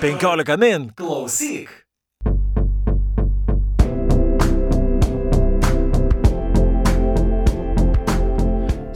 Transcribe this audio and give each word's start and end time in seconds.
15 0.00 0.56
min 0.58 0.92
klausyk. 0.96 1.83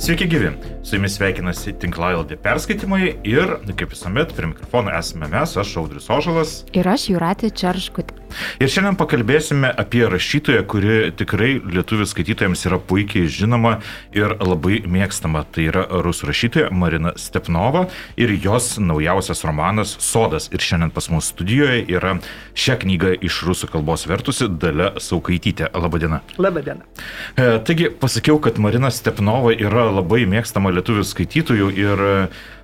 Sveiki 0.08 0.24
gyvi, 0.28 0.50
su 0.88 0.96
jumis 0.96 1.18
sveikinasi 1.18 1.74
tinklalaidė 1.82 2.38
perskaitimai 2.40 3.10
ir, 3.28 3.50
kaip 3.76 3.90
visuomet, 3.92 4.32
prie 4.32 4.48
mikrofono 4.48 4.94
esame 4.96 5.28
mes, 5.28 5.52
aš 5.60 5.74
Audrius 5.82 6.08
Ožalas. 6.08 6.54
Ir 6.72 6.88
aš 6.88 7.10
Juratė 7.10 7.52
Čarškutė. 7.52 8.16
Ir 8.60 8.70
šiandien 8.70 8.96
pakalbėsime 8.98 9.70
apie 9.80 10.02
rašytoją, 10.08 10.62
kuri 10.68 10.96
tikrai 11.16 11.58
lietuvių 11.64 12.06
skaitytojams 12.08 12.64
yra 12.68 12.78
puikiai 12.80 13.28
žinoma 13.32 13.78
ir 14.16 14.34
labai 14.40 14.82
mėgstama. 14.88 15.44
Tai 15.52 15.64
yra 15.70 15.84
rusų 16.04 16.28
rašytoja 16.30 16.72
Marina 16.74 17.14
Stepnova 17.20 17.86
ir 18.20 18.32
jos 18.44 18.76
naujausias 18.82 19.44
romanas 19.48 19.94
Sodas. 20.04 20.48
Ir 20.52 20.64
šiandien 20.64 20.92
pas 20.94 21.08
mus 21.12 21.30
studijoje 21.32 21.84
yra 21.88 22.16
šią 22.58 22.78
knygą 22.84 23.14
iš 23.28 23.42
rusų 23.48 23.70
kalbos 23.72 24.06
vertusi 24.10 24.48
Dalia 24.48 24.94
Saukaitytė. 25.02 25.72
Labadiena. 25.78 26.20
Labadiena. 26.40 26.84
E, 27.36 27.48
taigi 27.64 27.88
pasakiau, 27.92 28.40
kad 28.44 28.60
Marina 28.62 28.92
Stepnova 28.92 29.54
yra 29.56 29.88
labai 29.98 30.24
mėgstama 30.30 30.72
lietuvių 30.78 31.04
skaitytojų 31.06 31.74
ir 31.76 32.06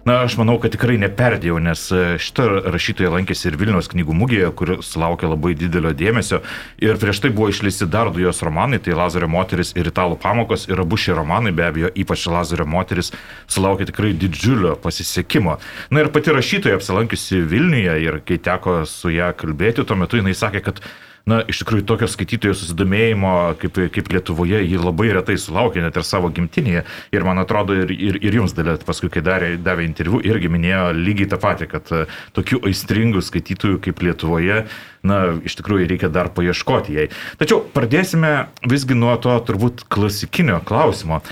Na, 0.05 0.19
aš 0.21 0.35
manau, 0.37 0.59
kad 0.61 0.75
tikrai 0.75 0.99
neperdėjau, 1.01 1.57
nes 1.65 1.83
šitą 2.21 2.45
rašytoją 2.69 3.09
lankėsi 3.15 3.47
ir 3.49 3.55
Vilniaus 3.57 3.87
knygų 3.89 4.13
mugėje, 4.21 4.51
kur 4.53 4.73
sulaukė 4.85 5.31
labai 5.31 5.55
didelio 5.57 5.95
dėmesio. 5.97 6.43
Ir 6.85 6.99
prieš 7.01 7.23
tai 7.25 7.31
buvo 7.33 7.49
išleisti 7.49 7.89
dar 7.89 8.11
du 8.13 8.21
jos 8.21 8.43
romanai, 8.45 8.83
tai 8.85 8.93
Lazario 8.99 9.31
moteris 9.33 9.73
ir 9.73 9.89
Italų 9.89 10.19
pamokos. 10.21 10.67
Ir 10.69 10.83
abu 10.85 10.99
šie 11.01 11.17
romanai, 11.17 11.55
be 11.57 11.65
abejo, 11.65 11.93
ypač 12.05 12.27
Lazario 12.29 12.69
moteris, 12.69 13.15
sulaukė 13.49 13.89
tikrai 13.89 14.13
didžiulio 14.13 14.75
pasisekimo. 14.85 15.57
Na 15.89 16.05
ir 16.05 16.13
pati 16.13 16.37
rašytoja 16.37 16.77
apsilankiusi 16.77 17.41
Vilniuje 17.49 17.97
ir 18.05 18.21
kai 18.29 18.37
teko 18.45 18.83
su 18.85 19.09
ją 19.15 19.33
kalbėti, 19.41 19.89
tuo 19.89 19.97
metu 19.97 20.21
jinai 20.21 20.37
sakė, 20.37 20.67
kad 20.69 20.85
na, 21.29 21.41
iš 21.49 21.63
tikrųjų 21.63 21.87
tokio 21.89 22.09
skaitytojų 22.11 22.57
susidomėjimo 22.59 23.33
kaip, 23.61 23.79
kaip 23.95 24.11
Lietuvoje 24.13 24.61
jį 24.61 24.81
labai 24.81 25.11
retai 25.17 25.37
sulaukia, 25.41 25.85
net 25.85 25.97
ir 25.97 26.05
savo 26.07 26.29
gimtinėje. 26.35 26.85
Ir 27.17 27.25
man 27.27 27.41
atrodo, 27.41 27.77
ir, 27.85 27.93
ir, 27.95 28.19
ir 28.21 28.37
jums 28.41 28.53
dalėt, 28.57 28.85
paskui, 28.89 29.09
kai 29.13 29.25
darė, 29.25 29.55
davė 29.61 29.87
interviu, 29.89 30.21
irgi 30.25 30.53
minėjo 30.53 30.91
lygiai 30.99 31.31
tą 31.33 31.41
patį, 31.41 31.71
kad 31.73 31.95
e, 31.97 32.03
tokių 32.37 32.61
aistringų 32.69 33.25
skaitytojų 33.25 33.81
kaip 33.87 34.05
Lietuvoje, 34.05 34.61
na, 35.09 35.23
iš 35.49 35.57
tikrųjų 35.61 35.89
reikia 35.95 36.13
dar 36.13 36.29
paieškoti 36.37 36.99
jai. 36.99 37.09
Tačiau 37.41 37.63
pradėsime 37.73 38.35
visgi 38.69 38.97
nuo 38.99 39.17
to 39.17 39.33
turbūt 39.49 39.87
klasikinio 39.93 40.61
klausimo. 40.69 41.23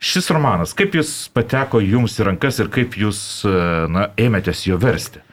Šis 0.00 0.28
romanas, 0.32 0.74
kaip 0.76 0.96
jis 0.96 1.12
pateko 1.32 1.80
jums 1.80 2.16
į 2.20 2.30
rankas 2.30 2.60
ir 2.60 2.72
kaip 2.72 2.96
jūs, 3.00 3.20
e, 3.44 3.56
na, 3.92 4.10
ėmėtės 4.16 4.64
jo 4.70 4.80
versti? 4.80 5.25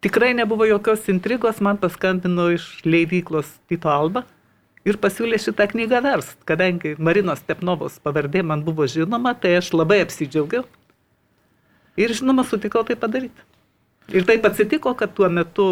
Tikrai 0.00 0.32
nebuvo 0.34 0.64
jokios 0.64 1.08
intrigos, 1.12 1.58
man 1.60 1.76
paskambino 1.76 2.46
iš 2.54 2.64
leidyklos 2.88 3.50
Tito 3.68 3.90
Alba 3.92 4.22
ir 4.88 4.96
pasiūlė 4.96 5.36
šitą 5.36 5.66
knygą 5.74 6.00
verst. 6.06 6.38
Kadangi 6.48 6.94
Marinos 6.96 7.42
Stepnovos 7.44 7.98
pavardė 8.00 8.40
man 8.40 8.62
buvo 8.64 8.86
žinoma, 8.88 9.34
tai 9.36 9.58
aš 9.58 9.74
labai 9.76 10.00
apsidžiaugiau. 10.06 10.64
Ir 12.00 12.16
žinoma, 12.16 12.46
sutikau 12.48 12.80
tai 12.88 12.96
padaryti. 12.96 13.44
Ir 14.16 14.24
taip 14.24 14.48
atsitiko, 14.48 14.94
kad 14.96 15.12
tuo 15.12 15.28
metu 15.28 15.66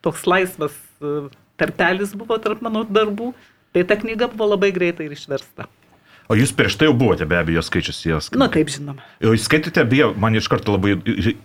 toks 0.00 0.24
laisvas 0.24 0.72
e, 1.04 1.28
tarpelis 1.60 2.16
buvo 2.16 2.38
tarp 2.40 2.64
mano 2.64 2.86
darbų, 2.88 3.34
tai 3.76 3.84
ta 3.84 4.00
knyga 4.00 4.30
buvo 4.32 4.54
labai 4.54 4.72
greitai 4.72 5.10
ir 5.10 5.14
išversta. 5.18 5.68
O 6.28 6.36
jūs 6.36 6.50
prieš 6.52 6.74
tai 6.76 6.90
jau 6.90 6.94
buvote 6.96 7.24
be 7.24 7.38
abejo 7.38 7.62
skaičius 7.64 8.02
jas. 8.04 8.26
Na 8.36 8.50
taip, 8.52 8.68
žinoma. 8.68 9.00
Jūs 9.24 9.46
skaitėte, 9.48 9.80
beje, 9.88 10.10
man 10.20 10.36
iš 10.36 10.50
karto 10.52 10.74
labai 10.74 10.98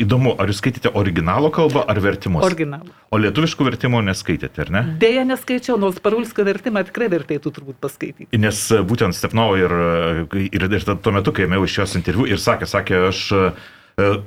įdomu, 0.03 0.33
ar 0.35 0.51
jūs 0.51 0.59
skaitėte 0.59 0.91
originalo 0.99 1.47
kalbą 1.55 1.85
ar 1.87 2.01
vertimus? 2.03 2.43
Originalą. 2.43 2.91
O 3.07 3.19
lietuviškų 3.23 3.67
vertimų 3.69 4.01
neskaitėte, 4.09 4.65
ar 4.65 4.73
ne? 4.75 4.81
Deja, 4.99 5.23
neskaičiau, 5.29 5.77
nors 5.79 6.01
parulskio 6.03 6.43
vertimą 6.43 6.83
tikrai 6.89 7.07
vertėtų 7.13 7.53
turbūt 7.55 7.79
paskaityti. 7.83 8.27
Nes 8.43 8.59
e, 8.75 8.81
būtent 8.83 9.15
Stepnovo 9.15 9.55
ir, 9.61 9.71
e, 9.71 10.43
ir, 10.51 10.67
ir 10.67 10.87
tuo 10.91 11.15
metu, 11.15 11.31
kai 11.31 11.47
ėmiau 11.47 11.63
iš 11.63 11.79
jos 11.79 11.95
interviu 12.01 12.27
ir 12.27 12.43
sakė, 12.43 12.67
sakė, 12.67 12.99
aš 13.13 13.23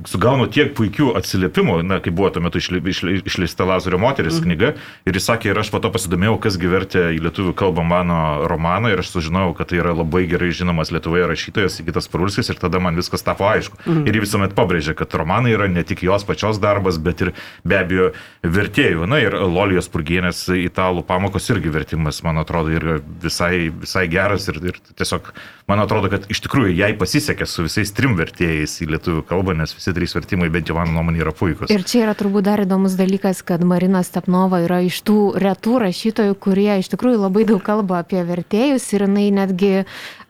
sugaunu 0.06 0.46
tiek 0.52 0.70
puikių 0.78 1.10
atsiliepimų, 1.18 1.80
na, 1.86 1.98
kai 2.02 2.12
buvo 2.14 2.30
tuo 2.30 2.42
metu 2.44 2.60
išleista 2.60 3.66
Lazario 3.66 3.98
moteris 3.98 4.38
mm. 4.38 4.44
knyga, 4.44 4.68
ir 5.08 5.18
jis 5.18 5.26
sakė, 5.26 5.50
ir 5.50 5.58
aš 5.58 5.72
po 5.74 5.80
to 5.82 5.90
pasidomėjau, 5.94 6.36
kas 6.44 6.58
gyvertė 6.62 7.08
į 7.16 7.22
lietuvių 7.24 7.54
kalbą 7.58 7.82
mano 7.86 8.46
romaną, 8.46 8.92
ir 8.94 9.02
aš 9.02 9.10
sužinojau, 9.16 9.56
kad 9.58 9.72
tai 9.72 9.80
yra 9.82 9.96
labai 9.96 10.22
gerai 10.30 10.52
žinomas 10.54 10.92
Lietuvoje 10.94 11.26
rašytojas 11.32 11.80
Sigitas 11.80 12.06
Parulskis, 12.12 12.52
ir 12.52 12.60
tada 12.62 12.78
man 12.82 12.98
viskas 12.98 13.26
tapo 13.26 13.48
aišku. 13.50 13.80
Mm. 13.88 14.04
Ir 14.06 14.20
jis 14.20 14.26
visuomet 14.26 14.54
pabrėžė, 14.58 14.94
kad 14.98 15.18
romanai 15.18 15.56
yra 15.56 15.66
ne 15.70 15.82
tik 15.86 16.04
jos 16.06 16.26
pačios 16.28 16.60
darbas, 16.62 17.00
bet 17.02 17.26
ir 17.26 17.32
be 17.66 17.80
abejo 17.80 18.12
vertėjų. 18.46 19.10
Na 19.10 19.18
ir 19.22 19.34
Lolijos 19.34 19.90
Purgienės 19.90 20.44
italų 20.54 21.02
pamokos 21.08 21.50
irgi 21.50 21.74
vertimas, 21.74 22.22
man 22.26 22.38
atrodo, 22.42 22.70
yra 22.74 23.00
visai, 23.22 23.68
visai 23.74 24.06
geras 24.12 24.46
ir, 24.52 24.62
ir 24.70 24.80
tiesiog, 24.94 25.32
man 25.70 25.82
atrodo, 25.82 26.10
kad 26.12 26.30
iš 26.30 26.44
tikrųjų 26.46 26.76
jai 26.78 26.92
pasisekė 26.98 27.48
su 27.50 27.66
visais 27.66 27.90
trim 27.96 28.14
vertėjais 28.18 28.78
į 28.84 28.90
lietuvių 28.94 29.26
kalbą 29.26 29.55
nes 29.58 29.72
visi 29.76 29.94
trys 29.96 30.14
vertimai, 30.16 30.50
bent 30.52 30.70
jau 30.70 30.76
mano 30.78 30.94
nuomonė, 30.94 31.22
yra 31.24 31.32
puikus. 31.36 31.72
Ir 31.72 31.84
čia 31.88 32.04
yra 32.04 32.16
turbūt 32.18 32.46
dar 32.48 32.62
įdomus 32.64 32.96
dalykas, 32.98 33.42
kad 33.46 33.64
Marina 33.66 34.02
Stepnova 34.06 34.62
yra 34.64 34.82
iš 34.86 35.00
tų 35.06 35.18
retų 35.42 35.80
rašytojų, 35.86 36.36
kurie 36.42 36.70
iš 36.80 36.92
tikrųjų 36.94 37.24
labai 37.24 37.46
daug 37.48 37.62
kalba 37.64 38.02
apie 38.04 38.22
vertėjus 38.26 38.86
ir 38.96 39.06
jinai 39.08 39.28
netgi 39.34 39.72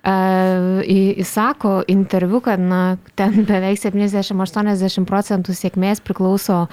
įsako 0.07 1.81
interviu, 1.91 2.39
kad 2.45 2.63
na, 2.63 2.83
ten 3.19 3.43
beveik 3.49 3.81
70-80 3.83 5.09
procentų 5.09 5.57
sėkmės 5.57 6.03
priklauso 6.07 6.67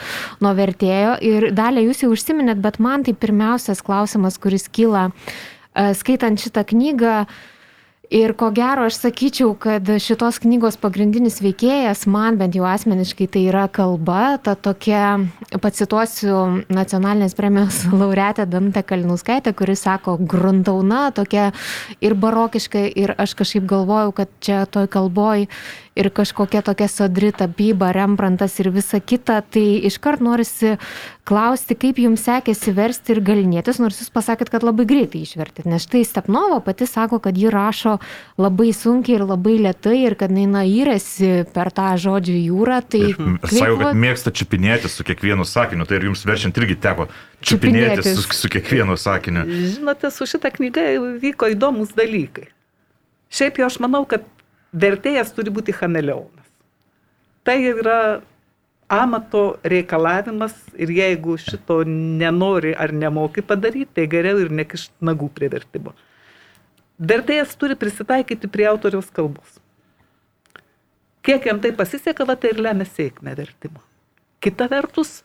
nuo 0.44 0.52
vertėjo. 0.54 1.16
Ir 1.26 1.50
dalį 1.56 1.88
jūs 1.88 2.04
jau 2.06 2.12
užsiminėt, 2.14 2.62
bet 2.62 2.78
man 2.84 3.08
tai 3.08 3.16
pirmiausias 3.18 3.82
klausimas, 3.86 4.38
kuris 4.38 4.70
kyla 4.70 5.10
skaitant 5.74 6.38
šitą 6.38 6.62
knygą, 6.70 7.24
Ir 8.14 8.36
ko 8.38 8.52
gero, 8.54 8.84
aš 8.86 9.00
sakyčiau, 9.02 9.56
kad 9.58 9.88
šitos 9.98 10.38
knygos 10.44 10.76
pagrindinis 10.78 11.40
veikėjas, 11.42 12.04
man 12.06 12.36
bent 12.38 12.54
jau 12.54 12.68
asmeniškai, 12.70 13.26
tai 13.34 13.42
yra 13.50 13.64
kalba, 13.74 14.36
ta 14.38 14.54
tokia, 14.54 15.16
pacituosiu 15.64 16.44
nacionalinės 16.70 17.34
premijos 17.34 17.80
laureatę 18.04 18.46
Dantę 18.46 18.84
Kalinauskaitę, 18.86 19.56
kuris 19.58 19.82
sako, 19.88 20.20
gruntauna, 20.22 21.08
tokia 21.18 21.50
ir 22.06 22.14
barokiška, 22.14 22.86
ir 22.94 23.16
aš 23.18 23.34
kažkaip 23.42 23.66
galvojau, 23.74 24.14
kad 24.22 24.38
čia 24.46 24.68
toj 24.70 24.92
kalboj 24.94 25.48
ir 25.96 26.10
kažkokia 26.10 26.62
tokia 26.66 26.88
sodri 26.90 27.32
tapyba, 27.36 27.92
Rembrandtas 27.94 28.56
ir 28.62 28.70
visa 28.74 29.00
kita, 29.00 29.42
tai 29.46 29.80
iškart 29.90 30.24
norisi 30.26 30.78
klausti, 31.28 31.78
kaip 31.80 32.00
jums 32.02 32.26
sekėsi 32.26 32.74
versti 32.76 33.14
ir 33.14 33.22
galinėtis, 33.24 33.80
nors 33.80 34.02
jūs 34.02 34.10
pasakėt, 34.14 34.50
kad 34.52 34.66
labai 34.66 34.86
greitai 34.90 35.22
išvertėt, 35.24 35.68
nes 35.70 35.86
štai 35.86 36.04
Stepnova 36.08 36.60
pati 36.66 36.88
sako, 36.90 37.22
kad 37.24 37.38
ji 37.38 37.52
rašo 37.54 38.00
labai 38.42 38.72
sunkiai 38.76 39.20
ir 39.20 39.28
labai 39.30 39.56
lietai 39.68 40.00
ir 40.02 40.18
kad 40.20 40.34
jinai 40.34 40.66
įrėsi 40.72 41.46
per 41.54 41.72
tą 41.76 41.94
žodžių 42.02 42.40
jūrą. 42.42 42.82
Tai 42.84 43.04
Sakau, 43.14 43.78
kad 43.80 44.02
mėgsta 44.04 44.34
čiupinėti 44.36 44.92
su 44.92 45.06
kiekvienu 45.08 45.46
sakiniu, 45.48 45.88
tai 45.88 46.02
ir 46.02 46.10
jums 46.10 46.26
verčiant 46.28 46.58
irgi 46.60 46.80
teko 46.84 47.08
čiupinėti 47.46 48.16
su, 48.18 48.26
su 48.34 48.52
kiekvienu 48.52 48.98
sakiniu. 49.00 49.46
Žinote, 49.78 50.12
su 50.12 50.28
šitą 50.30 50.52
knygą 50.58 50.90
vyko 51.22 51.54
įdomus 51.54 51.96
dalykai. 51.96 52.50
Šiaip 53.34 53.58
jau 53.58 53.68
aš 53.70 53.80
manau, 53.82 54.04
kad 54.06 54.26
vertėjas 54.74 55.34
turi 55.34 55.54
būti 55.54 55.76
chameleonas. 55.76 56.50
Tai 57.44 57.58
yra 57.62 58.22
amato 58.94 59.58
reikalavimas 59.64 60.56
ir 60.76 60.92
jeigu 60.92 61.38
šito 61.42 61.82
nenori 61.88 62.74
ar 62.76 62.94
nemoki 62.94 63.42
padaryti, 63.42 63.92
tai 63.96 64.08
geriau 64.12 64.42
ir 64.44 64.52
nekišt 64.52 64.94
nagų 65.02 65.30
prie 65.34 65.50
vertimo. 65.54 65.94
Vertėjas 67.00 67.56
turi 67.58 67.76
prisitaikyti 67.80 68.48
prie 68.48 68.68
autoriaus 68.70 69.10
kalbos. 69.12 69.60
Kiek 71.24 71.46
jam 71.48 71.60
tai 71.64 71.72
pasiseka, 71.72 72.28
tai 72.36 72.52
ir 72.52 72.60
lemia 72.62 72.86
sėkmę 72.86 73.34
vertimo. 73.36 73.80
Kita 74.44 74.68
vertus, 74.68 75.22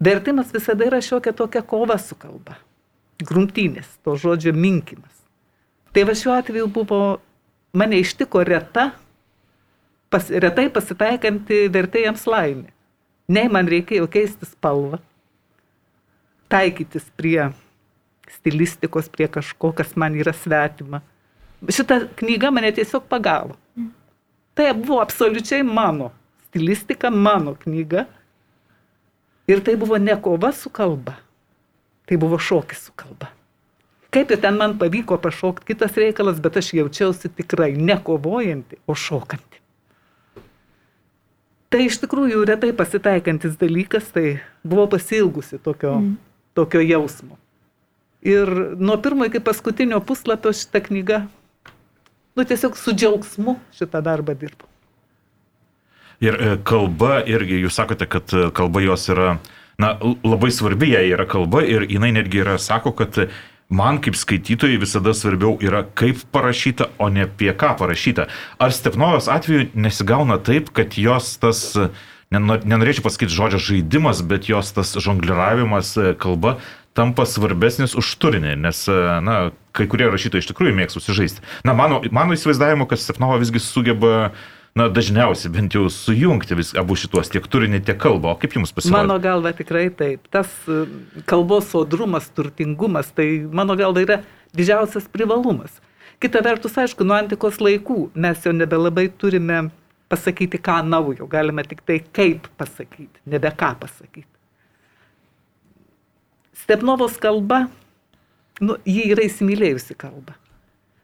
vertimas 0.00 0.52
visada 0.52 0.84
yra 0.86 1.00
šiokia 1.00 1.32
tokia 1.32 1.62
kova 1.64 1.96
su 1.98 2.14
kalba. 2.14 2.58
Grumtynės, 3.22 3.88
to 4.04 4.14
žodžio 4.20 4.52
minkimas. 4.52 5.14
Tai 5.92 6.04
va 6.08 6.14
šiuo 6.16 6.34
atveju 6.36 6.68
buvo 6.72 7.00
mane 7.72 8.00
ištiko 8.00 8.44
reta, 8.44 8.90
pas, 10.12 10.28
retai 10.30 10.68
pasitaikanti 10.72 11.66
vertėjams 11.72 12.26
laimė. 12.28 12.70
Nei 13.32 13.48
man 13.48 13.68
reikėjo 13.70 14.08
keisti 14.12 14.48
spalvą, 14.48 14.98
taikytis 16.52 17.06
prie 17.16 17.50
stilistikos, 18.32 19.08
prie 19.12 19.28
kažko, 19.30 19.72
kas 19.76 19.94
man 19.96 20.16
yra 20.18 20.34
svetima. 20.36 21.00
Šita 21.68 22.02
knyga 22.18 22.50
mane 22.52 22.72
tiesiog 22.74 23.06
pagavo. 23.08 23.56
Tai 24.52 24.72
buvo 24.76 25.00
absoliučiai 25.00 25.62
mano 25.64 26.10
stilistika, 26.48 27.10
mano 27.10 27.54
knyga. 27.54 28.04
Ir 29.48 29.62
tai 29.64 29.76
buvo 29.76 29.98
ne 29.98 30.14
kova 30.22 30.52
su 30.52 30.70
kalba, 30.70 31.16
tai 32.06 32.16
buvo 32.16 32.38
šokis 32.38 32.84
su 32.86 32.92
kalba. 32.96 33.30
Kaip 34.12 34.30
ir 34.30 34.40
ten 34.42 34.58
man 34.60 34.76
pavyko 34.78 35.16
pašokti, 35.22 35.72
kitas 35.72 35.96
reikalas, 35.96 36.40
bet 36.44 36.58
aš 36.60 36.74
jaučiausi 36.76 37.30
tikrai 37.32 37.72
ne 37.76 37.96
kovojanti, 38.04 38.76
o 38.86 38.94
šokanti. 38.94 39.60
Tai 41.72 41.86
iš 41.86 41.96
tikrųjų 42.02 42.42
retai 42.44 42.74
pasitaikantis 42.76 43.56
dalykas, 43.60 44.10
tai 44.12 44.42
buvo 44.60 44.84
pasilgusi 44.92 45.56
tokio, 45.56 45.94
mm. 46.02 46.18
tokio 46.52 46.82
jausmo. 46.84 47.38
Ir 48.22 48.50
nuo 48.76 48.98
pirmo 49.00 49.24
iki 49.26 49.40
paskutinio 49.40 50.02
puslapio 50.04 50.52
šitą 50.52 50.82
knygą, 50.84 51.22
nu 52.36 52.44
tiesiog 52.44 52.76
su 52.76 52.92
džiaugsmu 52.92 53.56
šitą 53.78 54.02
darbą 54.04 54.36
dirbu. 54.36 54.68
Ir 56.22 56.36
e, 56.36 56.52
kalba 56.68 57.22
irgi, 57.26 57.62
jūs 57.64 57.80
sakote, 57.80 58.06
kad 58.06 58.30
e, 58.36 58.50
kalba 58.54 58.84
jos 58.84 59.08
yra, 59.10 59.38
na, 59.80 59.94
labai 60.22 60.52
svarbi 60.54 60.92
jai 60.92 61.06
yra 61.08 61.24
kalba 61.26 61.64
ir 61.64 61.88
jinai 61.88 62.12
netgi 62.14 62.44
yra, 62.44 62.58
sako, 62.62 62.92
kad 63.00 63.24
man 63.68 64.00
kaip 64.02 64.16
skaitytojai 64.18 64.80
visada 64.80 65.14
svarbiau 65.16 65.56
yra 65.62 65.84
kaip 65.94 66.20
parašyta, 66.32 66.90
o 66.98 67.08
ne 67.08 67.26
apie 67.28 67.52
ką 67.56 67.74
parašyta. 67.78 68.28
Ar 68.58 68.74
Stepnovas 68.74 69.28
atveju 69.32 69.70
nesigauna 69.74 70.38
taip, 70.42 70.72
kad 70.76 70.98
jos 70.98 71.34
tas, 71.42 71.64
nenorėčiau 72.32 73.06
pasakyti 73.06 73.34
žodžio 73.34 73.62
žaidimas, 73.70 74.22
bet 74.24 74.48
jos 74.50 74.72
tas 74.76 74.94
žongliravimas 74.96 75.96
e, 75.96 76.14
kalba 76.18 76.58
tampa 76.92 77.24
svarbesnis 77.24 77.94
už 77.96 78.08
turinį, 78.20 78.56
nes, 78.60 78.84
na, 79.24 79.36
kai 79.72 79.86
kurie 79.88 80.10
rašytojai 80.12 80.44
iš 80.44 80.50
tikrųjų 80.50 80.74
mėgsta 80.76 81.00
susižaisti. 81.00 81.40
Na, 81.64 81.72
mano, 81.72 82.02
mano 82.12 82.36
įsivaizdavimu, 82.36 82.84
kad 82.90 83.00
Stepnova 83.00 83.38
visgi 83.40 83.62
sugeba 83.64 84.10
uh, 84.28 84.42
na, 84.78 84.88
dažniausiai 84.88 85.52
bent 85.52 85.74
jau 85.76 85.84
sujungti 85.92 86.56
vis, 86.56 86.72
abu 86.78 86.96
šitos 86.96 87.28
tiek 87.32 87.44
turinį, 87.52 87.82
tiek 87.84 87.98
kalbą. 88.00 88.32
O 88.32 88.40
kaip 88.40 88.56
jums 88.56 88.72
pasirodė? 88.72 88.96
Mano 88.96 89.18
galva 89.20 89.52
tikrai 89.56 89.90
taip. 89.92 90.24
Tas 90.32 90.50
e, 90.64 90.84
kalbos 91.28 91.68
sodrumas, 91.74 92.30
turtingumas, 92.32 93.12
tai 93.16 93.26
mano 93.52 93.76
galva 93.76 94.04
yra 94.04 94.18
didžiausias 94.56 95.10
privalumas. 95.12 95.76
Kita 96.22 96.40
vertus, 96.44 96.76
aišku, 96.78 97.04
nuo 97.04 97.18
antikos 97.18 97.60
laikų 97.60 98.06
mes 98.14 98.44
jau 98.46 98.54
nebelabai 98.56 99.08
turime 99.20 99.66
pasakyti 100.12 100.60
ką 100.60 100.80
naujo, 100.86 101.26
galime 101.28 101.64
tik 101.68 101.80
tai 101.88 101.98
kaip 102.14 102.48
pasakyti, 102.60 103.20
nebe 103.28 103.52
ką 103.52 103.74
pasakyti. 103.80 104.28
Stepnovos 106.62 107.16
kalba, 107.20 107.66
nu, 108.62 108.76
ji 108.86 109.08
yra 109.12 109.24
įsimylėjusi 109.26 109.96
kalba. 109.98 110.36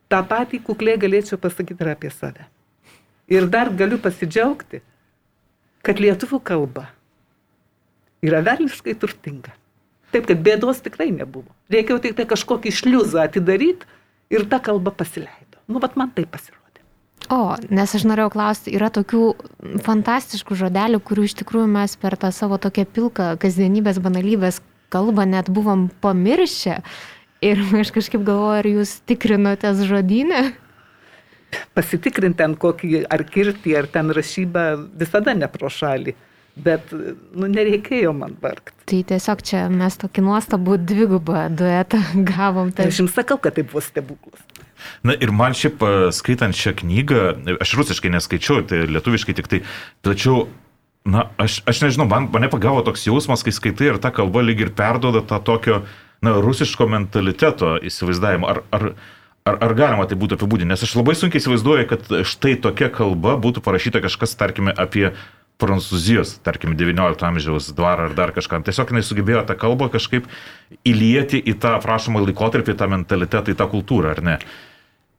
Ta 0.09 0.23
patį 0.25 0.63
kuklė 0.65 0.95
galėčiau 1.01 1.41
pasakyti 1.41 1.85
ir 1.85 1.91
apie 1.93 2.13
save. 2.15 2.47
Ir 3.29 3.49
dar 3.53 3.71
galiu 3.77 3.99
pasidžiaugti, 4.01 4.81
kad 5.85 6.01
lietuvių 6.01 6.41
kalba 6.45 6.89
yra 8.25 8.41
velniškai 8.45 8.97
turtinga. 8.99 9.53
Taip, 10.13 10.25
kad 10.31 10.41
bėdos 10.41 10.81
tikrai 10.85 11.11
nebuvo. 11.13 11.51
Reikėjo 11.73 12.01
tik 12.07 12.17
tai 12.17 12.25
kažkokį 12.29 12.73
šliuzą 12.73 13.27
atidaryti 13.29 13.85
ir 14.33 14.47
ta 14.49 14.61
kalba 14.65 14.95
pasileido. 14.97 15.61
Nu, 15.69 15.83
bet 15.83 15.99
man 16.01 16.11
tai 16.17 16.25
pasirodė. 16.25 16.59
O, 17.29 17.59
nes 17.69 17.93
aš 17.93 18.07
norėjau 18.09 18.31
klausti, 18.33 18.73
yra 18.73 18.89
tokių 18.95 19.23
fantastiškų 19.85 20.57
žodelių, 20.57 21.03
kurių 21.05 21.27
iš 21.29 21.37
tikrųjų 21.43 21.69
mes 21.75 21.99
per 22.01 22.17
tą 22.17 22.33
savo 22.33 22.57
tokią 22.57 22.87
pilką 22.89 23.29
kasdienybės 23.43 24.01
banalybės 24.01 24.63
kalbą 24.89 25.27
net 25.29 25.51
buvom 25.53 25.91
pamiršę. 26.01 26.79
Ir 27.45 27.61
aš 27.83 27.93
kažkaip 27.95 28.25
galvoju, 28.25 28.63
ar 28.63 28.71
jūs 28.71 28.97
tikrinotės 29.07 29.85
žodynę? 29.87 30.49
Pasitikrinti 31.77 32.45
ant 32.45 32.59
kokį 32.61 33.05
ar 33.11 33.25
kirtį, 33.29 33.77
ar 33.79 33.89
ten 33.93 34.13
rašybą 34.15 34.65
visada 35.01 35.35
ne 35.37 35.49
pro 35.53 35.71
šalį. 35.73 36.17
Bet, 36.59 36.91
nu, 36.91 37.47
nereikėjo 37.47 38.11
man 38.19 38.33
vargti. 38.43 38.75
Tai 38.91 38.99
tiesiog 39.13 39.43
čia 39.47 39.61
mes 39.71 39.95
tokį 40.01 40.25
nuostabų 40.27 40.79
dvigubą 40.83 41.45
duetą 41.55 42.01
gavom. 42.33 42.73
Tai 42.75 42.89
aš 42.91 43.05
jums 43.05 43.15
sakau, 43.15 43.39
kad 43.43 43.55
tai 43.59 43.67
buvo 43.69 43.83
stebuklas. 43.85 44.43
Na 45.07 45.15
ir 45.15 45.31
man 45.35 45.55
šiaip 45.59 45.83
skaitant 46.15 46.55
šią 46.55 46.75
knygą, 46.81 47.23
aš 47.63 47.75
rusiškai 47.79 48.11
neskaičiau, 48.15 48.63
tai 48.67 48.85
lietuviškai 48.91 49.35
tik 49.39 49.51
tai, 49.51 49.61
tačiau, 50.07 50.47
na, 51.09 51.29
aš, 51.43 51.61
aš 51.69 51.83
nežinau, 51.83 52.07
man, 52.11 52.29
mane 52.35 52.51
pagavo 52.51 52.85
toks 52.87 53.07
jausmas, 53.09 53.43
kai 53.47 53.55
skaitai 53.55 53.93
ir 53.93 53.99
ta 54.03 54.13
kalba 54.15 54.45
lyg 54.47 54.63
ir 54.63 54.75
perdoda 54.79 55.25
tą 55.27 55.41
tokio, 55.43 55.81
na, 56.23 56.37
rusiško 56.43 56.87
mentaliteto 56.91 57.77
įsivaizdavimą. 57.91 58.51
Ar, 58.55 58.63
ar, 58.75 58.91
Ar, 59.49 59.59
ar 59.65 59.75
galima 59.79 60.07
tai 60.09 60.19
būtų 60.21 60.37
apibūdinti? 60.37 60.69
Nes 60.71 60.85
aš 60.85 60.95
labai 60.99 61.17
sunkiai 61.17 61.41
įsivaizduoju, 61.41 61.89
kad 61.91 62.09
štai 62.29 62.55
tokia 62.63 62.91
kalba 62.93 63.37
būtų 63.41 63.63
parašyta 63.65 64.03
kažkas, 64.05 64.37
tarkime, 64.39 64.75
apie 64.77 65.11
Prancūzijos, 65.59 66.37
tarkim, 66.47 66.77
XIX 66.79 67.19
amžiaus 67.27 67.73
dvarą 67.75 68.07
ar 68.07 68.13
dar 68.15 68.31
kažką. 68.37 68.61
Tiesiog 68.69 68.93
jinai 68.93 69.03
sugebėjo 69.03 69.41
tą 69.49 69.57
kalbą 69.59 69.89
kažkaip 69.91 70.29
įlieti 70.87 71.41
į 71.41 71.57
tą 71.59 71.73
aprašomą 71.81 72.23
laikotarpį, 72.29 72.77
tą 72.79 72.87
mentalitetą, 72.93 73.51
į 73.51 73.59
tą 73.59 73.67
kultūrą, 73.73 74.13
ar 74.15 74.23
ne? 74.23 74.37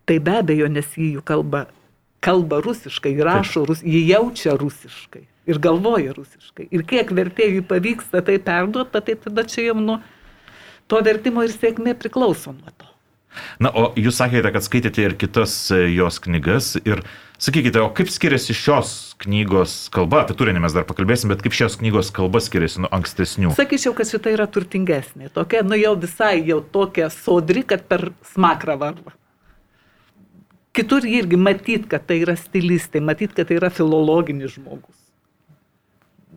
Tai 0.08 0.16
be 0.24 0.38
abejo, 0.40 0.70
nes 0.72 0.96
jį 0.96 1.10
jų 1.18 1.26
kalba, 1.28 1.66
kalba 2.24 2.62
rusiškai, 2.64 3.18
rašo, 3.28 3.66
rus, 3.68 3.84
jį 3.84 4.06
jaučia 4.14 4.56
rusiškai 4.60 5.26
ir 5.50 5.60
galvoja 5.62 6.14
rusiškai. 6.16 6.70
Ir 6.72 6.86
kiek 6.88 7.12
vertėjui 7.16 7.66
pavyksta 7.68 8.24
tai 8.26 8.38
perduoti, 8.44 9.02
tai 9.06 9.18
tada 9.20 9.46
čia 9.50 9.70
jau 9.70 9.78
nuo 9.82 10.00
to 10.90 11.02
vertimo 11.06 11.44
ir 11.46 11.54
sėkmė 11.54 11.96
priklauso 12.00 12.54
nuo 12.56 12.74
to. 12.78 12.89
Na, 13.60 13.72
o 13.72 13.90
jūs 14.00 14.20
sakėte, 14.20 14.52
kad 14.56 14.66
skaitėte 14.66 15.04
ir 15.04 15.16
kitas 15.20 15.54
e, 15.76 15.86
jos 15.92 16.20
knygas 16.24 16.74
ir 16.82 17.04
sakykite, 17.40 17.82
o 17.84 17.90
kaip 17.96 18.12
skiriasi 18.12 18.56
šios 18.58 18.94
knygos 19.24 19.76
kalba, 19.94 20.24
apie 20.24 20.36
turinį 20.40 20.64
mes 20.64 20.76
dar 20.76 20.88
pakalbėsim, 20.88 21.32
bet 21.32 21.44
kaip 21.44 21.56
šios 21.56 21.78
knygos 21.80 22.12
kalba 22.16 22.42
skiriasi 22.44 22.84
nuo 22.84 22.92
ankstesnių? 22.96 23.54
Sakyčiau, 23.58 23.96
kad 23.98 24.12
šita 24.12 24.34
yra 24.36 24.48
turtingesnė, 24.52 25.32
tokia, 25.36 25.64
nu 25.68 25.80
jau 25.80 25.96
visai 26.00 26.40
jau 26.48 26.60
tokia 26.64 27.10
sodri, 27.14 27.64
kad 27.68 27.86
per 27.92 28.12
smakrą 28.34 28.80
varva. 28.80 29.16
Kitur 30.76 31.04
irgi 31.08 31.40
matyt, 31.40 31.88
kad 31.92 32.06
tai 32.08 32.22
yra 32.24 32.38
stilistai, 32.40 33.02
matyt, 33.04 33.34
kad 33.36 33.50
tai 33.50 33.58
yra 33.60 33.72
filologinis 33.74 34.54
žmogus. 34.56 34.96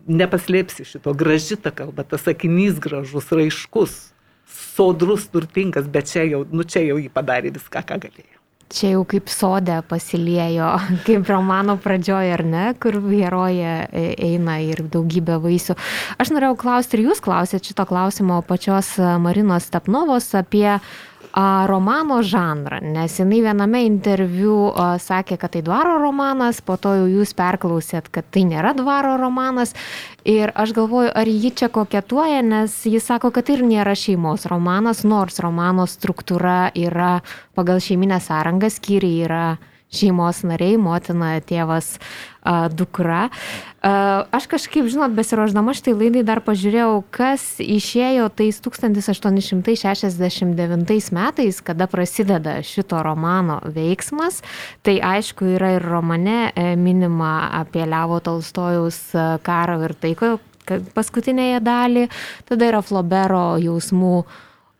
Nepaslėpsi 0.03 0.83
šito, 0.87 1.13
graži 1.15 1.55
ta 1.55 1.71
kalba, 1.71 2.03
tas 2.03 2.25
sakinys 2.27 2.81
gražus, 2.83 3.29
raiškus 3.31 4.12
sodrus, 4.49 5.27
turtingas, 5.33 5.89
bet 5.89 6.11
čia 6.11 6.27
jau, 6.27 6.43
nu 6.51 6.65
čia 6.67 6.85
jau 6.87 6.99
jį 7.01 7.11
padarė 7.13 7.53
viską, 7.55 7.83
ką 7.87 7.99
galėjo. 8.07 8.39
Čia 8.73 8.95
jau 8.95 9.03
kaip 9.05 9.27
sodė 9.29 9.77
pasiliejo, 9.85 10.71
kaip 11.05 11.29
romano 11.29 11.77
pradžioje, 11.81 12.33
ar 12.33 12.43
ne, 12.47 12.65
kur 12.81 12.97
heroje 13.05 13.73
eina 13.93 14.57
ir 14.65 14.81
daugybė 14.93 15.37
vaisių. 15.43 15.77
Aš 16.17 16.33
norėjau 16.33 16.57
klausti, 16.65 16.97
ir 16.97 17.11
jūs 17.11 17.21
klausėte 17.21 17.69
šito 17.69 17.85
klausimo 17.89 18.41
pačios 18.47 18.95
Marinos 19.21 19.69
Stepnovos 19.69 20.31
apie 20.39 20.71
uh, 20.79 20.93
romano 21.67 22.21
žanrą, 22.21 22.77
nes 22.81 23.17
jinai 23.17 23.41
viename 23.41 23.81
interviu 23.87 24.69
sakė, 25.01 25.37
kad 25.41 25.55
tai 25.55 25.63
dvaro 25.65 25.97
romanas, 26.01 26.61
po 26.61 26.77
to 26.77 26.93
jau 26.93 27.07
jūs 27.09 27.33
perklausėt, 27.33 28.11
kad 28.13 28.27
tai 28.29 28.45
nėra 28.45 28.75
dvaro 28.77 29.15
romanas. 29.17 29.73
Ir 30.29 30.53
aš 30.55 30.75
galvoju, 30.77 31.09
ar 31.09 31.27
ji 31.27 31.51
čia 31.51 31.71
koketuoja, 31.73 32.43
nes 32.45 32.77
jis 32.85 33.03
sako, 33.09 33.33
kad 33.33 33.49
ir 33.49 33.65
nėra 33.65 33.95
šeimos 33.97 34.45
romanas, 34.45 35.03
nors 35.03 35.41
romano 35.43 35.87
struktūra 35.89 36.71
yra 36.77 37.21
pagal 37.57 37.81
šeiminę 37.81 38.21
sąrangą, 38.21 38.69
skyriai 38.69 39.25
yra 39.25 39.45
šeimos 39.93 40.41
nariai, 40.47 40.77
motina, 40.81 41.35
tėvas, 41.43 41.97
dukra. 42.73 43.29
Aš 43.83 44.47
kažkaip, 44.51 44.87
žinot, 44.91 45.11
besiroždama 45.15 45.73
šitai 45.75 45.93
laidai 45.95 46.23
dar 46.27 46.41
pažiūrėjau, 46.43 47.03
kas 47.13 47.59
išėjo 47.63 48.29
tais 48.35 48.59
1869 48.63 51.11
metais, 51.15 51.61
kada 51.63 51.87
prasideda 51.91 52.63
šito 52.63 53.03
romano 53.03 53.59
veiksmas. 53.63 54.41
Tai 54.83 54.99
aišku 55.13 55.45
yra 55.55 55.69
ir 55.77 55.83
romane 55.87 56.51
e, 56.51 56.75
minima 56.79 57.49
apie 57.61 57.85
Levo 57.87 58.19
Tolstojaus 58.23 58.99
karą 59.43 59.83
ir 59.87 59.93
taiko 59.99 60.39
paskutinėje 60.95 61.59
dalį. 61.63 62.07
Tada 62.47 62.63
yra 62.71 62.81
Flobero 62.85 63.57
jausmų 63.61 64.23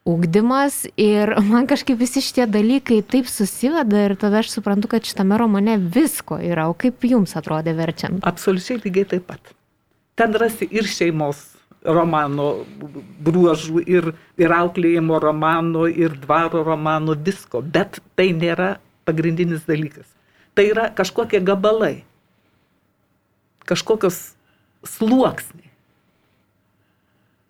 ugdymas 0.06 0.86
ir 0.98 1.34
man 1.52 1.68
kažkaip 1.68 2.00
visi 2.00 2.22
šitie 2.24 2.48
dalykai 2.50 3.02
taip 3.08 3.30
susiveda 3.32 4.06
ir 4.08 4.16
tada 4.20 4.44
aš 4.44 4.52
suprantu, 4.58 4.92
kad 4.92 5.08
šitame 5.08 5.38
romane 5.40 5.78
visko 5.78 6.40
yra. 6.42 6.68
O 6.70 6.78
kaip 6.78 7.04
jums 7.08 7.36
atrodė 7.40 7.76
verčiant? 7.78 8.24
Absoliučiai 8.28 8.82
lygiai 8.84 9.10
taip 9.16 9.28
pat. 9.32 9.54
Ten 10.20 10.36
rasi 10.38 10.68
ir 10.70 10.86
šeimos 10.86 11.50
romano 11.84 12.64
bruožų, 13.24 13.82
ir, 13.90 14.14
ir 14.40 14.54
auklėjimo 14.56 15.18
romano, 15.20 15.88
ir 15.90 16.16
dvaro 16.22 16.62
romano, 16.64 17.16
visko, 17.16 17.60
bet 17.60 18.00
tai 18.16 18.30
nėra 18.32 18.78
pagrindinis 19.04 19.66
dalykas. 19.68 20.08
Tai 20.56 20.64
yra 20.70 20.86
kažkokie 20.96 21.42
gabalai, 21.44 22.06
kažkokios 23.68 24.22
sluoksniai 24.88 25.73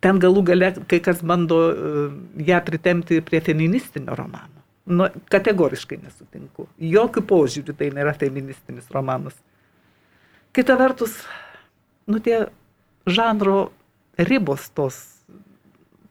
ten 0.03 0.19
galų 0.21 0.43
gale 0.51 0.73
kai 0.91 0.99
kas 1.03 1.23
bando 1.25 1.59
e, 1.71 2.03
ją 2.47 2.59
pritemti 2.65 3.21
prie 3.25 3.39
feministinio 3.43 4.17
romano. 4.19 4.63
Nu, 4.83 5.07
kategoriškai 5.31 6.01
nesutinku. 6.01 6.67
Jokių 6.83 7.23
požiūrių 7.29 7.75
tai 7.79 7.87
nėra 7.95 8.11
feministinis 8.19 8.89
romanas. 8.91 9.37
Kita 10.53 10.75
vertus, 10.77 11.15
nu 12.05 12.19
tie 12.23 12.43
žanro 13.07 13.71
ribos 14.19 14.67
tos 14.75 14.99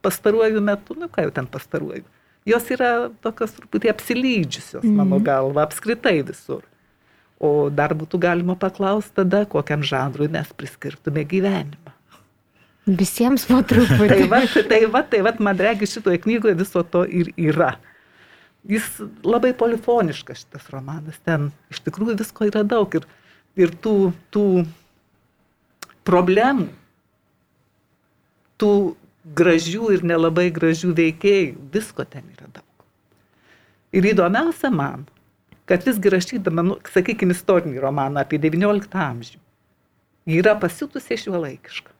pastaruoju 0.02 0.64
metu, 0.64 0.96
nu 0.98 1.06
ką 1.12 1.28
jau 1.28 1.34
ten 1.36 1.46
pastaruoju, 1.46 2.02
jos 2.48 2.70
yra 2.74 3.10
tokios 3.22 3.54
truputį 3.58 3.92
apsilydžiusios, 3.92 4.86
mano 4.88 5.20
mhm. 5.20 5.26
galva, 5.28 5.66
apskritai 5.68 6.18
visur. 6.26 6.64
O 7.42 7.68
dar 7.74 7.94
būtų 7.98 8.20
galima 8.22 8.54
paklausti 8.58 9.18
tada, 9.18 9.44
kokiam 9.50 9.82
žanrui 9.86 10.28
mes 10.30 10.50
priskirtume 10.56 11.24
gyvenimą. 11.28 11.91
Visiems 12.86 13.44
po 13.46 13.60
truputį. 13.62 14.08
Tai 14.10 14.28
va, 14.30 14.42
tai 14.66 14.80
va, 14.90 15.02
tai 15.06 15.20
va, 15.22 15.32
man 15.38 15.58
regi 15.60 15.86
šitoje 15.86 16.18
knygoje 16.24 16.56
viso 16.58 16.82
to 16.82 17.04
ir 17.06 17.30
yra. 17.38 17.76
Jis 18.66 18.86
labai 19.26 19.52
polifoniškas 19.58 20.42
šitas 20.44 20.66
romanas, 20.70 21.18
ten 21.26 21.50
iš 21.70 21.82
tikrųjų 21.86 22.16
visko 22.18 22.46
yra 22.46 22.62
daug 22.66 22.94
ir, 22.98 23.06
ir 23.58 23.74
tų, 23.82 24.12
tų 24.34 24.46
problemų, 26.06 26.68
tų 28.58 28.72
gražių 29.38 29.92
ir 29.94 30.04
nelabai 30.06 30.48
gražių 30.54 30.92
veikėjų, 30.98 31.56
visko 31.74 32.06
ten 32.06 32.26
yra 32.34 32.50
daug. 32.50 32.86
Ir 33.94 34.10
įdomiausia 34.10 34.70
man, 34.74 35.06
kad 35.70 35.86
visgi 35.86 36.10
rašydama, 36.10 36.66
nu, 36.66 36.78
sakykime, 36.90 37.34
istorinį 37.36 37.82
romaną 37.82 38.22
apie 38.22 38.40
XIX 38.42 38.90
amžių, 39.06 39.38
ji 40.26 40.38
yra 40.42 40.56
pasitusi 40.58 41.18
šiuolaikiška. 41.24 41.91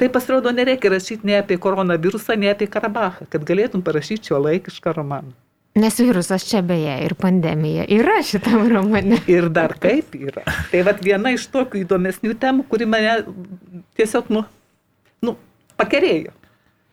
Tai 0.00 0.08
pasirodo, 0.12 0.50
nereikia 0.54 0.90
rašyti 0.94 1.26
ne 1.28 1.38
apie 1.40 1.58
koronavirusą, 1.60 2.36
ne 2.40 2.50
apie 2.52 2.66
Karabachą, 2.70 3.28
kad 3.30 3.44
galėtum 3.46 3.84
parašyti 3.86 4.30
šiuolaikišką 4.30 4.94
romaną. 4.96 5.32
Nes 5.78 5.98
virusas 6.02 6.42
čia 6.48 6.64
beje 6.66 6.96
ir 7.04 7.14
pandemija 7.14 7.84
yra 7.94 8.18
šitam 8.26 8.64
romane. 8.72 9.20
Ir 9.30 9.46
dar 9.54 9.76
kaip 9.78 10.16
yra. 10.18 10.42
Tai 10.72 10.80
vat 10.88 10.98
viena 11.04 11.30
iš 11.30 11.44
tokių 11.52 11.84
įdomesnių 11.84 12.34
temų, 12.42 12.64
kuri 12.70 12.88
mane 12.90 13.20
tiesiog, 13.98 14.32
nu, 14.34 14.42
nu 15.22 15.36
pakerėjo. 15.78 16.34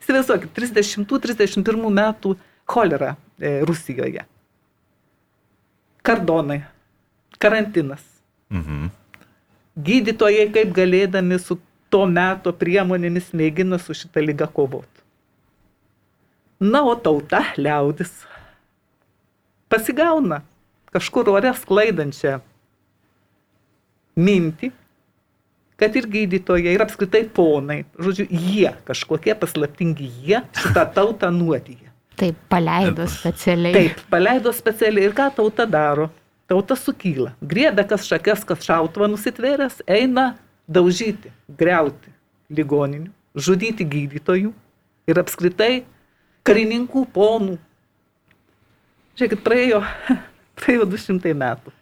Įsivaizduokit, 0.04 0.54
30-31 0.54 1.90
metų 1.98 2.36
cholera 2.70 3.16
e, 3.42 3.58
Rusijoje. 3.66 4.28
Kardonai, 6.06 6.62
karantinas. 7.42 8.06
Mhm. 8.54 8.92
Gydytojai 9.88 10.48
kaip 10.54 10.70
galėdami 10.78 11.42
su 11.42 11.58
to 11.94 12.03
meto 12.10 12.53
priemonėmis 12.53 13.32
mėgina 13.38 13.79
su 13.82 13.96
šitą 13.98 14.24
lygą 14.24 14.50
kovoti. 14.53 15.03
Na, 16.60 16.82
o 16.84 16.96
tauta, 16.98 17.44
liaudis, 17.58 18.12
pasigauna 19.70 20.41
kažkur 20.94 21.29
ore 21.29 21.51
sklaidančią 21.53 22.39
mintį, 24.17 24.72
kad 25.77 25.98
ir 26.00 26.08
gydytojai, 26.10 26.74
ir 26.74 26.82
apskritai 26.82 27.27
ponai, 27.29 27.84
žodžiu, 28.01 28.25
jie, 28.32 28.72
kažkokie 28.88 29.36
paslaptingi 29.38 30.10
jie, 30.24 30.41
šitą 30.58 30.88
tautą 30.96 31.29
nuodyje. 31.34 31.91
Taip, 32.17 32.39
paleido 32.50 33.06
specialiai. 33.06 33.75
Taip, 33.75 34.00
paleido 34.10 34.50
specialiai. 34.56 35.06
Ir 35.06 35.13
ką 35.13 35.29
tauta 35.38 35.67
daro? 35.70 36.08
Tauta 36.50 36.74
sukyla. 36.79 37.36
Griebė 37.46 37.86
kas 37.86 38.08
šakės, 38.10 38.41
kas 38.48 38.65
šautuvą 38.65 39.12
nusitvėręs, 39.12 39.84
eina 39.86 40.32
daužyti, 40.68 41.32
greuti 41.60 42.12
ligoninių, 42.54 43.12
žudyti 43.38 43.88
gydytojų 43.88 44.54
ir 45.08 45.22
apskritai 45.22 45.72
karininkų 46.48 47.04
ponų. 47.16 47.58
Žiūrėkit, 49.18 49.44
praėjo, 49.46 49.82
praėjo 50.62 50.88
200 50.94 51.36
metų. 51.38 51.74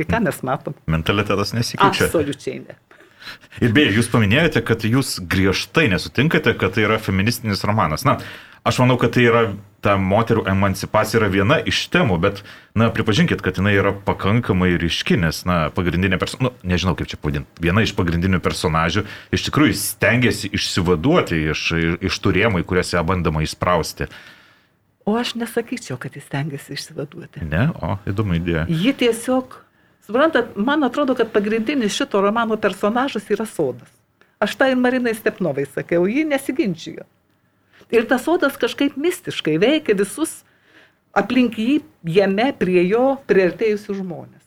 Ir 0.00 0.08
ką 0.08 0.22
mes 0.24 0.38
matom? 0.46 0.76
Mentalitetas 0.88 1.52
nesikeičia. 1.56 2.08
Absoliučiai 2.08 2.62
ne. 2.64 2.76
Ir 3.64 3.74
beje, 3.76 3.92
jūs 3.98 4.08
paminėjote, 4.12 4.62
kad 4.64 4.84
jūs 4.88 5.18
griežtai 5.28 5.90
nesutinkate, 5.92 6.54
kad 6.56 6.72
tai 6.76 6.86
yra 6.86 6.96
feministinis 7.02 7.60
romanas. 7.68 8.06
Na, 8.08 8.16
aš 8.64 8.80
manau, 8.80 8.96
kad 9.00 9.12
tai 9.16 9.26
yra 9.28 9.42
ta 9.84 9.96
moterų 10.00 10.44
emancipacija 10.50 11.20
yra 11.20 11.28
viena 11.32 11.58
iš 11.66 11.82
temų, 11.92 12.18
bet, 12.22 12.42
na, 12.76 12.90
pripažinkit, 12.94 13.42
kad 13.44 13.58
jinai 13.60 13.72
yra 13.78 13.92
pakankamai 14.06 14.74
ryški, 14.80 15.16
nes, 15.20 15.42
na, 15.48 15.60
pagrindinė 15.74 16.18
personažė, 16.20 16.46
nu, 16.46 16.72
nežinau 16.72 16.96
kaip 16.98 17.10
čia 17.10 17.20
pavadinti, 17.20 17.64
viena 17.64 17.84
iš 17.84 17.94
pagrindinių 17.98 18.42
personažių 18.44 19.06
iš 19.34 19.46
tikrųjų 19.48 19.78
stengiasi 19.80 20.52
išsivaduoti 20.56 21.40
iš, 21.54 21.64
iš 22.10 22.20
turėmų, 22.24 22.62
į 22.62 22.68
kurias 22.68 22.92
ją 22.94 23.04
bandama 23.06 23.44
įsprausti. 23.46 24.10
O 25.08 25.16
aš 25.16 25.34
nesakyčiau, 25.40 25.96
kad 26.00 26.14
jis 26.16 26.26
stengiasi 26.28 26.76
išsivaduoti. 26.76 27.46
Ne, 27.48 27.70
o 27.80 27.96
įdomu 28.10 28.36
idėja. 28.36 28.66
Ji 28.68 28.92
tiesiog, 29.00 29.56
suprantat, 30.06 30.52
man 30.60 30.84
atrodo, 30.86 31.16
kad 31.18 31.32
pagrindinis 31.32 31.96
šito 31.96 32.20
romano 32.22 32.60
personažas 32.60 33.26
yra 33.32 33.48
sodas. 33.48 33.88
Aš 34.40 34.54
tai 34.60 34.74
Marinai 34.76 35.12
Stepnovai 35.16 35.66
sakiau, 35.68 36.06
ji 36.08 36.24
nesiginčijo. 36.28 37.08
Ir 37.90 38.06
tas 38.06 38.22
sodas 38.26 38.58
kažkaip 38.60 38.96
mistiškai 39.00 39.56
veikia 39.58 39.96
visus 39.98 40.40
aplink 41.16 41.58
jį, 41.58 41.80
jame 42.06 42.50
prie 42.58 42.84
jo 42.86 43.16
priartėjusius 43.26 43.98
žmonės. 43.98 44.44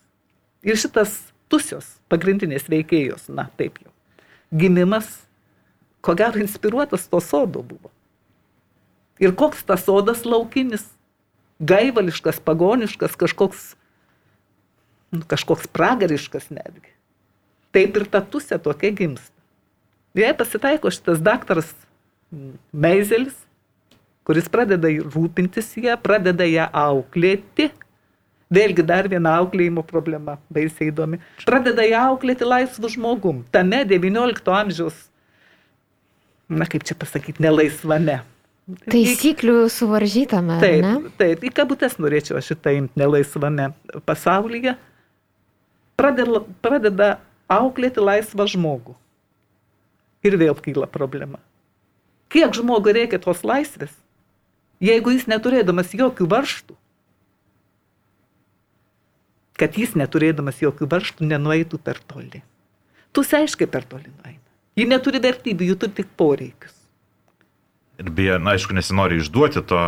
Ir 0.63 0.79
šitas 0.79 1.17
tusios 1.51 1.97
pagrindinės 2.11 2.69
veikėjos, 2.71 3.27
na 3.27 3.49
taip 3.59 3.81
jau, 3.83 3.91
gimimas, 4.55 5.09
ko 6.03 6.15
gero, 6.15 6.39
inspiruotas 6.39 7.09
to 7.11 7.19
sodo 7.23 7.63
buvo. 7.67 7.91
Ir 9.19 9.35
koks 9.37 9.65
tas 9.67 9.83
sodas 9.85 10.23
laukinis, 10.25 10.87
gaivališkas, 11.63 12.39
pagoniškas, 12.43 13.19
kažkoks, 13.19 13.73
nu, 15.13 15.21
kažkoks 15.27 15.67
pragariškas 15.71 16.49
netgi. 16.49 16.91
Taip 17.75 17.95
ir 17.99 18.07
ta 18.09 18.21
tusė 18.23 18.59
tokia 18.61 18.93
gimsta. 18.95 19.31
Jei 20.17 20.33
pasitaiko 20.37 20.91
šitas 20.93 21.21
daktaras 21.25 21.71
Meizelis, 22.73 23.35
kuris 24.27 24.49
pradeda 24.51 24.89
rūpintis 24.89 25.73
ją, 25.83 25.95
pradeda 26.01 26.47
ją 26.47 26.67
auklėti. 26.83 27.69
Vėlgi 28.53 28.85
dar 28.85 29.07
viena 29.09 29.37
auklėjimo 29.41 29.81
problema, 29.87 30.37
baisiai 30.53 30.91
įdomi. 30.91 31.17
Pradeda 31.41 31.85
ją 31.87 32.03
auklėti 32.11 32.45
laisvų 32.45 32.91
žmogum. 32.95 33.41
Tame 33.53 33.81
XIX 33.89 34.53
amžiaus, 34.59 34.99
na 36.51 36.67
kaip 36.69 36.85
čia 36.85 36.97
pasakyti, 36.99 37.41
nelaisvame. 37.41 38.19
Taisyklių 38.87 39.65
suvaržytame. 39.73 40.59
Taip, 40.61 40.83
ne? 40.85 41.13
taip, 41.19 41.41
į 41.43 41.49
kabutes 41.55 41.97
norėčiau 41.99 42.39
šitą 42.45 42.75
imti 42.77 43.01
nelaisvame 43.01 43.71
pasaulyje. 44.07 44.77
Pradeda, 45.99 46.43
pradeda 46.63 47.09
auklėti 47.51 48.03
laisvą 48.03 48.47
žmogų. 48.53 48.95
Ir 50.23 50.37
vėl 50.39 50.55
kyla 50.63 50.87
problema. 50.87 51.41
Kiek 52.33 52.55
žmogui 52.57 52.95
reikia 52.97 53.19
tos 53.21 53.43
laisvės, 53.45 53.93
jeigu 54.81 55.13
jis 55.13 55.27
neturėdamas 55.29 55.93
jokių 55.93 56.27
varštų, 56.31 56.77
kad 59.61 59.77
jis 59.77 59.93
neturėdamas 59.99 60.63
jokių 60.63 60.89
varštų 60.89 61.29
nenueitų 61.29 61.79
per 61.79 62.01
toli. 62.09 62.41
Tu 63.13 63.21
aiškiai 63.21 63.69
per 63.69 63.85
toli 63.85 64.09
nueina. 64.09 64.41
Ji 64.73 64.89
neturi 64.89 65.21
vertybių, 65.21 65.69
jų 65.69 65.77
turi 65.83 65.93
tik 66.01 66.09
poreikius. 66.17 66.73
Ir 68.01 68.09
beje, 68.09 68.39
na, 68.41 68.55
aišku, 68.57 68.73
nesinori 68.73 69.19
išduoti 69.21 69.61
to 69.69 69.81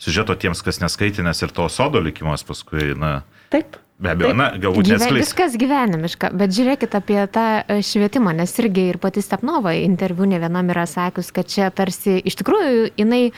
siužeto 0.00 0.34
tiems, 0.40 0.64
kas 0.64 0.80
neskaitė, 0.80 1.20
nes 1.26 1.44
ir 1.44 1.52
to 1.52 1.68
sodo 1.68 2.00
likimas 2.00 2.44
paskui, 2.48 2.94
na, 2.96 3.20
Taip. 3.52 3.76
Be 4.02 4.12
abejo, 4.12 4.32
Taip. 4.32 4.38
na, 4.38 4.48
galbūt 4.60 4.90
neskleis. 4.92 5.26
viskas 5.26 5.56
gyvenimiška, 5.60 6.32
bet 6.38 6.54
žiūrėkit 6.56 6.94
apie 6.98 7.18
tą 7.32 7.46
e, 7.62 7.80
švietimą, 7.86 8.34
nes 8.36 8.54
irgi 8.58 8.88
ir 8.92 8.98
pati 9.02 9.22
Stepnova 9.22 9.76
interviu 9.78 10.26
ne 10.28 10.40
vienam 10.42 10.72
yra 10.74 10.86
sakius, 10.90 11.30
kad 11.34 11.50
čia 11.50 11.70
tarsi 11.74 12.18
iš 12.18 12.38
tikrųjų 12.40 12.92
jinai, 12.98 13.28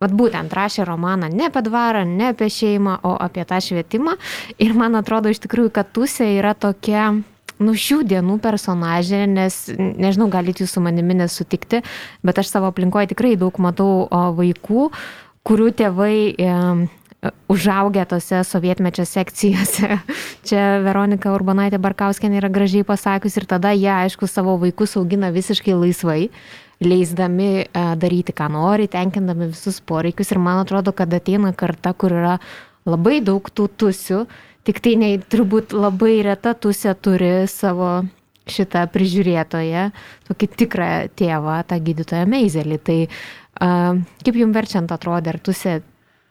vad 0.00 0.14
būtent 0.16 0.54
rašė 0.56 0.86
romaną 0.88 1.28
ne 1.32 1.50
apie 1.50 1.62
dvarą, 1.66 2.06
ne 2.08 2.30
apie 2.32 2.48
šeimą, 2.52 3.00
o 3.04 3.16
apie 3.20 3.44
tą 3.44 3.60
švietimą. 3.60 4.16
Ir 4.62 4.72
man 4.78 4.96
atrodo 4.96 5.32
iš 5.32 5.42
tikrųjų, 5.44 5.74
kad 5.76 5.92
Tusė 5.92 6.30
yra 6.38 6.54
tokia 6.56 7.10
nu, 7.60 7.74
šių 7.76 8.00
dienų 8.08 8.38
personažė, 8.40 9.26
nes 9.28 9.66
nežinau, 9.76 10.30
galite 10.32 10.64
jūs 10.64 10.72
su 10.76 10.80
manimi 10.84 11.18
nesutikti, 11.18 11.82
bet 12.24 12.40
aš 12.40 12.54
savo 12.54 12.70
aplinkoje 12.72 13.12
tikrai 13.12 13.34
daug 13.40 13.60
matau 13.60 14.08
vaikų, 14.08 14.88
kurių 15.44 15.68
tėvai 15.76 16.16
užaugę 17.48 18.06
tose 18.06 18.44
sovietmečio 18.44 19.04
sekcijose. 19.04 19.98
Čia 20.48 20.80
Veronika 20.84 21.32
Urbanaitė 21.34 21.80
Barkauskenė 21.82 22.40
yra 22.40 22.48
gražiai 22.52 22.86
pasakius 22.86 23.36
ir 23.36 23.46
tada 23.50 23.74
jie, 23.76 23.90
aišku, 23.92 24.28
savo 24.30 24.56
vaikus 24.60 24.96
augina 24.96 25.28
visiškai 25.34 25.76
laisvai, 25.76 26.30
leisdami 26.80 27.50
e, 27.60 27.66
daryti, 28.00 28.32
ką 28.36 28.48
nori, 28.54 28.88
tenkindami 28.88 29.50
visus 29.52 29.82
poreikius 29.84 30.32
ir 30.32 30.40
man 30.40 30.62
atrodo, 30.62 30.94
kad 30.96 31.12
ateina 31.12 31.52
karta, 31.52 31.92
kur 31.92 32.16
yra 32.16 32.38
labai 32.88 33.20
daug 33.20 33.44
tų 33.52 33.68
tusių, 33.76 34.24
tik 34.64 34.80
tai 34.80 34.96
ne, 34.96 35.12
turbūt 35.20 35.76
labai 35.76 36.22
reta 36.24 36.54
tusė 36.56 36.96
turi 36.96 37.44
savo 37.52 38.00
šitą 38.50 38.86
prižiūrėtoją, 38.90 39.90
tokį 40.26 40.48
tikrą 40.56 40.90
tėvą, 41.20 41.60
tą 41.68 41.76
gydytoją 41.84 42.24
Meizelį. 42.26 42.78
Tai 42.82 42.98
uh, 43.04 44.00
kaip 44.24 44.38
jums 44.40 44.56
verčiant 44.56 44.90
atrodė, 44.90 45.34
ar 45.34 45.38
tusė, 45.44 45.76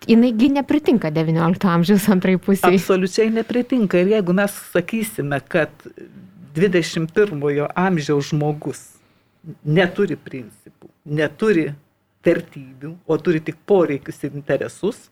jinaigi 0.08 0.50
nepritinka 0.54 1.12
XIX 1.12 1.74
amžiaus 1.74 2.08
antrai 2.10 2.38
pusiai? 2.38 2.78
Absoliučiai 2.78 3.34
nepritinka. 3.34 4.00
Ir 4.00 4.16
jeigu 4.16 4.36
mes 4.36 4.56
sakysime, 4.74 5.42
kad 5.48 5.72
21 6.56 7.68
amžiaus 7.76 8.32
žmogus 8.32 8.82
neturi 9.64 10.18
principų, 10.20 10.90
neturi 11.06 11.70
vertybių, 12.26 12.96
o 13.08 13.18
turi 13.18 13.40
tik 13.44 13.58
poreikius 13.70 14.24
ir 14.28 14.36
interesus, 14.36 15.08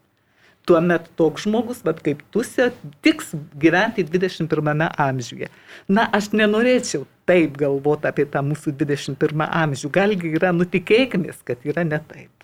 tuomet 0.67 1.07
toks 1.15 1.45
žmogus, 1.47 1.79
bet 1.85 2.01
kaip 2.03 2.23
Tusė, 2.35 2.71
tiks 3.05 3.31
gyventi 3.59 4.03
21 4.03 4.89
amžiuje. 4.91 5.47
Na, 5.87 6.09
aš 6.11 6.33
nenorėčiau 6.35 7.05
taip 7.29 7.55
galvoti 7.59 8.09
apie 8.09 8.27
tą 8.31 8.43
mūsų 8.43 8.75
21 8.81 9.45
amžių. 9.47 9.91
Galgi 9.95 10.33
yra, 10.35 10.51
nutikėkimės, 10.55 11.39
kad 11.47 11.63
yra 11.67 11.87
ne 11.87 12.01
taip. 12.11 12.36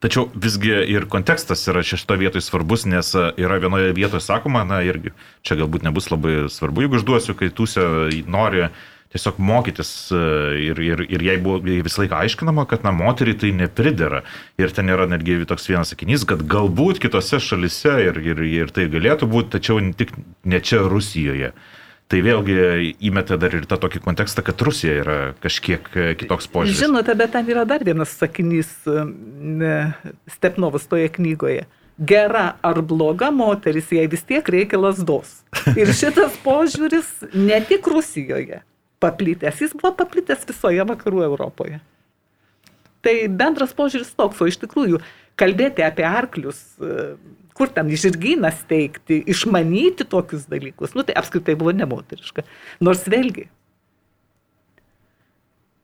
Tačiau 0.00 0.30
visgi 0.32 0.72
ir 0.88 1.04
kontekstas 1.12 1.66
yra 1.68 1.82
šešto 1.84 2.16
vietoje 2.16 2.40
svarbus, 2.40 2.86
nes 2.88 3.12
e, 3.12 3.26
yra 3.42 3.58
vienoje 3.60 3.92
vietoje 3.92 4.24
sakoma, 4.24 4.62
na 4.64 4.80
irgi 4.80 5.12
čia 5.44 5.58
galbūt 5.60 5.84
nebus 5.84 6.08
labai 6.08 6.46
svarbu, 6.48 6.86
jeigu 6.86 6.96
užduosiu, 6.96 7.36
kai 7.36 7.50
Tusė 7.52 7.84
nori 8.24 8.64
tiesiog 9.12 9.40
mokytis 9.42 9.90
e, 10.14 10.22
ir, 10.70 10.80
ir, 10.86 11.02
ir 11.04 11.24
jai 11.26 11.36
buvo 11.42 11.60
visą 11.66 12.04
laiką 12.04 12.16
aiškinama, 12.22 12.64
kad 12.70 12.86
na 12.86 12.94
moteriai 12.96 13.36
tai 13.42 13.50
nepridera. 13.58 14.22
Ir 14.60 14.72
ten 14.72 14.88
yra 14.88 15.04
netgi 15.10 15.42
toks 15.50 15.68
vienas 15.68 15.92
sakinys, 15.92 16.24
kad 16.24 16.46
galbūt 16.48 17.02
kitose 17.02 17.42
šalise 17.42 17.98
ir, 18.06 18.22
ir, 18.24 18.40
ir 18.46 18.72
tai 18.72 18.88
galėtų 18.92 19.28
būti, 19.28 19.52
tačiau 19.58 19.82
tik 20.00 20.14
ne 20.48 20.62
čia 20.64 20.80
Rusijoje. 20.88 21.52
Tai 22.10 22.18
vėlgi 22.26 22.54
įmetė 23.06 23.36
dar 23.38 23.52
ir 23.54 23.66
tą 23.70 23.76
tokį 23.84 24.00
kontekstą, 24.02 24.42
kad 24.42 24.62
Rusija 24.66 24.94
yra 25.04 25.18
kažkiek 25.42 25.84
e, 25.94 26.06
kitoks 26.18 26.48
požiūris. 26.50 26.80
Žinote, 26.80 27.14
bet 27.14 27.30
ten 27.36 27.46
yra 27.52 27.62
dar 27.68 27.84
vienas 27.86 28.16
sakinys 28.18 28.72
e, 28.90 29.76
Stepnovas 30.34 30.88
toje 30.90 31.06
knygoje. 31.14 31.68
Gera 32.00 32.56
ar 32.66 32.80
bloga 32.82 33.28
moteris, 33.30 33.92
jai 33.94 34.08
vis 34.10 34.24
tiek 34.26 34.46
reikia 34.50 34.80
lasdos. 34.80 35.36
Ir 35.78 35.92
šitas 35.94 36.34
požiūris 36.42 37.12
ne 37.36 37.60
tik 37.68 37.86
Rusijoje 37.92 38.64
paplitęs, 39.00 39.62
jis 39.62 39.76
buvo 39.76 39.92
paplitęs 40.02 40.42
visoje 40.48 40.84
vakarų 40.90 41.22
Europoje. 41.28 41.78
Tai 43.06 43.14
bendras 43.32 43.70
požiūris 43.76 44.10
toks, 44.18 44.40
o 44.42 44.48
iš 44.50 44.58
tikrųjų 44.64 44.98
kalbėti 45.40 45.86
apie 45.86 46.04
arklius 46.08 46.58
e, 46.82 47.14
kur 47.60 47.68
ten 47.68 47.90
žirgyną 47.92 48.48
steigti, 48.56 49.20
išmanyti 49.28 50.06
tokius 50.08 50.46
dalykus. 50.48 50.94
Nu, 50.96 51.04
tai 51.04 51.18
apskritai 51.20 51.58
buvo 51.60 51.74
nemoteriška. 51.76 52.46
Nors 52.80 53.04
vėlgi, 53.12 53.50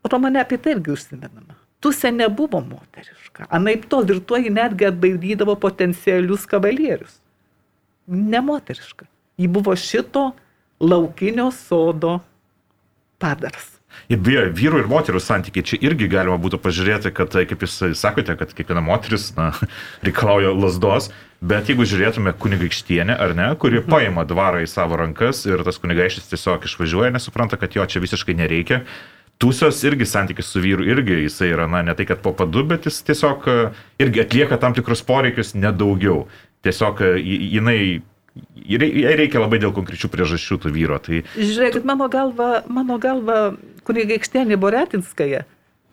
romane 0.09 0.41
apie 0.41 0.57
tai 0.57 0.73
irgi 0.77 0.95
užsimenama. 0.95 1.59
Tusė 1.85 2.09
nebuvo 2.15 2.63
moteriška. 2.65 3.51
Anaip 3.53 3.85
tol 3.93 4.09
ir 4.09 4.23
tuo 4.25 4.41
ji 4.41 4.51
netgi 4.55 4.89
atbaidydavo 4.89 5.59
potencialius 5.61 6.49
kavalierius. 6.49 7.19
Nemoteriška. 8.09 9.05
Ji 9.37 9.53
buvo 9.53 9.77
šito 9.77 10.31
laukinio 10.81 11.51
sodo 11.53 12.17
padaras. 13.21 13.75
Vyrų 14.09 14.83
ir 14.83 14.91
moterų 14.91 15.21
santykiai 15.23 15.67
čia 15.67 15.79
irgi 15.83 16.09
galima 16.11 16.39
būtų 16.41 16.61
pažiūrėti, 16.63 17.13
kad, 17.17 17.35
kaip 17.35 17.65
jūs 17.65 17.79
sakote, 17.99 18.37
kad 18.39 18.55
kiekviena 18.55 18.85
moteris 18.85 19.33
na, 19.39 19.51
reikalauja 20.07 20.55
lasdos, 20.55 21.11
bet 21.41 21.69
jeigu 21.71 21.87
žiūrėtume 21.89 22.33
kunigaikštienę, 22.41 23.19
ar 23.19 23.35
ne, 23.37 23.51
kuri 23.61 23.81
mhm. 23.83 23.91
paima 23.93 24.25
dvarą 24.29 24.63
į 24.65 24.71
savo 24.71 24.99
rankas 25.01 25.45
ir 25.49 25.65
tas 25.67 25.81
kunigaikštis 25.83 26.31
tiesiog 26.33 26.65
išvažiuoja, 26.69 27.13
nesupranta, 27.17 27.59
kad 27.61 27.77
jo 27.77 27.87
čia 27.87 28.03
visiškai 28.05 28.37
nereikia. 28.39 28.83
Tūsios 29.37 29.83
irgi 29.85 30.07
santykis 30.09 30.49
su 30.49 30.63
vyru, 30.65 30.87
irgi 30.89 31.19
jisai 31.27 31.51
yra, 31.53 31.67
na, 31.69 31.83
ne 31.85 31.93
tai, 31.97 32.07
kad 32.09 32.23
po 32.25 32.33
padu, 32.33 32.63
bet 32.65 32.87
jis 32.89 33.03
tiesiog 33.05 33.49
e, 33.53 33.57
irgi 34.01 34.23
atlieka 34.23 34.57
tam 34.63 34.73
tikrus 34.73 35.03
poreikius, 35.05 35.53
nedaugiau. 35.53 36.23
Tiesiog 36.65 37.03
e, 37.05 37.11
jinai 37.53 37.81
reikia 39.17 39.41
labai 39.43 39.61
dėl 39.63 39.73
konkrečių 39.77 40.11
priežasčių 40.13 40.59
tų 40.65 40.73
vyro. 40.75 40.99
Tai... 41.03 41.23
Žiūrėkit, 41.37 41.87
mano 41.89 42.09
galva, 42.13 42.63
mano 42.69 42.99
galva 43.03 43.57
kunigaikštienė 43.87 44.59
Boretinskaja 44.61 45.45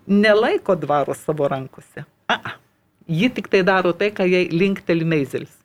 nelaiko 0.07 0.75
dvaro 0.75 1.15
savo 1.15 1.47
rankose. 1.47 2.05
A, 2.27 2.35
-a. 2.35 2.55
ji 3.07 3.29
tik 3.29 3.47
tai 3.47 3.63
daro 3.63 3.93
tai, 3.93 4.11
ką 4.11 4.27
jai 4.27 4.47
linkteli 4.51 5.05
Meizelis. 5.05 5.63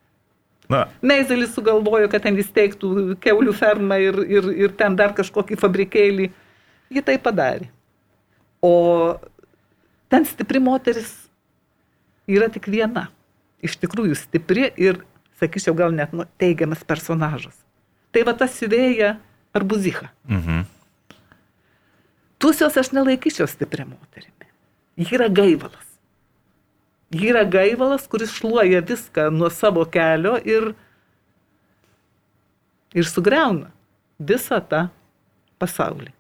Na. 0.68 0.88
Meizelis 1.02 1.54
sugalvojo, 1.54 2.10
kad 2.12 2.22
ten 2.22 2.36
įsteigtų 2.36 3.16
keulių 3.24 3.54
fermą 3.56 3.96
ir, 4.04 4.18
ir, 4.28 4.50
ir 4.66 4.74
ten 4.76 4.96
dar 4.96 5.14
kažkokį 5.16 5.56
fabrikėlį. 5.56 6.30
Ji 6.92 7.02
tai 7.02 7.16
padarė. 7.18 7.70
O 8.60 9.16
ten 10.08 10.26
stipri 10.28 10.60
moteris 10.60 11.14
yra 12.28 12.50
tik 12.52 12.68
viena. 12.68 13.08
Iš 13.64 13.78
tikrųjų 13.80 14.14
stipri 14.14 14.68
ir 14.76 15.00
sakyčiau, 15.40 15.76
gal 15.78 15.94
net 15.94 16.12
nu, 16.16 16.26
teigiamas 16.40 16.84
personažas. 16.86 17.56
Tai 18.12 18.24
va 18.28 18.34
tas 18.38 18.54
siuvėja 18.58 19.16
arbuzicha. 19.56 20.10
Mhm. 20.28 20.66
Tusios 22.38 22.76
aš 22.78 22.92
nelaikyčiau 22.94 23.48
stiprią 23.50 23.88
moterimi. 23.88 24.46
Ji 24.98 25.14
yra 25.18 25.28
gaivalas. 25.28 25.88
Ji 27.10 27.30
yra 27.32 27.42
gaivalas, 27.48 28.06
kuris 28.10 28.34
šluoja 28.36 28.82
viską 28.84 29.30
nuo 29.34 29.50
savo 29.50 29.84
kelio 29.88 30.36
ir, 30.44 30.72
ir 32.94 33.08
sugriauna 33.08 33.72
visą 34.18 34.60
tą 34.60 34.88
pasaulį. 35.58 36.12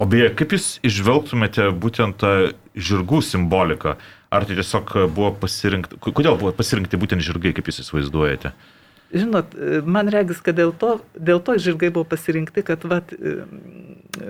O 0.00 0.06
beje, 0.08 0.30
kaip 0.32 0.54
jūs 0.56 0.78
išvelgtumėte 0.86 1.68
būtent 1.76 2.16
tą 2.22 2.32
žirgų 2.72 3.20
simboliką? 3.26 3.98
Ar 4.30 4.44
tai 4.46 4.54
tiesiog 4.54 4.92
buvo 5.10 5.32
pasirinkti, 5.42 5.98
kodėl 5.98 6.36
buvo 6.38 6.52
pasirinkti 6.54 6.98
būtent 7.00 7.24
žirgai, 7.26 7.50
kaip 7.56 7.66
jūs 7.66 7.80
įsivaizduojate? 7.82 8.52
Žinot, 9.10 9.56
man 9.90 10.06
regis, 10.14 10.38
kad 10.38 10.54
dėl 10.54 10.70
to, 10.78 11.00
dėl 11.18 11.40
to 11.42 11.56
žirgai 11.58 11.90
buvo 11.90 12.06
pasirinkti, 12.12 12.62
kad 12.62 12.86
vat, 12.86 13.10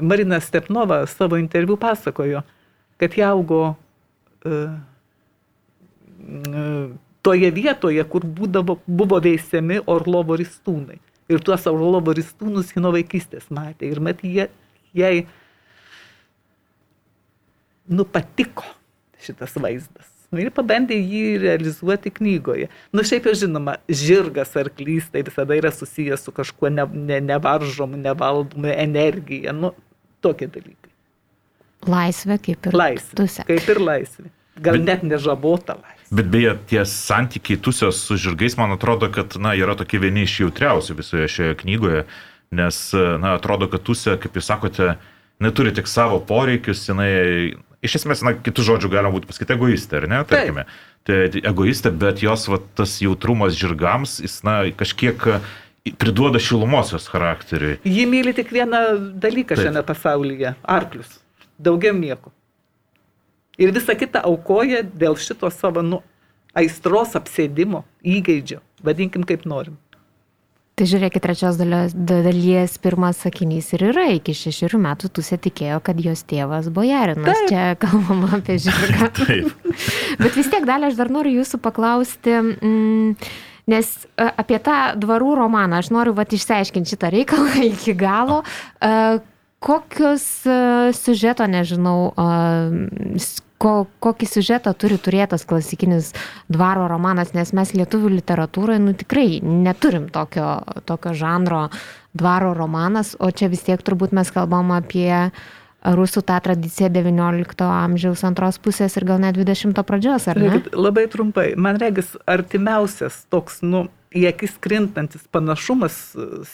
Marina 0.00 0.38
Stepnova 0.40 1.02
savo 1.10 1.36
interviu 1.36 1.76
pasakojo, 1.80 2.40
kad 3.00 3.18
jie 3.18 3.26
augo 3.28 3.60
uh, 4.48 4.72
toje 7.20 7.52
vietoje, 7.52 8.08
kur 8.08 8.24
būdavo, 8.24 8.80
buvo 8.88 9.20
veisiami 9.20 9.82
orlovo 9.84 10.40
ristūnai. 10.40 10.96
Ir 11.30 11.44
tuos 11.44 11.68
orlovo 11.68 12.16
ristūnus 12.16 12.72
ji 12.72 12.80
nuo 12.80 12.96
vaikystės 12.96 13.52
matė. 13.52 13.92
Ir 13.92 14.00
mat 14.00 14.24
jie, 14.24 14.48
jai, 14.96 15.14
nu, 17.92 18.08
patiko 18.08 18.64
šitas 19.24 19.56
vaizdas. 19.60 20.08
Nu, 20.30 20.38
ir 20.38 20.52
pabandė 20.54 20.94
jį 20.94 21.40
realizuoti 21.42 22.12
knygoje. 22.14 22.68
Nu, 22.94 23.02
šiaip 23.06 23.26
jau 23.26 23.34
žinoma, 23.34 23.80
žirgas 23.90 24.52
arklys 24.60 25.08
tai 25.10 25.24
visada 25.26 25.56
yra 25.58 25.72
susijęs 25.74 26.22
su 26.22 26.34
kažkuo 26.34 26.70
ne, 26.70 26.84
ne, 26.94 27.18
nevaržomu, 27.32 27.98
nevaldomu, 27.98 28.70
energija, 28.70 29.54
nu, 29.56 29.72
tokie 30.22 30.46
dalykai. 30.46 30.92
Laisvė 31.90 32.36
kaip 32.44 32.68
ir 32.70 32.76
laisvė. 32.78 33.16
Tuse. 33.18 33.46
Kaip 33.48 33.72
ir 33.74 33.80
laisvė. 33.82 34.28
Gal 34.60 34.78
bet, 34.78 34.86
net 34.86 35.02
nežabota 35.08 35.80
laisvė. 35.80 36.06
Bet 36.20 36.30
beje, 36.30 36.52
tie 36.70 36.84
santykiai 36.86 37.58
tusios 37.64 37.98
su 38.06 38.18
žirgais, 38.20 38.54
man 38.60 38.76
atrodo, 38.76 39.08
kad 39.10 39.34
na, 39.42 39.56
yra 39.58 39.74
tokie 39.78 39.98
vieni 40.02 40.28
iš 40.28 40.36
jautriausių 40.44 40.98
visoje 41.00 41.30
šioje 41.32 41.56
knygoje, 41.64 42.04
nes, 42.54 42.78
na, 42.94 43.34
atrodo, 43.40 43.66
kad 43.72 43.82
tusė, 43.86 44.14
kaip 44.20 44.38
jūs 44.38 44.50
sakote, 44.52 44.92
neturi 45.42 45.74
tik 45.74 45.90
savo 45.90 46.20
poreikius, 46.22 46.84
jinai 46.90 47.10
iš 47.84 48.00
esmės, 48.00 48.22
na, 48.26 48.34
kitų 48.36 48.64
žodžių 48.66 48.90
galima 48.92 49.12
būtų 49.14 49.30
pasakyti 49.30 49.56
egoistė, 49.56 50.00
ar 50.00 50.08
ne, 50.10 50.20
tarkime. 50.28 50.66
Tai 51.08 51.18
egoistė, 51.32 51.92
bet 51.96 52.20
jos 52.24 52.46
va, 52.52 52.60
tas 52.76 52.98
jautrumas 53.00 53.56
žirgams, 53.56 54.18
jis, 54.24 54.40
na, 54.46 54.62
kažkiek 54.76 55.40
priduoda 56.00 56.38
šilumosios 56.42 57.08
charakteriui. 57.08 57.78
Ji 57.88 58.04
myli 58.06 58.34
tik 58.36 58.52
vieną 58.52 58.82
dalyką 59.22 59.56
Taip. 59.56 59.64
šiame 59.64 59.82
pasaulyje- 59.86 60.54
arklius. 60.76 61.18
Daugiau 61.58 61.96
nieko. 61.96 62.32
Ir 63.58 63.72
visą 63.72 63.96
kitą 63.96 64.22
aukoja 64.24 64.82
dėl 64.82 65.16
šito 65.16 65.50
savo 65.52 65.82
nu, 65.82 66.02
aistros 66.56 67.12
apsėdimo, 67.16 67.84
įgeidžio, 68.04 68.60
vadinkim 68.82 69.24
kaip 69.24 69.44
norim. 69.44 69.76
Tai 70.80 70.86
žiūrėkit, 70.88 71.20
trečios 71.20 71.58
dalies, 71.60 71.92
dalies 71.92 72.78
pirmas 72.80 73.18
sakinys 73.20 73.66
ir 73.76 73.82
yra, 73.90 74.06
iki 74.14 74.32
šešių 74.32 74.78
metų 74.80 75.10
tu 75.12 75.20
tikėjo, 75.20 75.76
kad 75.84 75.98
jos 76.00 76.22
tėvas 76.24 76.70
bojarinas. 76.72 77.36
Taip. 77.36 77.50
Čia 77.52 77.64
kalbama 77.76 78.30
apie 78.38 78.56
žirgą. 78.64 79.10
Taip. 79.18 79.50
Bet 80.22 80.38
vis 80.40 80.48
tiek 80.48 80.64
dalį 80.64 80.88
aš 80.88 80.96
dar 80.96 81.12
noriu 81.12 81.34
jūsų 81.42 81.60
paklausti. 81.60 82.32
Mm, 82.40 83.28
Nes 83.68 83.90
apie 84.16 84.56
tą 84.64 84.78
dvarų 84.98 85.34
romaną 85.42 85.82
aš 85.82 85.92
noriu 85.92 86.16
vat, 86.16 86.32
išsiaiškinti 86.32 86.96
šitą 86.96 87.12
reikalą 87.12 87.60
iki 87.74 87.92
galo. 87.92 88.40
Kokius 89.60 90.24
siužeto, 90.96 91.44
nežinau, 91.44 92.14
ko, 93.60 93.72
kokį 94.02 94.28
siužetą 94.28 94.72
turi 94.78 94.96
turėtas 95.00 95.44
klasikinis 95.48 96.14
dvaro 96.52 96.88
romanas, 96.90 97.34
nes 97.36 97.52
mes 97.56 97.74
lietuvių 97.76 98.14
literatūroje 98.16 98.80
nu, 98.82 98.94
tikrai 98.96 99.40
neturim 99.44 100.08
tokio, 100.12 100.60
tokio 100.88 101.14
žanro 101.18 101.66
dvaro 102.16 102.54
romanas, 102.56 103.14
o 103.20 103.30
čia 103.30 103.50
vis 103.52 103.64
tiek 103.66 103.82
turbūt 103.84 104.16
mes 104.16 104.32
kalbam 104.34 104.72
apie 104.74 105.30
rusų 105.80 106.22
tą 106.28 106.36
tradiciją 106.44 106.90
XIX 106.92 107.68
amžiaus 107.68 108.24
antros 108.28 108.58
pusės 108.60 108.96
ir 108.98 109.06
gal 109.08 109.20
net 109.22 109.38
XX 109.40 109.84
pradžios, 109.86 110.28
ar 110.28 110.40
ne? 110.40 110.60
Labai 110.76 111.06
trumpai, 111.12 111.54
man 111.56 111.80
regis 111.80 112.12
artimiausias 112.28 113.24
toks, 113.32 113.62
nu, 113.64 113.86
į 114.12 114.26
akis 114.32 114.56
krintantis 114.60 115.24
panašumas 115.32 116.00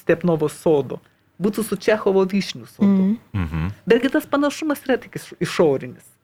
Stepnovo 0.02 0.50
sodo 0.52 1.00
būtų 1.42 1.64
su 1.68 1.76
Čechovo 1.76 2.22
vyšnių 2.24 2.66
sodu. 2.70 3.06
Mm 3.36 3.46
-hmm. 3.46 3.72
Betgi 3.86 4.08
tas 4.12 4.26
panašumas 4.26 4.84
yra 4.86 4.96
tik 4.96 5.18
išorinis. 5.40 6.15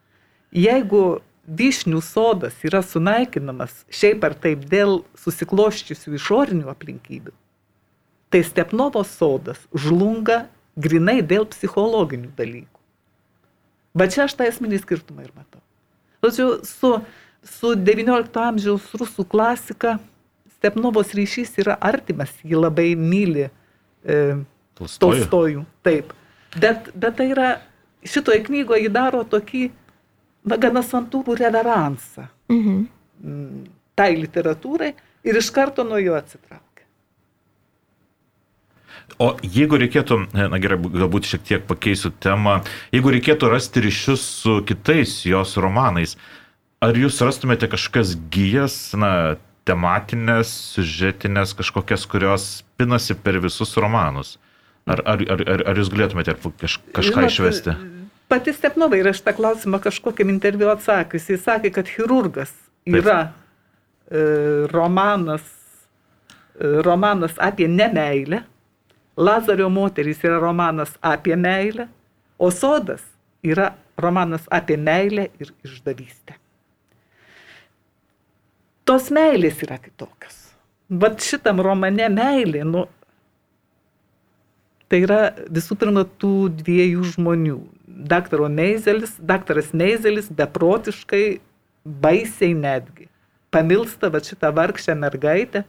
Jeigu 0.53 1.23
vyšnių 1.49 2.01
sodas 2.05 2.59
yra 2.67 2.83
sunaikinamas 2.85 3.83
šiaip 3.91 4.25
ar 4.27 4.37
taip 4.39 4.67
dėl 4.71 5.01
susikloščiusių 5.19 6.15
išorinių 6.19 6.69
aplinkybių, 6.71 7.33
tai 8.33 8.43
Stepnovo 8.47 9.03
sodas 9.05 9.61
žlunga 9.75 10.47
grinai 10.79 11.21
dėl 11.25 11.49
psichologinių 11.51 12.31
dalykų. 12.37 12.79
Bet 13.97 14.15
čia 14.15 14.25
aš 14.25 14.37
tą 14.39 14.47
esminį 14.49 14.81
skirtumą 14.81 15.27
ir 15.27 15.33
matau. 15.37 15.61
Žodžiu, 16.25 16.47
su, 16.65 16.93
su 17.45 17.75
XIX 17.77 18.31
amžiaus 18.47 18.87
rusų 18.97 19.27
klasika 19.29 19.99
Stepnovos 20.55 21.11
ryšys 21.19 21.57
yra 21.59 21.75
artimas, 21.83 22.31
jį 22.47 22.61
labai 22.61 22.93
myli 22.95 23.49
e, 23.49 24.17
Tolstojų. 24.79 25.65
Taip. 25.83 26.13
Bet, 26.55 26.93
bet 26.95 27.17
tai 27.19 27.27
yra, 27.33 27.49
šitoje 28.07 28.45
knygoje 28.47 28.87
jį 28.87 28.93
daro 28.95 29.25
tokį, 29.27 29.65
gana 30.45 30.83
santūrų 30.83 31.37
reveransą 31.39 32.29
Mhm. 32.51 32.87
mm, 33.25 33.65
tai 33.95 34.17
literatūrai 34.17 34.93
ir 35.25 35.37
iš 35.39 35.51
karto 35.55 35.85
nuo 35.85 35.99
jo 36.03 36.15
atsitraukia. 36.19 36.87
O 39.19 39.37
jeigu 39.43 39.77
reikėtų, 39.79 40.19
na 40.35 40.59
gerai, 40.59 40.79
galbūt 40.81 41.29
šiek 41.29 41.43
tiek 41.47 41.65
pakeisiu 41.69 42.11
temą, 42.11 42.63
jeigu 42.95 43.13
reikėtų 43.13 43.51
rasti 43.53 43.83
ryšius 43.85 44.23
su 44.43 44.63
kitais 44.67 45.23
jos 45.29 45.57
romanais, 45.61 46.17
ar 46.83 46.97
jūs 46.99 47.21
rastumėte 47.23 47.69
kažkokias 47.71 48.17
gyjas, 48.33 48.77
na, 48.99 49.37
tematinės, 49.69 50.51
siužetinės, 50.75 51.55
kažkokias, 51.55 52.07
kurios 52.11 52.47
pinasi 52.81 53.15
per 53.15 53.39
visus 53.39 53.77
romanus? 53.79 54.39
Ar, 54.91 54.99
ar, 55.07 55.21
ar, 55.31 55.63
ar, 55.71 55.79
jūs 55.79 55.93
galėtumėte 55.93 56.35
kaž, 56.59 56.81
kažką 56.91 57.21
Žinot, 57.23 57.31
išvesti? 57.31 57.75
Pati 58.33 58.53
Stepnova 58.57 58.97
yra 58.97 59.13
šitą 59.13 59.35
klausimą 59.37 59.77
kažkokiam 59.85 60.31
interviu 60.33 60.71
atsakys. 60.73 61.27
Jis 61.29 61.43
sakė, 61.45 61.69
kad 61.75 61.91
chirurgas 61.91 62.55
yra 62.89 63.19
e, 63.29 64.23
romanas, 64.73 65.45
e, 66.57 66.71
romanas 66.87 67.37
apie 67.37 67.69
nemailę, 67.69 68.41
Lazario 69.17 69.69
moterys 69.69 70.25
yra 70.25 70.39
romanas 70.41 70.95
apie 71.05 71.37
meilę, 71.37 71.89
o 72.39 72.49
sodas 72.51 73.03
yra 73.45 73.75
romanas 74.01 74.49
apie 74.49 74.79
meilę 74.81 75.29
ir 75.37 75.53
išdavystę. 75.69 76.39
Tos 78.89 79.11
meilės 79.13 79.61
yra 79.63 79.77
kitokios. 79.77 80.39
Vat 80.89 81.21
šitam 81.21 81.61
romane 81.61 82.09
meilė, 82.09 82.65
nu, 82.65 82.87
tai 84.89 85.05
yra 85.05 85.21
visų 85.53 85.77
pirma 85.85 86.09
tų 86.25 86.49
dviejų 86.65 87.05
žmonių. 87.13 87.61
Daktaro 87.93 88.49
Meizelis, 88.49 89.17
daktaras 89.21 89.73
Meizelis 89.77 90.31
beprotiškai, 90.33 91.41
baisiai 91.85 92.55
netgi, 92.57 93.09
pamilsta 93.53 94.11
va 94.13 94.23
šitą 94.25 94.53
vargšę 94.57 94.97
mergaitę, 94.99 95.65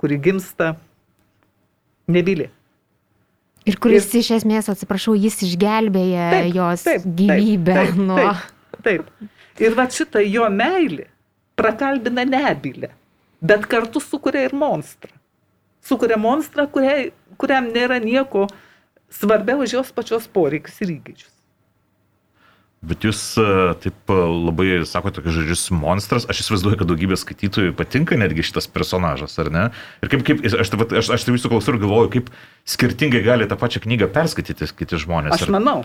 kuri 0.00 0.16
gimsta 0.22 0.74
nebylė. 2.08 2.48
Ir 3.68 3.76
kuris 3.76 4.08
iš 4.16 4.30
esmės, 4.38 4.70
atsiprašau, 4.72 5.12
jis 5.20 5.36
išgelbėja 5.44 6.30
Taip, 6.32 6.54
jos 6.56 6.84
taip, 6.86 7.02
taip, 7.04 7.18
gyvybę 7.18 7.76
taip, 7.76 7.98
nuo... 8.00 8.30
Taip, 8.80 9.10
taip. 9.10 9.28
Ir 9.60 9.76
va 9.76 9.84
šitą 9.92 10.22
jo 10.24 10.46
meilį 10.48 11.04
prakalbina 11.60 12.24
nebylę, 12.24 12.88
bet 13.44 13.66
kartu 13.68 14.00
sukuria 14.00 14.46
ir 14.48 14.56
monstrą. 14.56 15.12
Sukuria 15.84 16.16
monstrą, 16.20 16.64
kuriai, 16.72 17.10
kuriam 17.40 17.68
nėra 17.74 18.00
nieko 18.00 18.46
svarbiau 19.12 19.60
už 19.64 19.76
jos 19.76 19.92
pačios 19.92 20.28
poreikius 20.32 20.80
ir 20.84 20.94
įgūdžius. 20.96 21.29
Bet 22.80 23.04
jūs 23.04 23.18
e, 23.36 23.44
taip 23.82 24.08
e, 24.08 24.14
labai 24.16 24.78
sakote 24.88 25.18
tokius 25.18 25.34
žodžius 25.36 25.66
monstras, 25.76 26.24
aš 26.32 26.38
įsivaizduoju, 26.46 26.78
kad 26.80 26.88
daugybė 26.88 27.18
skaitytojų 27.20 27.74
patinka 27.76 28.16
netgi 28.16 28.46
šitas 28.48 28.70
personažas, 28.72 29.34
ar 29.42 29.50
ne? 29.52 29.64
Ir 30.00 30.08
kaip, 30.08 30.22
kaip 30.24 30.40
aš, 30.48 30.70
taip, 30.72 30.86
aš, 30.96 31.10
aš 31.12 31.26
tai 31.26 31.34
jūsų 31.34 31.50
klausau 31.52 31.74
ir 31.74 31.80
galvoju, 31.82 32.12
kaip 32.14 32.30
skirtingai 32.64 33.20
gali 33.26 33.48
tą 33.50 33.58
pačią 33.60 33.82
knygą 33.84 34.08
perskaityti 34.14 34.70
kiti 34.78 35.00
žmonės. 35.02 35.36
Aš 35.36 35.44
ar... 35.50 35.52
manau, 35.58 35.76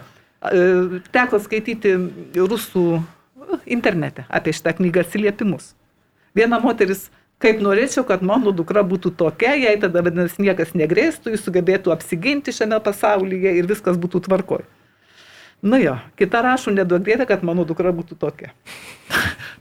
e, 0.47 1.01
teko 1.11 1.41
skaityti 1.43 1.97
rusų 2.39 2.85
internete 3.67 4.23
apie 4.31 4.55
šitą 4.55 4.77
knygą 4.79 5.03
atsiliepimus. 5.03 5.73
Viena 6.35 6.61
moteris, 6.63 7.09
kaip 7.43 7.59
norėčiau, 7.59 8.05
kad 8.07 8.23
mano 8.23 8.55
dukra 8.55 8.85
būtų 8.87 9.11
tokia, 9.19 9.51
jai 9.59 9.75
tada 9.83 9.99
vadinasi 9.99 10.47
niekas 10.47 10.71
negrėstų, 10.79 11.35
jis 11.35 11.43
sugebėtų 11.43 11.91
apsiginti 11.91 12.55
šiame 12.55 12.79
pasaulyje 12.87 13.57
ir 13.59 13.67
viskas 13.67 13.99
būtų 13.99 14.23
tvarkoj. 14.29 14.63
Nu 15.65 15.79
jo, 15.81 15.95
kita 16.19 16.41
rašo, 16.45 16.73
neduok 16.75 17.05
dievė, 17.05 17.25
kad 17.29 17.45
mano 17.47 17.63
dukra 17.65 17.93
būtų 17.95 18.17
tokia. 18.21 18.51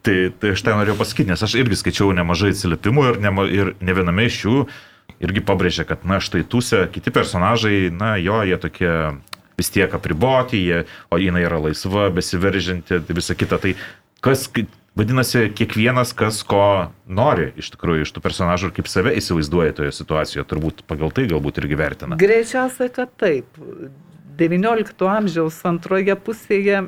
Tai, 0.05 0.17
tai 0.37 0.51
aš 0.53 0.61
tai 0.61 0.75
norėjau 0.77 0.99
pasakyti, 0.99 1.31
nes 1.31 1.43
aš 1.47 1.55
irgi 1.57 1.79
skaičiau 1.81 2.11
nemažai 2.13 2.51
atsiliepimų 2.53 3.05
ir, 3.09 3.21
nema, 3.25 3.47
ir 3.49 3.71
ne 3.81 3.95
viename 3.97 4.27
iš 4.29 4.43
jų 4.45 4.59
irgi 5.25 5.43
pabrėžė, 5.47 5.87
kad, 5.89 6.05
na, 6.09 6.19
štai 6.21 6.43
tūse, 6.45 6.85
kiti 6.93 7.13
personažai, 7.15 7.89
na, 7.95 8.15
jo, 8.21 8.43
jie 8.45 8.59
tokie 8.61 8.93
vis 9.59 9.71
tiek 9.71 9.93
apriboti, 9.95 10.61
jie, 10.61 10.85
o 11.09 11.21
jinai 11.21 11.45
yra 11.47 11.61
laisva, 11.63 12.09
besiveržinti, 12.15 13.01
tai 13.07 13.17
visa 13.17 13.37
kita. 13.39 13.61
Tai 13.63 13.75
kas, 14.25 14.49
vadinasi, 14.99 15.47
kiekvienas, 15.57 16.15
kas 16.19 16.43
ko 16.47 16.91
nori 17.07 17.53
iš 17.61 17.71
tikrųjų 17.75 18.07
iš 18.07 18.15
tų 18.17 18.25
personažų 18.25 18.71
ir 18.71 18.77
kaip 18.79 18.91
save 18.91 19.15
įsivaizduoja 19.21 19.77
toje 19.79 19.95
situacijoje, 19.95 20.49
turbūt 20.51 20.83
pagal 20.91 21.15
tai 21.15 21.29
galbūt 21.31 21.63
irgi 21.63 21.79
vertina. 21.79 22.19
Greičiausiai, 22.21 22.91
kad 22.95 23.15
taip. 23.21 23.63
XIX 24.35 25.09
amžiaus 25.09 25.61
antroje 25.67 26.15
pusėje, 26.19 26.85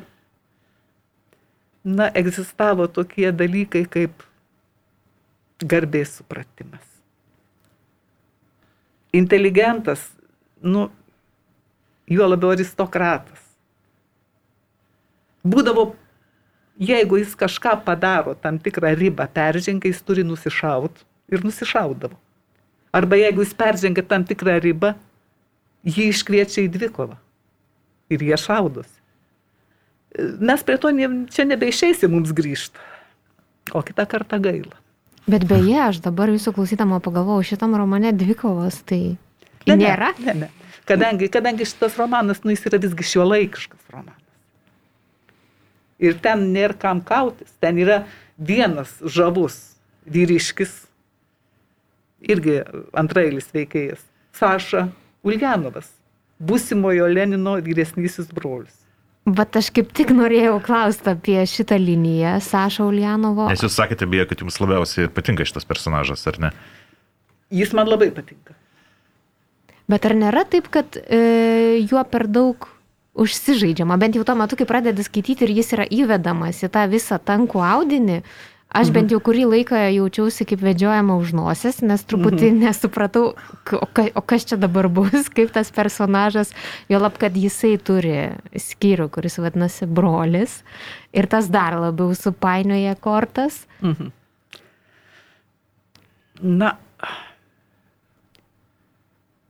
na, 1.87 2.09
egzistavo 2.11 2.87
tokie 2.91 3.29
dalykai 3.31 3.85
kaip 3.87 4.25
garbės 5.63 6.17
supratimas. 6.19 6.83
Inteligentas, 9.15 10.03
nu, 10.61 10.89
juo 12.11 12.27
labiau 12.27 12.51
aristokratas. 12.53 13.39
Būdavo, 15.47 15.93
jeigu 16.75 17.21
jis 17.21 17.37
kažką 17.39 17.77
padaro, 17.85 18.35
tam 18.35 18.59
tikrą 18.59 18.91
ribą 18.99 19.29
peržengia, 19.31 19.93
jis 19.93 20.03
turi 20.03 20.25
nusišaut 20.27 21.05
ir 21.31 21.45
nusišaudavo. 21.47 22.19
Arba 22.91 23.19
jeigu 23.19 23.45
jis 23.45 23.55
peržengia 23.55 24.03
tam 24.03 24.27
tikrą 24.27 24.57
ribą, 24.63 24.91
jį 25.87 26.11
iškviečia 26.11 26.65
į 26.67 26.73
dvikovą 26.75 27.15
ir 28.13 28.23
jie 28.23 28.37
šaudosi. 28.39 28.95
Mes 30.39 30.63
prie 30.65 30.77
to 30.81 30.91
ne, 30.95 31.09
čia 31.33 31.45
nebeišeisi 31.45 32.09
mums 32.09 32.33
grįžti, 32.33 32.81
o 33.75 33.83
kitą 33.85 34.07
kartą 34.09 34.39
gaila. 34.41 34.77
Bet 35.27 35.43
beje, 35.45 35.75
aš 35.83 35.99
dabar 36.05 36.31
jūsų 36.31 36.55
klausydama 36.55 37.01
pagalvojau, 37.03 37.43
šitam 37.51 37.75
romane 37.75 38.13
dvikovos, 38.15 38.79
tai 38.87 39.17
Ne, 39.67 39.75
ne, 39.75 39.83
nėra. 39.83 40.13
Ne, 40.23 40.35
ne. 40.43 40.49
Kadangi, 40.87 41.27
kadangi 41.31 41.67
šitas 41.67 41.97
romanas, 41.99 42.39
nu, 42.45 42.53
jis 42.55 42.63
yra 42.69 42.79
visgi 42.79 43.05
šiuolaikiškas 43.11 43.91
romanas. 43.91 44.23
Ir 45.99 46.15
ten 46.23 46.45
nėra 46.53 46.77
kam 46.79 47.01
kautis, 47.03 47.51
ten 47.59 47.79
yra 47.81 48.03
vienas 48.37 48.93
žavus 49.01 49.57
vyriškis, 50.07 50.85
irgi 52.31 52.61
antrailis 52.95 53.49
veikėjas, 53.53 54.03
Saša 54.37 54.85
Uljanovas, 55.27 55.89
būsimojo 56.39 57.07
Lenino 57.11 57.57
vyresnysis 57.63 58.29
brolis. 58.33 58.75
Bet 59.27 59.57
aš 59.59 59.73
kaip 59.75 59.89
tik 59.95 60.13
norėjau 60.15 60.61
klausti 60.63 61.11
apie 61.11 61.41
šitą 61.49 61.75
liniją 61.81 62.37
Sašo 62.43 62.85
Ulianovo. 62.87 63.49
Nes 63.51 63.63
jūs 63.65 63.75
sakėte, 63.75 64.07
beje, 64.07 64.29
kad 64.29 64.43
jums 64.45 64.59
labiausiai 64.63 65.09
patinka 65.11 65.43
šitas 65.47 65.67
personažas, 65.67 66.23
ar 66.31 66.39
ne? 66.39 66.53
Jis 67.51 67.73
man 67.75 67.91
labai 67.91 68.07
patinka. 68.15 68.55
Bet 69.91 70.07
ar 70.07 70.15
nėra 70.15 70.45
taip, 70.47 70.69
kad 70.71 70.95
e, 70.99 71.83
juo 71.83 72.03
per 72.07 72.27
daug 72.31 72.69
užsižaidžiama, 73.17 73.97
bent 73.99 74.15
jau 74.15 74.23
tuo 74.27 74.35
metu, 74.39 74.55
kai 74.59 74.67
pradedi 74.69 75.03
skaityti 75.03 75.47
ir 75.47 75.53
jis 75.57 75.73
yra 75.75 75.87
įvedamas 75.91 76.61
į 76.63 76.71
tą 76.71 76.85
visą 76.91 77.17
tankų 77.19 77.63
audinį, 77.65 78.21
aš 78.69 78.89
bent 78.93 79.11
jau 79.11 79.19
kurį 79.23 79.45
laiką 79.49 79.79
jaučiausi 79.95 80.45
kaip 80.49 80.61
vedžiojama 80.65 81.15
už 81.21 81.33
nosies, 81.37 81.79
nes 81.81 82.03
truputį 82.03 82.51
nesupratau, 82.59 83.33
k- 83.63 83.79
o, 83.79 83.87
ka, 83.87 84.07
o 84.15 84.21
kas 84.21 84.45
čia 84.49 84.57
dabar 84.59 84.89
bus, 84.91 85.29
kaip 85.35 85.51
tas 85.55 85.71
personažas, 85.71 86.51
jo 86.89 86.99
lab, 86.99 87.17
kad 87.17 87.35
jisai 87.37 87.77
turi 87.79 88.17
skyrių, 88.53 89.09
kuris 89.13 89.39
vadinasi 89.41 89.87
brolis 89.87 90.61
ir 91.15 91.27
tas 91.31 91.47
dar 91.49 91.77
labiau 91.79 92.13
supainioja 92.15 92.95
kortas. 92.99 93.63
Mhm. 93.81 94.11
Na, 96.37 96.75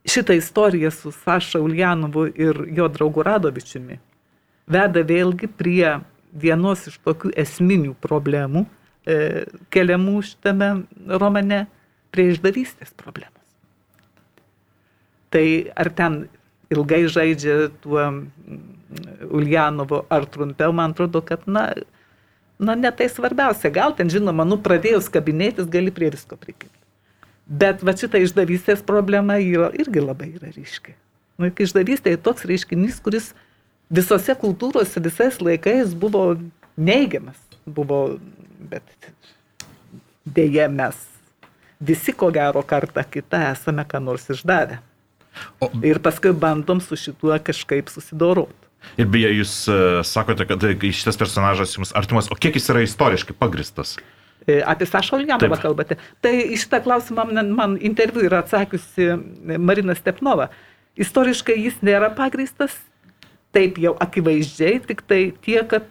šitą 0.08 0.34
istoriją 0.40 0.92
su 0.92 1.12
Saša 1.12 1.60
Uljanovu 1.60 2.28
ir 2.36 2.62
jo 2.72 2.88
draugu 2.88 3.24
Radovičiumi 3.28 3.98
veda 4.68 5.04
vėlgi 5.04 5.48
prie 5.48 5.98
vienos 6.32 6.88
iš 6.88 6.96
tokių 7.04 7.34
esminių 7.44 7.94
problemų 8.04 8.66
keliamų 9.74 10.22
šitame 10.28 10.72
romane, 11.22 11.66
prie 12.12 12.32
išdavystės 12.34 12.96
problemos. 12.98 13.44
Tai 15.32 15.46
ar 15.76 15.92
ten 15.96 16.24
ilgai 16.74 17.06
žaidžia 17.12 17.70
tuo 17.84 18.08
Uljanovo, 19.28 20.06
ar 20.10 20.26
trumpiau, 20.32 20.72
man 20.76 20.94
atrodo, 20.96 21.22
kad, 21.22 21.44
na, 21.48 21.70
na, 22.60 22.76
ne 22.76 22.92
tai 22.96 23.10
svarbiausia. 23.12 23.72
Gal 23.76 23.96
ten, 23.98 24.12
žinoma, 24.12 24.46
nu, 24.48 24.60
pradėjus 24.64 25.10
kabinėtis, 25.12 25.68
gali 25.72 25.92
prie 25.94 26.10
visko 26.14 26.40
prikipti. 26.40 26.74
Bet 27.48 27.84
va 27.86 27.96
šita 27.96 28.20
išdavystės 28.24 28.84
problema 28.88 29.38
yra, 29.44 29.70
irgi 29.76 30.04
labai 30.04 30.32
yra 30.36 30.52
ryški. 30.56 30.96
Nu, 31.40 31.52
išdavystė 31.52 32.16
yra 32.16 32.24
toks 32.24 32.48
reiškinys, 32.48 33.02
kuris 33.04 33.34
visose 33.94 34.36
kultūrose 34.40 35.04
visais 35.04 35.40
laikais 35.44 35.94
buvo 35.96 36.30
neigiamas. 36.80 37.40
Buvo, 37.68 38.18
bet 38.60 38.84
dėje 40.28 40.68
mes 40.72 40.98
visi 41.80 42.14
ko 42.14 42.30
gero 42.34 42.64
kartą 42.66 43.04
kitą 43.06 43.44
esame 43.52 43.86
ką 43.88 44.02
nors 44.04 44.30
išdavę. 44.34 44.80
O- 45.62 45.70
Ir 45.86 46.00
paskui 46.02 46.34
bandom 46.34 46.80
su 46.82 46.98
šituo 46.98 47.38
kažkaip 47.46 47.90
susidoroti. 47.94 48.54
Ir 48.98 49.06
beje, 49.12 49.30
jūs 49.42 49.54
e, 49.70 49.76
sakote, 50.06 50.46
kad 50.50 50.64
e, 50.64 50.74
šitas 50.94 51.18
personažas 51.20 51.76
jums 51.76 51.92
artimas, 51.98 52.30
o 52.32 52.36
kiek 52.38 52.56
jis 52.58 52.70
yra 52.72 52.82
istoriškai 52.86 53.36
pagristas? 53.38 53.98
E, 54.48 54.62
Apie 54.66 54.88
Sašą 54.88 55.18
Uljanovą 55.20 55.58
kalbate. 55.62 55.98
Tai 56.24 56.34
iš 56.56 56.66
šitą 56.66 56.80
klausimą 56.86 57.26
man, 57.30 57.52
man 57.58 57.78
interviu 57.82 58.24
yra 58.26 58.40
atsakiusi 58.46 59.10
Marina 59.60 59.94
Stepnova. 59.98 60.50
Istoriškai 60.98 61.58
jis 61.60 61.78
nėra 61.86 62.10
pagristas, 62.18 62.74
taip 63.54 63.78
jau 63.82 63.94
akivaizdžiai, 64.02 64.80
tik 64.88 65.04
tai 65.10 65.22
tiek, 65.46 65.68
kad 65.70 65.86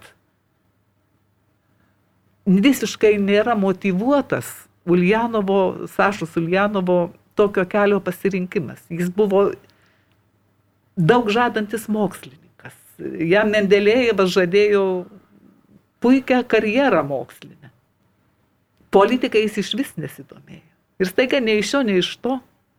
visiškai 2.46 3.16
nėra 3.18 3.56
motivuotas 3.58 4.48
Uljanovo, 4.86 5.86
Sašos 5.90 6.36
Uljanovo 6.36 7.12
tokio 7.34 7.66
kelio 7.68 8.00
pasirinkimas. 8.00 8.80
Jis 8.88 9.10
buvo 9.10 9.50
daug 10.96 11.30
žadantis 11.30 11.88
mokslininkas. 11.92 12.76
Jam 13.20 13.50
Mendelėjevas 13.52 14.32
žadėjo 14.32 14.84
puikią 16.00 16.42
karjerą 16.48 17.02
mokslinę. 17.06 17.72
Politikai 18.94 19.44
jis 19.44 19.58
iš 19.64 19.72
vis 19.76 19.96
nesidomėjo. 19.98 20.64
Ir 21.02 21.10
staiga 21.10 21.42
nei 21.44 21.58
iš 21.60 21.74
šio, 21.74 21.82
nei 21.84 21.98
iš 22.00 22.14
to, 22.24 22.38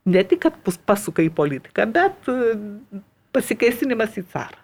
ne 0.10 0.23
tik, 0.25 0.47
kad 0.47 0.56
pasuka 0.89 1.21
į 1.21 1.30
politiką, 1.38 1.86
bet 1.93 2.30
e, 2.32 2.56
pasikeisinimas 3.36 4.15
į 4.17 4.23
carą. 4.32 4.58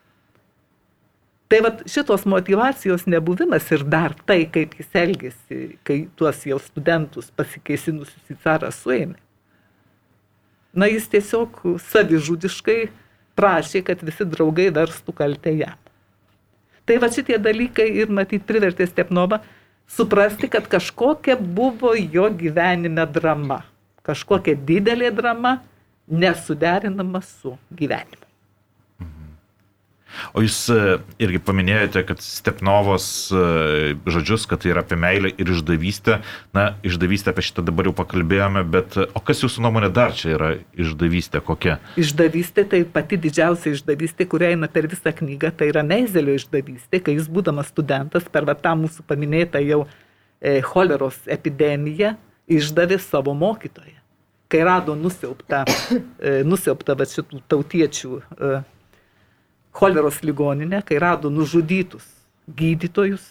Tai 1.53 1.59
vad 1.61 1.81
šitos 1.85 2.23
motivacijos 2.25 3.03
nebuvimas 3.05 3.67
ir 3.71 3.83
dar 3.85 4.15
tai, 4.25 4.39
kaip 4.49 4.71
jis 4.79 4.95
elgėsi, 4.97 5.57
kai 5.85 5.97
tuos 6.17 6.39
jau 6.49 6.57
studentus 6.57 7.27
pasikeisinusius 7.37 8.31
į 8.33 8.37
carą 8.41 8.71
suėmė. 8.73 9.19
Na, 10.73 10.87
jis 10.89 11.05
tiesiog 11.11 11.59
savižudiškai 11.91 12.79
prašė, 13.37 13.83
kad 13.85 14.01
visi 14.01 14.25
draugai 14.25 14.71
verstų 14.73 15.13
kaltę 15.21 15.53
jam. 15.59 15.77
Tai 16.89 16.97
va 17.05 17.11
šitie 17.13 17.37
dalykai 17.37 17.85
ir 18.01 18.09
matyt 18.09 18.49
privertė 18.49 18.89
Stepnovą 18.89 19.43
suprasti, 19.85 20.49
kad 20.49 20.65
kažkokia 20.73 21.37
buvo 21.37 21.93
jo 21.93 22.31
gyvenime 22.33 23.05
drama. 23.05 23.61
Kažkokia 24.01 24.57
didelė 24.57 25.13
drama, 25.13 25.59
nesuderinama 26.09 27.21
su 27.21 27.53
gyvenimu. 27.69 28.22
O 30.33 30.43
jūs 30.43 30.57
e, 30.73 30.97
irgi 31.23 31.41
paminėjote, 31.43 32.03
kad 32.09 32.21
Stepnovos 32.23 33.07
e, 33.33 33.93
žodžius, 34.09 34.45
kad 34.49 34.63
tai 34.63 34.73
yra 34.73 34.83
apie 34.85 34.97
meilę 34.99 35.31
ir 35.33 35.53
išdavystę. 35.55 36.19
Na, 36.55 36.65
išdavystę 36.85 37.33
apie 37.33 37.45
šitą 37.45 37.65
dabar 37.65 37.89
jau 37.89 37.95
pakalbėjome, 37.97 38.65
bet 38.73 38.97
e, 38.99 39.07
o 39.13 39.23
kas 39.25 39.43
jūsų 39.45 39.63
nuomonė 39.65 39.91
dar 39.93 40.15
čia 40.17 40.35
yra 40.35 40.51
išdavystė 40.79 41.43
kokia? 41.45 41.79
Išdavystė 41.99 42.67
tai 42.69 42.83
pati 42.85 43.19
didžiausia 43.23 43.73
išdavystė, 43.77 44.27
kuria 44.29 44.53
eina 44.53 44.69
per 44.71 44.89
visą 44.91 45.13
knygą, 45.15 45.53
tai 45.57 45.71
yra 45.73 45.85
Meizelio 45.87 46.37
išdavystė, 46.39 47.01
kai 47.03 47.17
jis 47.17 47.29
būdamas 47.31 47.73
studentas 47.73 48.29
per 48.31 48.47
tą 48.61 48.75
mūsų 48.79 49.05
paminėtą 49.09 49.61
jau 49.65 49.83
e, 49.85 50.59
choleros 50.65 51.19
epidemiją 51.31 52.15
išdavė 52.51 52.99
savo 53.01 53.33
mokytoją. 53.37 53.99
Kai 54.51 54.61
rado 54.67 54.93
nusiauptą, 54.95 55.63
e, 56.21 56.43
nusiauptą 56.45 56.97
va 56.99 57.07
šitų 57.09 57.41
tautiečių 57.49 58.19
e, 58.19 58.51
choleros 59.73 60.21
ligoninę, 60.23 60.81
kai 60.85 60.99
rado 61.01 61.29
nužudytus 61.33 62.05
gydytojus, 62.47 63.23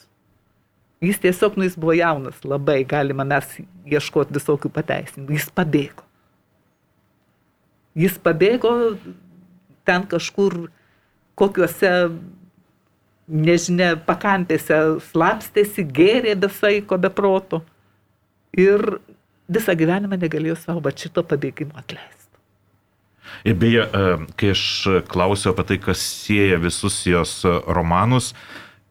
jis 1.02 1.18
tiesiog, 1.22 1.56
nu 1.56 1.66
jis 1.66 1.76
buvo 1.78 1.94
jaunas, 1.96 2.40
labai 2.44 2.82
galima 2.88 3.24
mes 3.26 3.58
ieškoti 3.86 4.34
visokių 4.38 4.70
pateisinimų, 4.72 5.36
jis 5.36 5.48
pabėgo. 5.54 6.06
Jis 7.98 8.16
pabėgo 8.24 8.72
ten 9.84 10.06
kažkur 10.08 10.70
kokiuose, 11.38 11.92
nežinia, 13.28 13.92
pakampėse 14.06 14.78
slapstėsi, 15.10 15.84
gėrė 15.84 16.34
be 16.38 16.50
saiko, 16.52 16.98
be 16.98 17.10
proto. 17.12 17.62
Ir 18.56 18.98
visą 19.52 19.76
gyvenimą 19.76 20.18
negalėjo 20.20 20.58
savo 20.60 20.92
šito 20.96 21.24
pabėgimo 21.24 21.76
atleisti. 21.80 22.21
Ir 23.48 23.56
beje, 23.58 23.86
e, 23.86 24.16
kai 24.38 24.52
aš 24.54 24.64
klausiau 25.10 25.54
apie 25.54 25.68
tai, 25.70 25.78
kas 25.90 26.02
sieja 26.02 26.60
visus 26.62 27.00
jos 27.08 27.40
e, 27.48 27.54
romanus, 27.66 28.32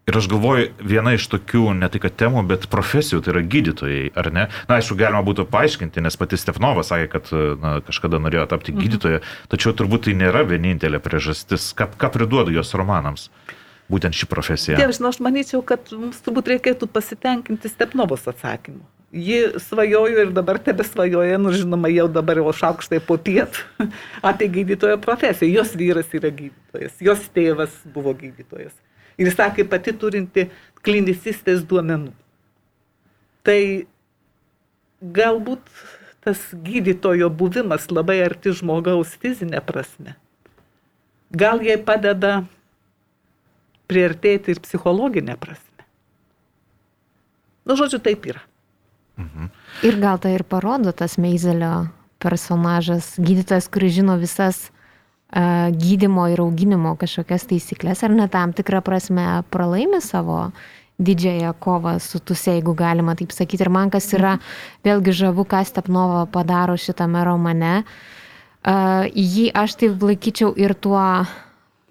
ir 0.10 0.18
aš 0.18 0.28
galvoju, 0.32 0.72
viena 0.84 1.14
iš 1.16 1.28
tokių, 1.32 1.64
ne 1.78 1.88
tik 1.92 2.10
temų, 2.20 2.44
bet 2.50 2.68
profesijų, 2.72 3.22
tai 3.24 3.36
yra 3.36 3.44
gydytojai, 3.54 4.04
ar 4.18 4.32
ne? 4.34 4.48
Na, 4.68 4.80
aišku, 4.80 4.98
galima 5.00 5.22
būtų 5.26 5.46
paaiškinti, 5.52 6.04
nes 6.04 6.18
pati 6.20 6.40
Stefnova 6.42 6.84
sakė, 6.88 7.08
kad 7.14 7.32
e, 7.32 7.44
na, 7.62 7.78
kažkada 7.86 8.20
norėjo 8.24 8.48
tapti 8.52 8.76
gydytoja, 8.76 9.22
tačiau 9.52 9.76
turbūt 9.78 10.10
tai 10.10 10.18
nėra 10.20 10.44
vienintelė 10.50 11.00
priežastis, 11.04 11.72
ką, 11.78 11.92
ką 12.02 12.12
priduoda 12.18 12.54
jos 12.56 12.74
romanams. 12.78 13.30
Būtent 13.92 14.16
ši 14.16 14.28
profesija. 14.32 14.80
Tėvas, 14.80 15.00
žinau, 15.00 15.12
aš 15.12 15.20
manyčiau, 15.24 15.62
kad 15.68 15.90
mums 15.92 16.22
turbūt 16.24 16.54
reikėtų 16.54 16.88
pasitenkinti 16.92 17.72
Stepnovos 17.72 18.28
atsakymu. 18.32 18.86
Ji 19.12 19.60
svajojo 19.60 20.22
ir 20.24 20.30
dabar 20.32 20.62
tebe 20.64 20.86
svajoja, 20.88 21.36
nu 21.42 21.52
žinoma, 21.52 21.90
jau 21.92 22.06
dabar 22.08 22.40
jau 22.40 22.54
šaukštai 22.56 23.02
po 23.04 23.18
piet 23.20 23.60
apie 24.30 24.48
gydytojo 24.54 24.96
profesiją. 25.04 25.50
Jos 25.60 25.74
vyras 25.76 26.14
yra 26.16 26.32
gydytojas, 26.32 26.96
jos 27.04 27.26
tėvas 27.36 27.76
buvo 27.92 28.16
gydytojas. 28.16 28.72
Ir 29.20 29.34
sakė 29.36 29.66
pati 29.68 29.92
turinti 29.92 30.48
klinicistės 30.86 31.66
duomenų. 31.68 32.14
Tai 33.44 33.60
galbūt 35.02 35.68
tas 36.24 36.40
gydytojo 36.54 37.28
buvimas 37.34 37.90
labai 37.92 38.22
arti 38.24 38.56
žmogaus 38.56 39.18
fizinė 39.20 39.60
prasme. 39.66 40.16
Gal 41.36 41.60
jai 41.66 41.76
padeda 41.82 42.46
priartėti 43.92 44.56
ir 44.56 44.64
psichologinė 44.64 45.36
prasme. 45.42 45.68
Nu, 47.68 47.76
žodžiu, 47.78 48.00
taip 48.04 48.26
yra. 48.32 48.42
Ir 49.86 49.98
gal 50.02 50.18
tai 50.22 50.36
ir 50.38 50.44
parodo 50.48 50.94
tas 50.96 51.18
Meizelio 51.22 51.92
personažas, 52.22 53.16
gydytojas, 53.22 53.68
kuris 53.70 53.94
žino 53.98 54.16
visas 54.22 54.70
uh, 54.70 55.70
gydimo 55.74 56.28
ir 56.32 56.42
auginimo 56.42 56.96
kažkokias 56.98 57.48
taisyklės, 57.50 58.04
ar 58.06 58.14
ne 58.14 58.28
tam 58.32 58.54
tikrą 58.54 58.82
prasme 58.86 59.44
pralaimi 59.54 60.02
savo 60.02 60.52
didžiąją 61.02 61.54
kovą 61.60 61.96
su 62.00 62.20
tuse, 62.20 62.56
jeigu 62.58 62.76
galima 62.78 63.16
taip 63.18 63.34
sakyti. 63.34 63.66
Ir 63.66 63.74
man 63.74 63.94
kas 63.94 64.10
yra 64.14 64.36
vėlgi 64.86 65.14
žavu, 65.24 65.46
ką 65.50 65.64
Stepnova 65.66 66.28
padaro 66.30 66.78
šitame 66.78 67.26
romane. 67.26 67.76
Uh, 68.62 69.10
jį 69.10 69.50
aš 69.58 69.80
taip 69.82 70.04
laikyčiau 70.06 70.54
ir 70.62 70.76
tuo 70.78 71.02
uh, 71.02 71.32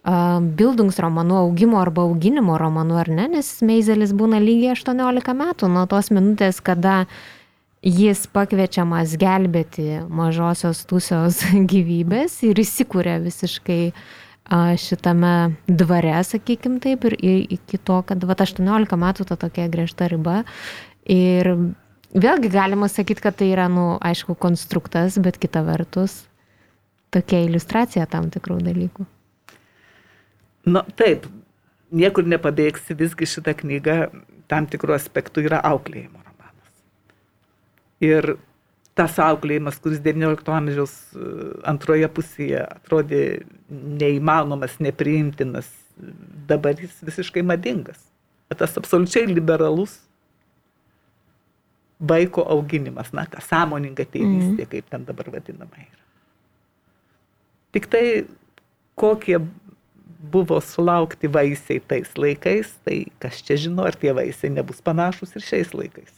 bildungsromanu, 0.05 1.37
augimo 1.37 1.81
arba 1.81 2.03
auginimo 2.03 2.57
romanu, 2.59 2.97
ar 2.97 3.09
ne, 3.09 3.27
nes 3.37 3.61
Meizelis 3.61 4.15
būna 4.17 4.41
lygiai 4.41 4.73
18 4.73 5.35
metų 5.37 5.69
nuo 5.69 5.85
tos 5.91 6.09
minutės, 6.11 6.63
kada 6.65 7.05
jis 7.85 8.27
pakviečiamas 8.33 9.17
gelbėti 9.21 10.01
mažosios 10.09 10.85
tusios 10.89 11.43
gyvybės 11.73 12.41
ir 12.49 12.61
įsikūrė 12.61 13.21
visiškai 13.27 13.83
šitame 14.81 15.55
dvare, 15.69 16.17
sakykim 16.27 16.81
taip, 16.83 17.05
ir 17.05 17.15
iki 17.55 17.79
to, 17.79 18.01
kad 18.03 18.25
va, 18.25 18.35
18 18.35 18.97
metų 18.99 19.29
ta 19.29 19.37
tokia 19.39 19.69
griežta 19.71 20.09
riba. 20.11 20.41
Ir 21.07 21.53
vėlgi 22.11 22.51
galima 22.51 22.89
sakyti, 22.91 23.23
kad 23.23 23.39
tai 23.39 23.53
yra, 23.53 23.69
nu, 23.71 23.95
aišku, 24.03 24.35
konstruktas, 24.35 25.21
bet 25.23 25.39
kita 25.39 25.63
vertus 25.63 26.25
tokia 27.15 27.45
iliustracija 27.47 28.09
tam 28.11 28.31
tikrų 28.31 28.59
dalykų. 28.67 29.07
Na, 30.69 30.83
taip, 30.99 31.27
niekur 31.95 32.27
nepabėgsi, 32.29 32.97
visgi 32.99 33.29
šita 33.29 33.55
knyga 33.63 33.97
tam 34.51 34.67
tikrų 34.71 34.97
aspektų 34.97 35.47
yra 35.47 35.61
auklėjimo 35.71 36.21
romanas. 36.21 36.75
Ir 38.05 38.35
tas 38.99 39.17
auklėjimas, 39.23 39.79
kuris 39.81 40.03
XIX 40.05 40.53
amžiaus 40.57 40.95
e, 41.15 41.31
antroje 41.71 42.09
pusėje 42.13 42.65
atrodė 42.67 43.23
neįmanomas, 43.71 44.77
nepriimtinas, 44.83 45.71
dabar 46.51 46.79
jis 46.81 46.99
visiškai 47.07 47.45
madingas. 47.47 48.03
Tas 48.51 48.75
absoliučiai 48.77 49.31
liberalus 49.31 50.01
vaiko 52.01 52.43
auginimas, 52.49 53.13
na, 53.15 53.27
ta 53.31 53.43
sąmoninga 53.45 54.07
tėvystė, 54.09 54.67
kaip 54.73 54.89
ten 54.91 55.05
dabar 55.07 55.29
vadinama 55.31 55.83
yra. 55.85 56.05
Tik 57.77 57.87
tai 57.93 58.05
kokie 58.99 59.39
buvo 60.21 60.61
sulaukti 60.61 61.31
vaisiai 61.33 61.81
tais 61.81 62.11
laikais, 62.17 62.75
tai 62.85 63.05
kas 63.23 63.41
čia 63.45 63.57
žino, 63.69 63.87
ar 63.89 63.97
tie 63.97 64.13
vaisiai 64.17 64.53
nebus 64.53 64.83
panašus 64.85 65.37
ir 65.37 65.47
šiais 65.47 65.73
laikais. 65.77 66.13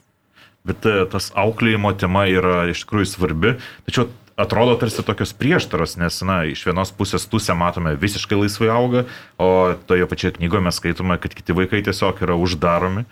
Bet 0.67 0.87
e, 0.87 1.03
tas 1.11 1.31
auklėjimo 1.39 1.91
tema 1.99 2.27
yra 2.31 2.67
iš 2.71 2.85
tikrųjų 2.85 3.09
svarbi, 3.15 3.57
tačiau 3.87 4.09
atrodo 4.39 4.77
tarsi 4.81 5.03
tokios 5.07 5.35
prieštaros, 5.37 5.97
nes, 6.01 6.21
na, 6.27 6.43
iš 6.49 6.65
vienos 6.67 6.93
pusės 6.95 7.27
pusę 7.29 7.55
matome 7.59 7.95
visiškai 7.99 8.39
laisvai 8.39 8.71
auga, 8.73 9.05
o 9.39 9.75
toje 9.87 10.07
pačioje 10.11 10.39
knygoje 10.39 10.65
mes 10.65 10.79
skaitome, 10.81 11.19
kad 11.23 11.35
kiti 11.37 11.57
vaikai 11.57 11.83
tiesiog 11.87 12.25
yra 12.25 12.39
uždaromi. 12.39 13.07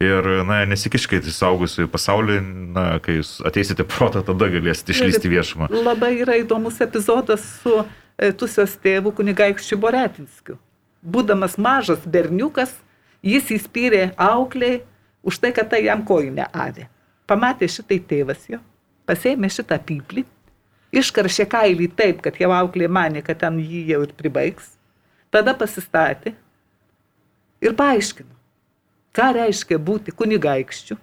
Ir, 0.00 0.24
na, 0.48 0.62
nesikiškite 0.64 1.28
į 1.28 1.32
saugusiųjų 1.36 1.88
pasaulį, 1.92 2.38
na, 2.72 2.84
kai 3.04 3.18
jūs 3.18 3.34
ateisite 3.44 3.84
protą, 3.84 4.22
tada 4.24 4.48
galėsite 4.48 4.94
išlysti 4.94 5.28
viešumą. 5.28 5.68
Labai 5.76 6.14
yra 6.22 6.38
įdomus 6.40 6.80
epizodas 6.80 7.44
su 7.60 7.82
e, 7.82 7.84
Tusios 8.36 8.76
tėvu 8.84 9.14
kunigaikščiu 9.16 9.78
Boretinskiu. 9.80 10.58
Būdamas 11.00 11.56
mažas 11.56 12.02
berniukas, 12.04 12.74
jis 13.24 13.48
įspyrė 13.56 14.10
aukliai 14.20 14.82
už 15.24 15.38
tai, 15.40 15.52
kad 15.56 15.70
tai 15.72 15.84
jam 15.86 16.04
kojinę 16.04 16.48
avė. 16.52 16.88
Pamatė 17.30 17.68
šitai 17.70 18.00
tėvas 18.10 18.44
jo, 18.50 18.58
pasėmė 19.08 19.48
šitą 19.52 19.78
pyplį, 19.86 20.26
iškaršė 20.92 21.46
kailį 21.48 21.88
taip, 21.96 22.20
kad 22.24 22.36
jau 22.40 22.50
auklė 22.52 22.90
manė, 22.92 23.22
kad 23.24 23.40
ten 23.40 23.60
jį 23.62 23.84
jau 23.94 24.02
ir 24.04 24.14
pribaigs. 24.18 24.74
Tada 25.30 25.54
pasistatė 25.54 26.34
ir 27.62 27.76
paaiškino, 27.78 28.34
ką 29.16 29.28
reiškia 29.36 29.78
būti 29.78 30.12
kunigaikščiu, 30.16 30.98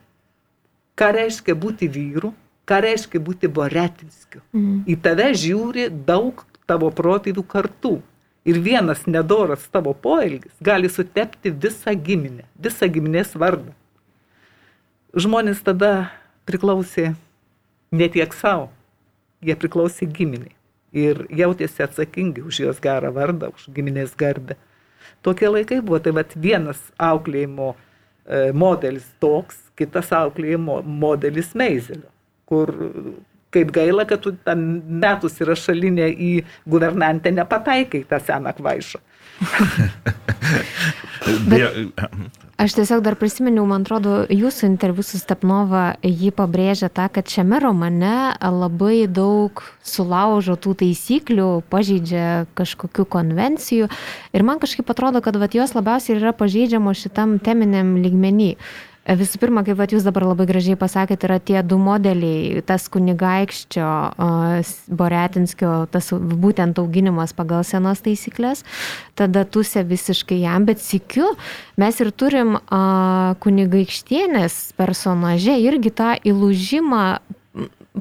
ką 0.99 1.13
reiškia 1.15 1.55
būti 1.55 1.87
vyru, 1.89 2.33
ką 2.67 2.81
reiškia 2.83 3.21
būti 3.23 3.47
boretinskiu. 3.47 4.41
Mhm. 4.51 4.83
Į 4.91 4.99
tave 5.01 5.31
žiūri 5.31 5.87
daug 6.07 6.43
tavo 6.67 6.91
protėvių 6.93 7.43
kartų. 7.47 7.97
Ir 8.47 8.61
vienas 8.63 9.03
nedoras 9.11 9.65
tavo 9.73 9.91
poelgis 9.91 10.53
gali 10.63 10.87
sutepti 10.87 11.51
visą 11.51 11.91
giminę, 11.99 12.45
visą 12.55 12.87
giminės 12.87 13.33
vardą. 13.35 13.73
Žmonės 15.17 15.59
tada 15.67 16.11
priklausė 16.47 17.09
ne 17.91 18.07
tiek 18.11 18.31
savo, 18.37 18.69
jie 19.43 19.55
priklausė 19.59 20.07
giminiai. 20.07 20.53
Ir 20.95 21.25
jautėsi 21.33 21.83
atsakingi 21.83 22.45
už 22.47 22.61
jos 22.63 22.79
gerą 22.83 23.11
vardą, 23.15 23.51
už 23.51 23.67
giminės 23.75 24.15
garbę. 24.15 24.55
Tokie 25.21 25.49
laikai 25.51 25.81
buvo, 25.81 25.99
tai 25.99 26.13
vad 26.15 26.31
vienas 26.39 26.79
auklėjimo 27.03 27.73
e, 27.73 28.51
modelis 28.55 29.07
toks, 29.19 29.59
kitas 29.75 30.13
auklėjimo 30.15 30.79
modelis 30.87 31.51
Meizelio, 31.57 32.07
kur 32.47 32.71
kaip 33.57 33.73
gaila, 33.75 34.07
kad 34.09 34.23
tu 34.23 34.35
ten 34.47 34.63
metus 35.01 35.41
yra 35.43 35.57
šalinė 35.57 36.07
į 36.13 36.31
guvernantę 36.69 37.33
nepataikai 37.35 38.05
tą 38.09 38.21
seną 38.23 38.55
kvaišą. 38.57 39.03
Aš 42.57 42.73
tiesiog 42.73 43.03
dar 43.05 43.13
prisiminiau, 43.19 43.67
man 43.69 43.83
atrodo, 43.85 44.23
jūsų 44.33 44.65
interviu 44.65 45.03
su 45.05 45.19
Stepnova, 45.21 45.91
ji 46.01 46.31
pabrėžia 46.33 46.89
tą, 46.89 47.05
kad 47.13 47.29
šiame 47.29 47.59
romane 47.61 48.33
labai 48.41 49.05
daug 49.05 49.61
sulaužo 49.85 50.55
tų 50.57 50.73
taisyklių, 50.81 51.49
pažeidžia 51.69 52.47
kažkokių 52.57 53.05
konvencijų 53.13 53.91
ir 54.33 54.47
man 54.47 54.57
kažkaip 54.63 54.89
atrodo, 54.89 55.21
kad 55.21 55.37
vat, 55.37 55.53
jos 55.53 55.77
labiausiai 55.77 56.17
yra 56.17 56.33
pažeidžiamos 56.33 56.97
šitam 57.05 57.37
teminiam 57.37 57.93
lygmenį. 58.01 58.55
Visų 59.07 59.39
pirma, 59.39 59.61
kaip 59.63 59.77
vat, 59.79 59.93
jūs 59.95 60.03
dabar 60.03 60.25
labai 60.27 60.43
gražiai 60.49 60.75
pasakėte, 60.79 61.29
yra 61.29 61.37
tie 61.39 61.61
du 61.63 61.77
modeliai, 61.79 62.59
tas 62.67 62.89
kunigaikščio 62.91 63.87
uh, 63.87 64.73
Boretinskio, 64.99 65.85
tas 65.93 66.11
būtent 66.11 66.81
auginimas 66.81 67.31
pagal 67.37 67.63
senas 67.63 68.03
taisyklės, 68.03 68.65
tada 69.15 69.45
tusė 69.47 69.85
visiškai 69.87 70.41
jam, 70.41 70.67
bet 70.67 70.83
sikiu, 70.83 71.31
mes 71.79 72.03
ir 72.03 72.11
turim 72.11 72.57
uh, 72.59 73.37
kunigaikštienės 73.43 74.59
personaže 74.75 75.55
irgi 75.63 75.95
tą 75.95 76.11
įlūžimą 76.27 77.05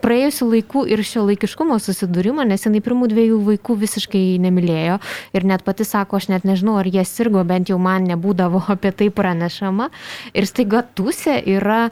praėjusių 0.03 0.49
laikų 0.53 0.85
ir 0.93 1.03
šio 1.07 1.25
laikiškumo 1.29 1.79
susidūrimą, 1.83 2.47
nes 2.49 2.67
jinai 2.67 2.83
pirmų 2.85 3.11
dviejų 3.13 3.39
vaikų 3.51 3.79
visiškai 3.85 4.25
nemylėjo 4.43 4.99
ir 5.37 5.49
net 5.49 5.65
pati 5.67 5.87
sako, 5.89 6.21
aš 6.21 6.31
net 6.33 6.47
nežinau, 6.49 6.77
ar 6.81 6.89
jie 6.91 7.05
sirgo, 7.09 7.45
bent 7.47 7.73
jau 7.73 7.79
man 7.83 8.09
nebūdavo 8.11 8.67
apie 8.75 8.93
tai 8.93 9.11
pranešama. 9.15 9.91
Ir 10.35 10.49
staiga 10.51 10.85
tusė 10.97 11.41
yra 11.57 11.87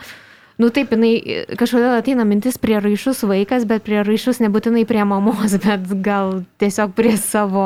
Nu 0.54 0.68
taip, 0.70 0.92
jinai 0.94 1.46
kažkodėl 1.58 1.96
ateina 1.96 2.22
mintis 2.22 2.60
prie 2.62 2.76
raišus 2.78 3.24
vaikas, 3.26 3.64
bet 3.66 3.82
prie 3.82 4.04
raišus 4.06 4.38
nebūtinai 4.38 4.84
prie 4.86 5.02
mamos, 5.02 5.56
bet 5.64 5.88
gal 6.04 6.44
tiesiog 6.62 6.92
prie 6.94 7.16
savo 7.18 7.64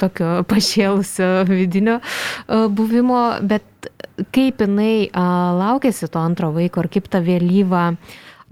tokio 0.00 0.42
pašėlusio 0.48 1.44
vidinio 1.48 1.98
e, 2.00 2.62
buvimo, 2.72 3.20
bet 3.44 3.90
kaip 4.32 4.64
jinai 4.64 5.08
laukėsi 5.12 6.08
to 6.12 6.20
antro 6.20 6.52
vaiko 6.56 6.84
ir 6.84 6.90
kaip 6.96 7.10
ta 7.12 7.20
vėlyva 7.24 7.90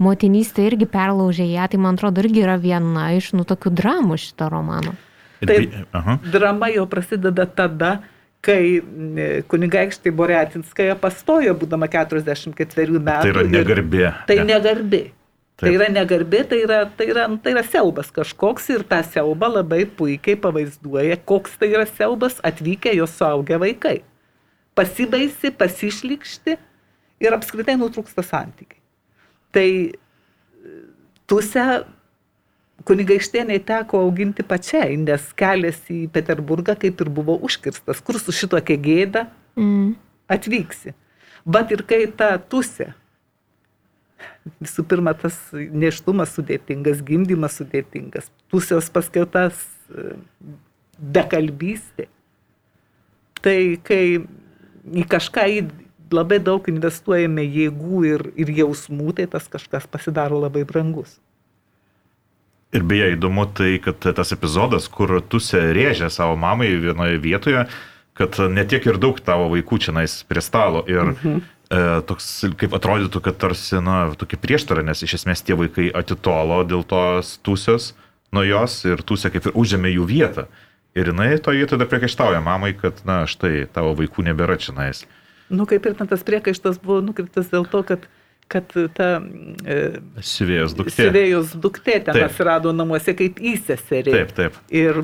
motinystė 0.01 0.65
irgi 0.69 0.87
perlaužė 0.91 1.47
ją, 1.47 1.67
tai 1.71 1.79
man 1.81 1.97
atrodo 1.99 2.23
irgi 2.23 2.43
yra 2.43 2.57
viena 2.61 3.09
iš 3.15 3.33
nu 3.37 3.45
tokių 3.47 3.71
dramų 3.75 4.19
šito 4.21 4.49
romano. 4.51 4.95
Taip. 5.45 5.73
aha. 5.93 6.17
Drama 6.31 6.69
jau 6.73 6.85
prasideda 6.89 7.45
tada, 7.45 7.99
kai 8.45 8.79
e, 8.79 9.27
kunigaikštė 9.51 10.13
Boretinskaja 10.15 10.95
pastojo, 11.01 11.53
būdama 11.59 11.89
44 11.91 12.99
metų. 12.99 13.21
Tai 13.27 13.33
yra 13.33 13.45
negarbė. 13.49 14.07
Tai 14.29 14.37
Ne. 14.41 14.47
negarbė. 14.53 15.03
Tai 15.55 15.69
Taip. 15.69 15.75
yra 15.77 15.87
negarbė, 15.87 16.41
tai 16.49 16.57
yra, 16.65 16.81
tai, 16.97 17.05
yra, 17.13 17.25
tai 17.39 17.53
yra 17.53 17.61
siaubas 17.63 18.09
kažkoks 18.11 18.65
ir 18.73 18.83
tą 18.83 18.99
siaubą 19.07 19.47
labai 19.53 19.85
puikiai 19.87 20.35
pavaizduoja, 20.35 21.15
koks 21.23 21.55
tai 21.61 21.69
yra 21.71 21.85
siaubas 21.87 22.41
atvykę 22.43 22.91
jos 22.97 23.13
suaugę 23.15 23.59
vaikai. 23.63 24.01
Pasibaisi, 24.75 25.53
pasišlikšti 25.55 26.57
ir 27.23 27.37
apskritai 27.37 27.77
nutrūksta 27.79 28.25
santykiai. 28.27 28.81
Tai 29.55 29.67
e, 29.87 29.93
tuose 31.29 31.65
kunigaištieniai 32.85 33.61
teko 33.65 34.03
auginti 34.05 34.43
pačiai, 34.45 34.97
nes 34.99 35.31
kelias 35.39 35.79
į 35.89 36.05
Peterburgą 36.13 36.75
kaip 36.81 37.01
ir 37.01 37.09
buvo 37.09 37.37
užkirstas, 37.47 38.03
kur 38.05 38.19
su 38.21 38.35
šitokia 38.35 38.77
gėda 38.77 39.25
Mm. 39.55 39.95
atvyksi. 40.27 40.91
Bet 41.47 41.71
ir 41.71 41.83
kai 41.87 42.01
ta 42.11 42.33
tusė, 42.37 42.89
visų 44.59 44.83
pirma, 44.89 45.13
tas 45.15 45.37
neštumas 45.53 46.33
sudėtingas, 46.35 47.03
gimdymas 47.05 47.55
sudėtingas, 47.61 48.27
tusios 48.51 48.89
paskirtas 48.91 49.61
e, 49.89 50.17
bekalbystė, 50.99 52.09
tai 53.41 53.77
kai 53.85 54.03
į 54.85 55.05
kažką 55.09 55.45
labai 56.13 56.39
daug 56.43 56.65
investuojame 56.69 57.45
jėgų 57.45 58.01
ir, 58.09 58.25
ir 58.37 58.51
jausmų, 58.61 59.15
tai 59.17 59.29
tas 59.31 59.47
kažkas 59.51 59.87
pasidaro 59.89 60.41
labai 60.43 60.65
brangus. 60.67 61.17
Ir 62.75 62.83
beje, 62.83 63.13
įdomu 63.15 63.45
tai, 63.55 63.77
kad 63.79 64.03
tas 64.03 64.33
epizodas, 64.35 64.89
kur 64.91 65.21
Tusė 65.31 65.61
rėžė 65.75 66.09
savo 66.11 66.35
mamai 66.35 66.73
vienoje 66.81 67.21
vietoje, 67.23 67.65
kad 68.15 68.39
netiek 68.51 68.83
ir 68.87 68.99
daug 68.99 69.19
tavo 69.23 69.47
vaikų 69.53 69.79
čia 69.85 69.93
nais 69.95 70.17
prie 70.27 70.43
stalo. 70.43 70.81
Ir 70.89 71.13
mhm. 71.13 71.39
e, 71.69 71.83
toks, 72.09 72.29
kaip 72.59 72.75
atrodytų, 72.75 73.21
kad 73.23 73.39
tarsi, 73.39 73.79
na, 73.83 74.09
tokia 74.19 74.39
prieštara, 74.41 74.83
nes 74.83 75.03
iš 75.07 75.21
esmės 75.21 75.45
tie 75.45 75.55
vaikai 75.59 75.87
atitolo 75.95 76.63
dėl 76.67 76.83
tos 76.87 77.37
Tusės 77.45 77.93
nuo 78.35 78.43
jos 78.43 78.81
ir 78.89 79.03
Tusė 79.07 79.31
kaip 79.31 79.47
ir 79.47 79.55
užėmė 79.55 79.95
jų 79.95 80.07
vietą. 80.11 80.49
Ir 80.95 81.11
jinai 81.11 81.35
to 81.43 81.51
vietoje 81.51 81.75
tada 81.75 81.87
priekaištauja 81.91 82.39
mamai, 82.43 82.71
kad, 82.79 83.01
na, 83.07 83.23
štai, 83.27 83.67
tavo 83.71 83.95
vaikų 83.99 84.29
nebėra 84.29 84.55
čia 84.59 84.75
nais. 84.75 85.03
Nu, 85.49 85.65
kaip 85.69 85.85
ir 85.85 85.93
ten 85.97 86.07
tas 86.09 86.23
priekaištas 86.25 86.79
buvo 86.81 87.01
nukreiptas 87.05 87.51
dėl 87.51 87.67
to, 87.69 87.83
kad, 87.85 88.05
kad 88.49 88.71
ta 88.97 89.09
e, 89.21 89.75
Siuvėjos 90.25 90.73
duktė. 90.77 90.95
Sivėjos 91.09 91.51
duktė 91.61 91.99
ten 92.07 92.15
Taip. 92.17 92.25
atsirado 92.31 92.71
namuose 92.73 93.13
kaip 93.17 93.37
įseserė. 93.41 94.15
Taip, 94.15 94.33
taip. 94.37 94.57
Ir 94.73 94.97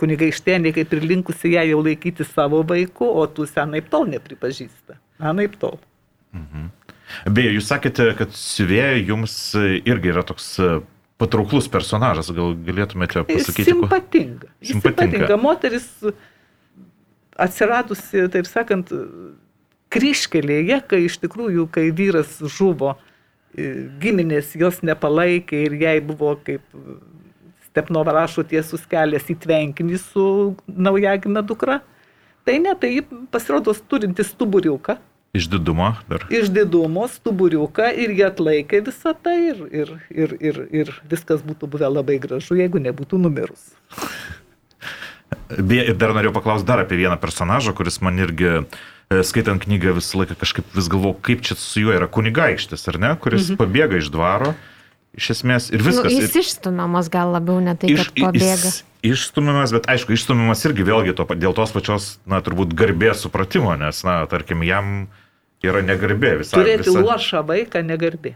kunigaištienė 0.00 0.72
kaip 0.76 0.92
ir 0.98 1.06
linkusi 1.06 1.54
ją 1.54 1.62
jau 1.70 1.78
laikyti 1.86 2.26
savo 2.26 2.64
vaiku, 2.66 3.06
o 3.06 3.26
tu 3.30 3.46
senaip 3.46 3.86
tol 3.92 4.08
nepripažįsta. 4.10 4.98
Anaip 5.30 5.54
tol. 5.62 5.78
Beje, 7.30 7.54
jūs 7.54 7.70
sakėte, 7.70 8.10
kad 8.18 8.34
siuvėja 8.34 8.98
jums 9.06 9.34
irgi 9.56 10.10
yra 10.10 10.26
toks 10.26 10.50
e, 10.58 10.72
patrauklus 11.22 11.70
personažas. 11.72 12.32
Gal 12.34 12.56
galėtumėte 12.66 13.22
pasakyti, 13.28 13.70
ko- 13.70 13.86
Simpatinga. 13.86 14.50
Simpatinga. 14.60 15.12
Simpatinga. 15.14 15.38
Moteris 15.40 15.86
atsiradusi, 17.36 18.26
taip 18.32 18.48
sakant, 18.48 18.90
kryškelėje, 19.96 20.80
kai 20.90 21.02
iš 21.08 21.18
tikrųjų, 21.24 21.66
kai 21.72 21.88
vyras 21.96 22.38
žuvo, 22.56 22.94
e, 23.56 23.88
giminės 24.02 24.54
jos 24.58 24.82
nepalaikė 24.86 25.66
ir 25.66 25.76
jai 25.82 25.98
buvo 26.04 26.36
kaip 26.46 26.62
Stepnova 27.66 28.14
rašo 28.16 28.40
tiesus 28.48 28.86
kelias 28.88 29.26
į 29.28 29.36
tvenkinį 29.42 29.98
su 30.00 30.22
naujagime 30.66 31.42
dukra. 31.44 31.82
Tai 32.46 32.54
ne, 32.62 32.72
tai 32.78 33.02
pasirodo 33.32 33.74
turinti 33.90 34.24
stuburiuką, 34.24 34.96
Išdidumo 35.36 35.90
dar. 36.08 36.24
išdidumo 36.32 37.04
stuburiuką 37.12 37.90
ir 38.00 38.12
jie 38.16 38.24
atlaikė 38.30 38.80
visą 38.86 39.12
tai 39.20 39.36
ir, 39.50 39.58
ir, 39.68 39.90
ir, 40.08 40.34
ir, 40.40 40.60
ir 40.80 40.92
viskas 41.10 41.42
būtų 41.44 41.68
buvę 41.74 41.90
labai 41.92 42.16
gražu, 42.22 42.56
jeigu 42.56 42.80
nebūtų 42.80 43.20
numirus. 43.20 43.66
Beje, 45.50 45.90
ir 45.90 45.98
dar 46.00 46.14
norėjau 46.16 46.34
paklausti 46.38 46.68
dar 46.68 46.80
apie 46.82 46.96
vieną 46.98 47.18
personažą, 47.20 47.74
kuris 47.76 48.00
man 48.00 48.16
irgi, 48.22 48.48
e, 48.62 48.86
skaitant 49.26 49.62
knygą, 49.62 49.94
visą 49.96 50.22
laiką 50.22 50.36
kažkaip 50.40 50.72
vis 50.74 50.88
galvoju, 50.90 51.18
kaip 51.26 51.44
čia 51.46 51.56
su 51.58 51.84
juo 51.84 51.94
yra 51.94 52.08
kunigaikštis, 52.10 52.88
ar 52.90 52.98
ne, 53.02 53.12
kuris 53.20 53.52
mhm. 53.52 53.60
pabėga 53.60 54.00
iš 54.02 54.10
dvaro. 54.14 54.56
Iš 55.16 55.30
esmės 55.32 55.70
ir 55.72 55.80
viskas. 55.80 56.10
Nu, 56.10 56.18
jis 56.20 56.34
išstumiamas 56.42 57.06
gal 57.08 57.30
labiau, 57.32 57.56
ne 57.64 57.72
tai, 57.78 57.94
kad 57.96 58.10
pabėga. 58.18 58.68
Iš, 58.68 58.82
išstumiamas, 59.14 59.72
bet 59.72 59.86
aišku, 59.88 60.12
išstumiamas 60.12 60.64
irgi 60.68 60.84
vėlgi 60.84 61.14
to, 61.16 61.24
dėl 61.40 61.54
tos 61.56 61.72
pačios, 61.72 62.08
na, 62.28 62.42
turbūt 62.44 62.74
garbės 62.76 63.22
supratimo, 63.24 63.72
nes, 63.80 64.02
na, 64.04 64.18
tarkim, 64.28 64.60
jam 64.66 65.06
yra 65.68 65.82
negarbė 65.84 66.32
visai. 66.42 66.60
Turėti 66.60 66.88
visa... 66.88 67.02
luošą 67.04 67.42
vaiką 67.48 67.82
negarbė. 67.86 68.34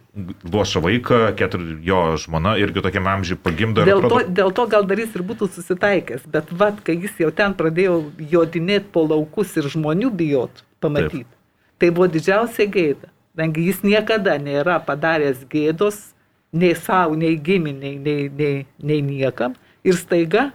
Luošą 0.51 0.83
vaiką, 0.85 1.21
keturi, 1.39 1.79
jo 1.87 2.01
žmona 2.21 2.57
irgi 2.61 2.85
tokiam 2.85 3.09
amžiui 3.11 3.39
pagimdo. 3.41 3.87
Dėl, 3.89 4.03
atrodo... 4.05 4.21
to, 4.27 4.35
dėl 4.41 4.55
to 4.59 4.67
gal 4.75 4.89
dar 4.91 5.03
jis 5.03 5.17
ir 5.19 5.25
būtų 5.31 5.51
susitaikęs, 5.57 6.27
bet 6.31 6.53
vad, 6.63 6.83
kai 6.87 6.99
jis 7.01 7.17
jau 7.23 7.31
ten 7.35 7.57
pradėjo 7.59 8.03
jodinėti 8.33 8.93
po 8.95 9.07
laukus 9.09 9.57
ir 9.61 9.71
žmonių 9.73 10.13
bijot 10.21 10.65
pamatyti, 10.85 11.25
Taip. 11.25 11.41
tai 11.83 11.93
buvo 11.95 12.11
didžiausia 12.13 12.69
gėda. 12.71 13.13
Kadangi 13.41 13.63
jis 13.71 13.85
niekada 13.87 14.35
nėra 14.43 14.81
padaręs 14.85 15.47
gėdos 15.49 16.11
nei 16.53 16.75
savo, 16.77 17.15
nei 17.17 17.39
giminiai, 17.41 17.97
nei, 17.97 18.27
nei, 18.29 18.67
nei 18.83 19.01
niekam. 19.07 19.55
Ir 19.87 19.97
staiga 19.97 20.51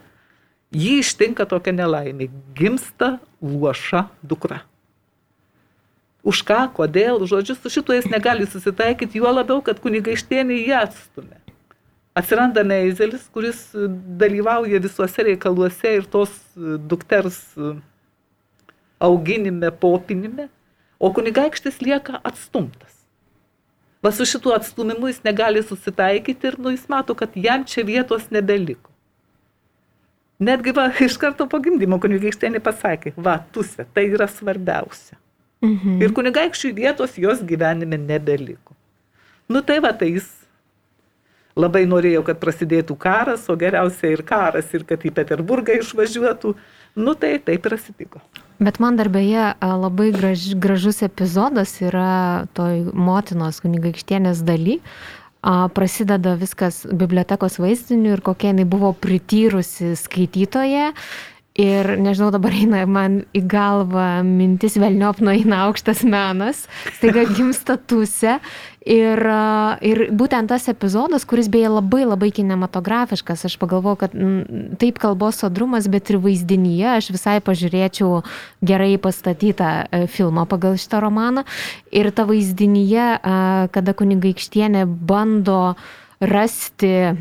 jį 0.70 1.00
ištinka 1.02 1.48
tokia 1.50 1.74
nelaimė. 1.74 2.28
Gimsta 2.54 3.16
luoša 3.42 4.06
dukra. 4.22 4.60
Už 6.26 6.42
ką, 6.42 6.64
kodėl, 6.74 7.20
žodžiu, 7.30 7.54
su 7.54 7.70
šituo 7.70 7.94
jis 7.94 8.08
negali 8.10 8.48
susitaikyti, 8.50 9.20
juo 9.20 9.30
labiau, 9.30 9.60
kad 9.62 9.78
kunigaištienį 9.82 10.56
jį 10.58 10.72
atstumė. 10.80 11.38
Atsiranda 12.16 12.64
Neizelis, 12.66 13.28
kuris 13.30 13.60
dalyvauja 14.18 14.80
visuose 14.82 15.26
reikaluose 15.28 15.92
ir 15.98 16.08
tos 16.10 16.32
dukters 16.90 17.38
auginime, 18.98 19.70
popinime, 19.70 20.48
o 20.98 21.12
kunigaikštis 21.12 21.78
lieka 21.84 22.18
atstumtas. 22.24 22.94
Va 24.02 24.12
su 24.12 24.26
šituo 24.26 24.54
atstumimu 24.56 25.12
jis 25.12 25.22
negali 25.24 25.62
susitaikyti 25.62 26.50
ir 26.50 26.58
nu, 26.58 26.72
jis 26.74 26.88
mato, 26.88 27.14
kad 27.14 27.36
jam 27.36 27.64
čia 27.68 27.84
vietos 27.84 28.30
nebeliko. 28.30 28.90
Netgi 30.38 30.74
va, 30.76 30.88
iš 31.06 31.16
karto 31.20 31.46
po 31.48 31.60
gimdymo 31.64 32.00
kunigaikštienė 32.00 32.60
pasakė, 32.64 33.14
va, 33.16 33.38
tusė, 33.52 33.86
tai 33.94 34.08
yra 34.12 34.26
svarbiausia. 34.28 35.16
Mhm. 35.64 36.00
Ir 36.04 36.12
kunigaikščių 36.16 36.72
vietos 36.76 37.16
jos 37.20 37.40
gyvenime 37.46 37.98
nebeliko. 38.00 38.74
Nu 39.48 39.62
tai 39.62 39.78
va, 39.80 39.92
tai 39.96 40.10
jis 40.16 40.26
labai 41.56 41.86
norėjo, 41.88 42.22
kad 42.26 42.40
prasidėtų 42.42 42.96
karas, 43.00 43.46
o 43.48 43.56
geriausia 43.58 44.12
ir 44.12 44.22
karas, 44.26 44.68
ir 44.76 44.84
kad 44.88 45.00
į 45.00 45.12
Peterburgą 45.16 45.78
išvažiuotų. 45.80 46.52
Nu 46.96 47.14
tai 47.16 47.36
taip 47.44 47.68
ir 47.68 47.76
atsitiko. 47.76 48.20
Bet 48.60 48.80
man 48.80 48.96
dar 48.96 49.08
beje 49.12 49.52
labai 49.60 50.10
graž, 50.16 50.48
gražus 50.60 51.02
epizodas 51.04 51.76
yra 51.84 52.46
toj 52.56 52.88
motinos 52.92 53.60
kunigaikštienės 53.64 54.40
daly. 54.46 54.80
Prasideda 55.76 56.32
viskas 56.40 56.80
bibliotekos 56.88 57.60
vaizdiniu 57.62 58.16
ir 58.16 58.22
kokia 58.24 58.50
jinai 58.50 58.64
buvo 58.66 58.90
prityrusi 58.96 59.92
skaitytoje 60.00 60.88
Ir 61.56 61.94
nežinau, 61.96 62.28
dabar 62.34 62.52
eina 62.52 62.82
man 62.84 63.22
į 63.32 63.40
galvą 63.48 64.20
mintis 64.28 64.74
velniop 64.76 65.22
nueina 65.24 65.62
aukštas 65.64 66.02
menas, 66.04 66.66
staiga 66.98 67.22
gimsta 67.30 67.78
tusė. 67.80 68.34
Ir, 68.86 69.18
ir 69.82 70.00
būtent 70.14 70.52
tas 70.52 70.68
epizodas, 70.70 71.24
kuris 71.26 71.48
beje 71.50 71.72
labai 71.72 72.04
labai 72.04 72.28
kinematografiškas, 72.36 73.46
aš 73.48 73.56
pagalvoju, 73.58 73.98
kad 73.98 74.12
m, 74.14 74.34
taip 74.78 75.00
kalbos 75.02 75.40
sodrumas, 75.42 75.88
bet 75.90 76.12
ir 76.12 76.20
vaizdinyje 76.22 76.92
aš 76.92 77.08
visai 77.16 77.38
pažiūrėčiau 77.42 78.20
gerai 78.68 78.92
pastatytą 79.02 79.70
e, 79.88 80.02
filmą 80.12 80.44
pagal 80.46 80.76
šitą 80.78 81.00
romaną. 81.02 81.46
Ir 81.88 82.12
ta 82.12 82.28
vaizdinyje, 82.28 83.08
kada 83.72 83.96
kunigaikštienė 83.96 84.84
bando 84.86 85.72
rasti 86.20 87.16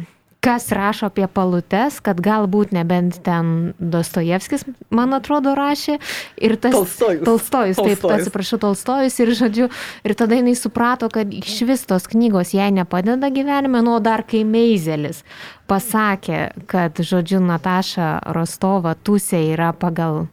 kas 0.46 0.70
rašo 0.76 1.10
apie 1.10 1.26
palutes, 1.32 1.98
kad 2.06 2.20
galbūt 2.22 2.74
nebent 2.76 3.18
ten 3.26 3.74
Dostojevskis, 3.80 4.66
man 4.94 5.18
atrodo, 5.18 5.56
rašė. 5.58 5.98
Ir 6.38 6.56
tas 6.62 6.76
Tolstojus. 6.76 7.24
Tolstojus, 7.26 7.80
taip, 7.80 7.88
Tolstojus. 8.04 8.22
atsiprašau, 8.22 8.60
Tolstojus. 8.62 9.18
Ir, 9.24 9.34
žodžiu, 9.40 9.70
ir 10.06 10.16
tada 10.18 10.38
jinai 10.38 10.54
suprato, 10.60 11.10
kad 11.10 11.34
iš 11.34 11.58
vis 11.66 11.88
tos 11.90 12.06
knygos 12.12 12.54
jai 12.54 12.70
nepadeda 12.76 13.32
gyvenime, 13.34 13.82
nu, 13.86 13.98
dar 14.06 14.26
kai 14.28 14.46
Meizelis 14.46 15.24
pasakė, 15.66 16.42
kad, 16.70 17.02
žodžiu, 17.02 17.42
Nataša 17.42 18.20
Rostova 18.38 18.94
Tusė 18.94 19.42
yra 19.50 19.72
pagal 19.74 20.28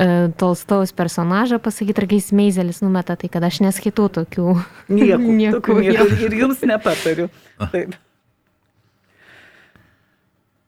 e, 0.00 0.30
Tolstojaus 0.40 0.96
personažą 0.96 1.60
pasakyti, 1.60 2.00
ar 2.00 2.08
kai 2.08 2.22
Meizelis 2.40 2.80
numeta, 2.80 3.20
tai 3.20 3.28
kad 3.32 3.44
aš 3.44 3.60
neskaitau 3.68 4.08
tokių. 4.08 4.54
Nieko. 4.88 5.24
nieko, 5.42 5.80
nieko. 5.84 6.08
Ir 6.24 6.38
jums 6.40 6.64
nepatariu. 6.64 7.28
Taip. 7.68 8.00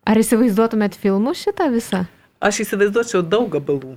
Ar 0.02 0.18
įsivaizduotumėt 0.18 0.96
filmų 0.98 1.34
šitą 1.38 1.68
visą? 1.70 2.06
Aš 2.42 2.64
įsivaizduočiau 2.64 3.22
daug 3.22 3.46
gabalų. 3.52 3.94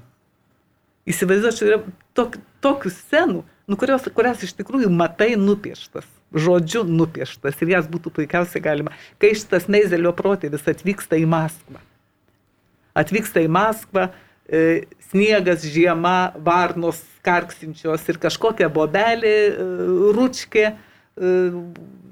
Įsivaizduočiau 1.10 1.80
tok, 2.18 2.38
tokių 2.62 2.92
scenų, 2.94 3.42
nu, 3.42 3.78
kurios, 3.82 4.06
kurias 4.14 4.44
iš 4.46 4.54
tikrųjų 4.60 4.92
matai 4.94 5.32
nupieštas, 5.38 6.06
žodžiu 6.34 6.84
nupieštas 6.86 7.58
ir 7.62 7.74
jas 7.74 7.90
būtų 7.90 8.14
puikiausiai 8.20 8.62
galima. 8.62 8.94
Kai 9.22 9.34
šitas 9.38 9.66
Meizelio 9.72 10.14
protėvis 10.18 10.70
atvyksta 10.70 11.18
į 11.18 11.26
Maskvą. 11.30 11.82
Atvyksta 13.02 13.42
į 13.42 13.50
Maskvą, 13.58 14.08
e, 14.46 14.86
sniegas, 15.10 15.66
žiema, 15.66 16.36
varnos 16.38 17.02
karksinčios 17.26 18.06
ir 18.14 18.22
kažkokia 18.22 18.70
bobelė, 18.70 19.38
e, 19.50 19.70
ručkė, 20.14 20.68
e, 20.70 21.34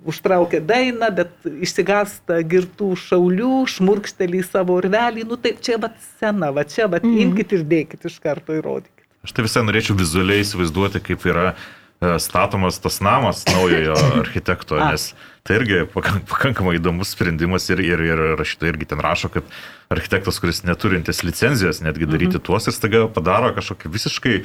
užtraukia 0.05 0.61
dainą, 0.63 1.09
bet 1.15 1.31
išsigasta 1.65 2.41
girtų 2.47 2.93
šaulių, 2.99 3.63
šmurkštelį 3.73 4.41
į 4.41 4.47
savo 4.47 4.77
urvelį. 4.79 5.27
Nu 5.29 5.37
taip, 5.41 5.61
čia 5.63 5.79
va 5.81 5.93
sena, 6.19 6.51
va 6.55 6.65
čia 6.67 6.89
va 6.91 7.01
mm. 7.03 7.19
imkite 7.27 7.59
ir 7.59 7.67
dėkite 7.69 8.11
iš 8.11 8.19
karto 8.23 8.55
įrodykite. 8.57 9.07
Aš 9.23 9.35
tai 9.35 9.45
visai 9.45 9.63
norėčiau 9.63 9.95
vizualiai 9.95 10.43
įsivaizduoti, 10.43 10.99
kaip 11.03 11.23
yra 11.31 11.53
e, 11.53 12.17
statomas 12.19 12.81
tas 12.83 12.99
namas 13.03 13.45
naujojo 13.47 13.95
architekto, 14.23 14.79
nes 14.81 15.13
tai 15.47 15.57
irgi 15.59 15.81
pakankamai 15.91 16.77
įdomus 16.77 17.13
sprendimas 17.15 17.69
ir, 17.71 17.79
ir, 17.83 18.03
ir 18.03 18.23
rašytojai 18.39 18.73
irgi 18.73 18.89
ten 18.91 19.03
rašo, 19.03 19.31
kad 19.31 19.47
architektas, 19.91 20.39
kuris 20.43 20.63
neturintis 20.67 21.23
licenzijos 21.23 21.81
netgi 21.83 22.07
daryti 22.07 22.37
mhm. 22.37 22.45
tuos 22.47 22.67
ir 22.67 22.75
staiga 22.75 23.05
padaro 23.11 23.51
kažkokį 23.55 23.91
visiškai 23.95 24.37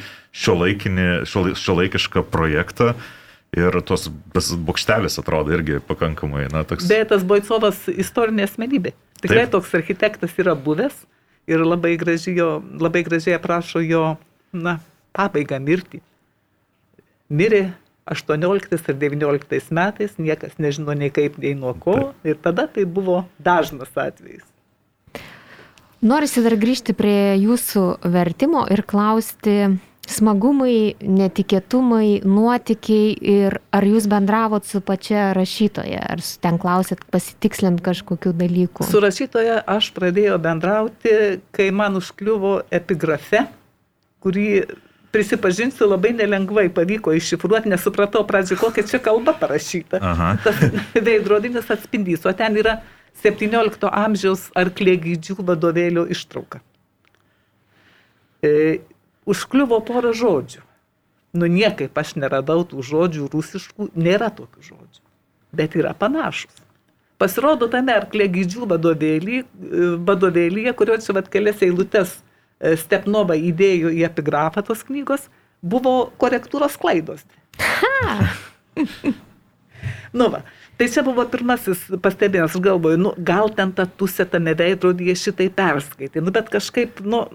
šiuolaikišką 0.45 2.27
projektą, 2.31 2.95
Ir 3.57 3.79
tos 3.89 4.11
bokštelis 4.61 5.17
atrodo 5.21 5.55
irgi 5.57 5.79
pakankamai, 5.89 6.47
na, 6.53 6.67
toks. 6.69 6.89
Bet 6.91 7.09
tas 7.15 7.25
Boicovas 7.25 7.87
istorinė 7.89 8.45
asmenybė. 8.45 8.93
Tikrai 9.23 9.47
Taip. 9.47 9.55
toks 9.57 9.73
architektas 9.79 10.37
yra 10.39 10.53
buvęs 10.55 10.95
ir 11.49 11.65
labai 11.65 11.97
gražiai, 11.99 12.37
jo, 12.37 12.51
labai 12.79 13.03
gražiai 13.07 13.39
aprašo 13.39 13.81
jo, 13.83 14.05
na, 14.53 14.79
pabaigą 15.17 15.59
mirtį. 15.65 16.03
Mirė 17.33 17.71
18 18.09 18.73
ir 18.93 19.01
19 19.01 19.73
metais, 19.73 20.15
niekas 20.21 20.61
nežino 20.61 20.95
nei 20.97 21.11
kaip, 21.13 21.41
nei 21.41 21.57
nuo 21.57 21.75
ko. 21.77 21.97
Taip. 21.97 22.29
Ir 22.29 22.39
tada 22.45 22.69
tai 22.69 22.85
buvo 22.85 23.23
dažnas 23.41 23.93
atvejis. 23.97 24.45
Norisi 25.99 26.45
dar 26.45 26.55
grįžti 26.55 26.95
prie 26.95 27.35
jūsų 27.41 27.85
vertimo 28.07 28.63
ir 28.71 28.85
klausti, 28.87 29.81
smagumai, 30.09 30.97
netikėtumai, 31.05 32.23
nuotikiai 32.27 33.13
ir 33.13 33.59
ar 33.75 33.87
jūs 33.87 34.09
bendravot 34.11 34.67
su 34.67 34.81
pačia 34.85 35.31
rašytoja, 35.37 36.01
ar 36.15 36.23
ten 36.43 36.59
klausėt 36.61 37.05
pasitikslint 37.13 37.83
kažkokių 37.85 38.33
dalykų? 38.41 38.89
Su 38.89 39.03
rašytoja 39.05 39.61
aš 39.69 39.93
pradėjau 39.97 40.41
bendrauti, 40.43 41.15
kai 41.55 41.71
man 41.75 42.01
užkliuvo 42.01 42.61
epigrafe, 42.75 43.45
kurį 44.25 44.49
prisipažinsiu, 45.13 45.89
labai 45.89 46.13
nelengvai 46.17 46.69
pavyko 46.75 47.15
iššifruoti, 47.17 47.71
nesupratau 47.73 48.25
pradžioje, 48.29 48.61
kokia 48.61 48.85
čia 48.89 49.01
kalba 49.03 49.35
parašyta. 49.37 50.01
Aha. 50.05 50.35
Tas 50.45 50.61
veidrodinis 50.95 51.71
atspindys, 51.73 52.27
o 52.29 52.35
ten 52.37 52.59
yra 52.61 52.79
17 53.23 53.89
amžiaus 53.89 54.49
arklėgydžių 54.59 55.41
vadovėlio 55.49 56.05
ištrauka. 56.13 56.61
E, 58.45 58.81
užkliuvo 59.29 59.81
porą 59.85 60.15
žodžių. 60.17 60.63
Nu 61.39 61.49
niekaip 61.53 61.99
aš 62.01 62.15
neradau 62.17 62.65
tų 62.69 62.83
žodžių 62.85 63.29
rusiškų, 63.33 63.91
nėra 63.99 64.31
tokių 64.35 64.65
žodžių, 64.71 65.03
bet 65.61 65.77
yra 65.77 65.93
panašus. 65.99 66.65
Pasirodo 67.19 67.67
tame 67.71 67.93
arklėgydžių 67.99 68.69
vadovėlyje, 68.71 69.45
vadovėlyje 70.07 70.73
kurio 70.79 70.97
čia 71.03 71.17
vat 71.17 71.29
kelias 71.33 71.65
eilutes 71.67 72.15
e, 72.15 72.77
Stepnova 72.79 73.35
įdėjo 73.35 73.91
į 73.91 74.05
epigrafą 74.07 74.63
tos 74.65 74.85
knygos, 74.87 75.27
buvo 75.61 76.13
korektūros 76.23 76.79
klaidos. 76.81 77.27
Nu 80.13 80.29
va, 80.33 80.41
tai 80.81 80.89
čia 80.89 81.03
buvo 81.07 81.25
pirmasis 81.29 81.85
pastebėjimas, 82.03 82.55
aš 82.57 82.63
galvoju, 82.65 82.99
nu, 83.01 83.13
gal 83.19 83.51
ten 83.55 83.75
ta 83.77 83.85
tusė 83.85 84.25
tame 84.33 84.55
veidrodyje 84.57 85.15
šitai 85.21 85.49
perskaitė, 85.55 86.23
nu, 86.25 86.33
bet 86.35 86.49
kažkaip, 86.53 87.03
nu, 87.05 87.27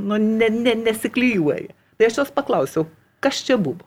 nu 0.00 0.18
ne, 0.20 0.50
ne, 0.52 0.76
nesiklyjuoja. 0.88 1.72
Tai 1.98 2.08
aš 2.08 2.22
jos 2.22 2.34
paklausiau, 2.34 2.86
kas 3.22 3.42
čia 3.46 3.58
buvo. 3.60 3.86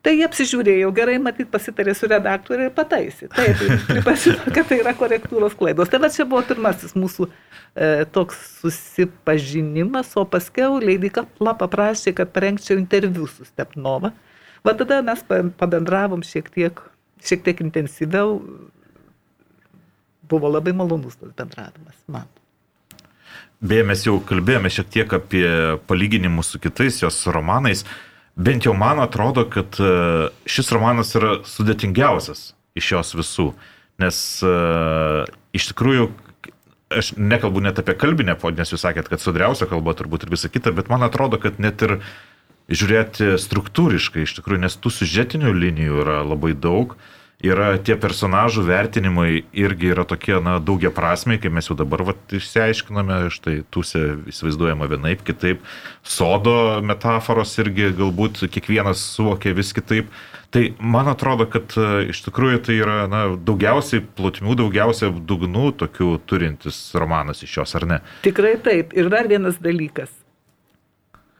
Tai 0.00 0.14
jie 0.16 0.24
apsižiūrėjo 0.24 0.88
gerai, 0.96 1.18
matyt, 1.20 1.50
pasitarė 1.52 1.92
su 1.96 2.08
redaktoriu 2.08 2.70
ir 2.70 2.72
pataisė. 2.72 3.28
Taip, 3.34 3.60
pripažino, 3.90 4.46
kad 4.56 4.70
tai 4.70 4.78
yra 4.80 4.94
korektūros 4.96 5.56
klaidos. 5.58 5.90
Tai 5.92 6.00
va 6.00 6.08
čia 6.12 6.24
buvo 6.28 6.40
pirmasis 6.48 6.96
mūsų 6.96 7.28
e, 7.28 7.90
toks 8.14 8.38
susipažinimas, 8.62 10.14
o 10.16 10.24
paskiau 10.24 10.80
leidika 10.80 11.26
paprašė, 11.36 12.14
kad 12.16 12.32
parengčiau 12.32 12.80
interviu 12.80 13.28
su 13.28 13.44
Stepnova. 13.44 14.14
Va 14.64 14.76
tada 14.76 15.02
mes 15.04 15.20
pabendravom 15.60 16.24
šiek 16.24 16.48
tiek, 16.56 16.80
šiek 17.24 17.44
tiek 17.44 17.60
intensyviau. 17.68 18.38
Buvo 20.32 20.48
labai 20.48 20.72
malonus 20.76 21.20
tas 21.20 21.36
bendravimas 21.36 22.00
man. 22.08 22.28
Beje, 23.60 23.82
mes 23.84 24.02
jau 24.06 24.14
kalbėjome 24.24 24.70
šiek 24.72 24.88
tiek 24.88 25.10
apie 25.12 25.44
palyginimus 25.88 26.54
su 26.54 26.60
kitais 26.62 27.02
jos 27.02 27.18
romanais. 27.28 27.84
Bent 28.40 28.64
jau 28.64 28.72
man 28.72 29.02
atrodo, 29.02 29.44
kad 29.52 29.76
e, 29.76 30.30
šis 30.48 30.72
romanas 30.72 31.12
yra 31.18 31.34
sudėtingiausias 31.44 32.54
iš 32.80 32.88
jos 32.94 33.12
visų. 33.18 33.50
Nes 34.00 34.16
uh, 34.46 35.26
iš 35.52 35.66
tikrųjų, 35.74 36.06
aš 36.96 37.10
nekalbu 37.20 37.60
net 37.60 37.76
apie 37.82 37.92
kalbinę, 38.00 38.32
nes 38.56 38.72
jūs 38.72 38.80
sakėt, 38.80 39.10
kad 39.12 39.20
sudriausia 39.20 39.68
kalba 39.68 39.92
turbūt 39.92 40.24
ir 40.24 40.32
visa 40.32 40.48
kita, 40.48 40.72
bet 40.72 40.88
man 40.88 41.04
atrodo, 41.04 41.36
kad 41.36 41.60
net 41.60 41.84
ir 41.84 41.98
žiūrėti 42.72 43.34
struktūriškai, 43.42 44.24
iš 44.24 44.38
tikrųjų, 44.38 44.62
nes 44.64 44.78
tų 44.80 44.94
sužetinių 45.02 45.52
linijų 45.52 46.00
yra 46.06 46.22
labai 46.24 46.54
daug. 46.56 46.96
Uh, 46.96 47.19
yra 47.44 47.74
tie 47.80 47.96
personažų 48.00 48.64
vertinimai 48.68 49.44
irgi 49.56 49.90
yra 49.94 50.04
tokie, 50.08 50.34
na, 50.44 50.58
daugia 50.62 50.92
prasmiai, 50.94 51.40
kaip 51.40 51.54
mes 51.56 51.70
jau 51.70 51.76
dabar 51.78 52.04
vat, 52.10 52.20
išsiaiškiname, 52.36 53.22
štai 53.32 53.54
tūsė 53.72 54.02
įsivaizduojama 54.30 54.88
vienaip, 54.90 55.24
kitaip, 55.26 55.64
sodo 56.04 56.54
metaforos 56.84 57.56
irgi 57.62 57.90
galbūt 57.96 58.44
kiekvienas 58.52 59.02
suvokia 59.16 59.56
vis 59.56 59.72
kitaip. 59.76 60.12
Tai 60.50 60.64
man 60.82 61.06
atrodo, 61.06 61.46
kad 61.46 61.76
e, 61.78 62.10
iš 62.10 62.24
tikrųjų 62.26 62.62
tai 62.66 62.78
yra 62.80 63.04
na, 63.10 63.22
daugiausiai 63.38 64.02
plotmių, 64.18 64.56
daugiausiai 64.64 65.12
dugnų 65.14 65.68
tokių 65.80 66.16
turintis 66.26 66.88
romanas 66.98 67.44
iš 67.46 67.60
jos, 67.60 67.76
ar 67.78 67.86
ne? 67.86 68.00
Tikrai 68.26 68.56
taip. 68.58 68.96
Ir 68.98 69.12
dar 69.12 69.30
vienas 69.30 69.60
dalykas. 69.62 70.10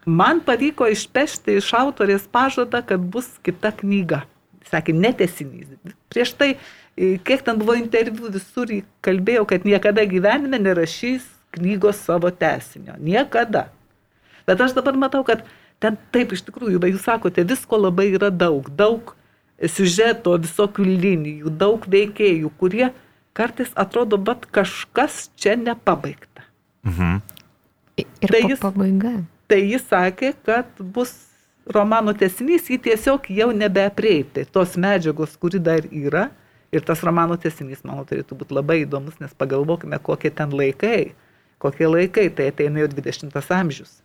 Man 0.07 0.40
pavyko 0.46 0.86
išpešti 0.94 1.59
iš 1.59 1.74
autorės 1.76 2.22
pažadą, 2.30 2.80
kad 2.86 3.03
bus 3.03 3.34
kita 3.44 3.74
knyga 3.82 4.22
sakė, 4.68 4.94
netesinys. 4.96 5.70
Prieš 6.12 6.34
tai, 6.38 6.50
e, 6.96 7.16
kiek 7.24 7.44
ten 7.46 7.61
buvo 7.61 7.76
interviu, 7.78 8.30
visur 8.32 8.70
kalbėjau, 9.04 9.46
kad 9.48 9.64
niekada 9.64 10.04
gyvenime 10.08 10.61
nerašys 10.61 11.26
knygos 11.56 12.02
savo 12.06 12.30
tesinio. 12.30 12.94
Niekada. 12.98 13.68
Bet 14.46 14.61
aš 14.61 14.74
dabar 14.76 14.96
matau, 14.98 15.24
kad 15.26 15.44
ten 15.82 15.96
taip 16.14 16.34
iš 16.34 16.44
tikrųjų, 16.46 16.80
va 16.82 16.90
jūs 16.90 17.06
sakote, 17.06 17.44
visko 17.46 17.78
labai 17.80 18.11
yra 18.14 18.30
daug. 18.30 18.68
Daug 18.76 19.14
siužeto, 19.61 20.36
visokių 20.40 20.86
linijų, 20.88 21.52
daug 21.61 21.84
veikėjų, 21.90 22.52
kurie 22.61 22.90
kartais 23.36 23.72
atrodo, 23.78 24.18
bet 24.20 24.46
kažkas 24.52 25.28
čia 25.36 25.56
nepabaigta. 25.61 26.46
Mhm. 26.88 27.20
Ir 28.00 28.32
tai 28.32 28.40
jis, 28.46 28.61
pabaiga. 28.62 29.12
Tai 29.50 29.58
jis 29.61 29.84
sakė, 29.90 30.32
kad 30.46 30.68
bus 30.80 31.12
romano 31.68 32.14
tesinys 32.16 32.68
jį 32.70 32.78
tiesiog 32.88 33.28
jau 33.34 33.50
nebeapreipti. 33.56 34.46
Tos 34.52 34.76
medžiagos, 34.80 35.36
kuri 35.40 35.61
dar 35.62 35.86
yra, 35.90 36.28
ir 36.72 36.84
tas 36.86 37.02
romano 37.06 37.36
tesinys, 37.40 37.82
manau, 37.84 38.04
turėtų 38.08 38.38
būti 38.42 38.56
labai 38.56 38.80
įdomus, 38.84 39.18
nes 39.22 39.34
pagalvokime, 39.38 39.98
kokie 40.02 40.30
ten 40.34 40.54
laikai, 40.54 41.12
kokie 41.62 41.88
laikai, 41.90 42.28
tai 42.30 42.50
ateina 42.54 42.84
jau 42.84 42.92
20 42.94 43.52
amžius. 43.56 43.98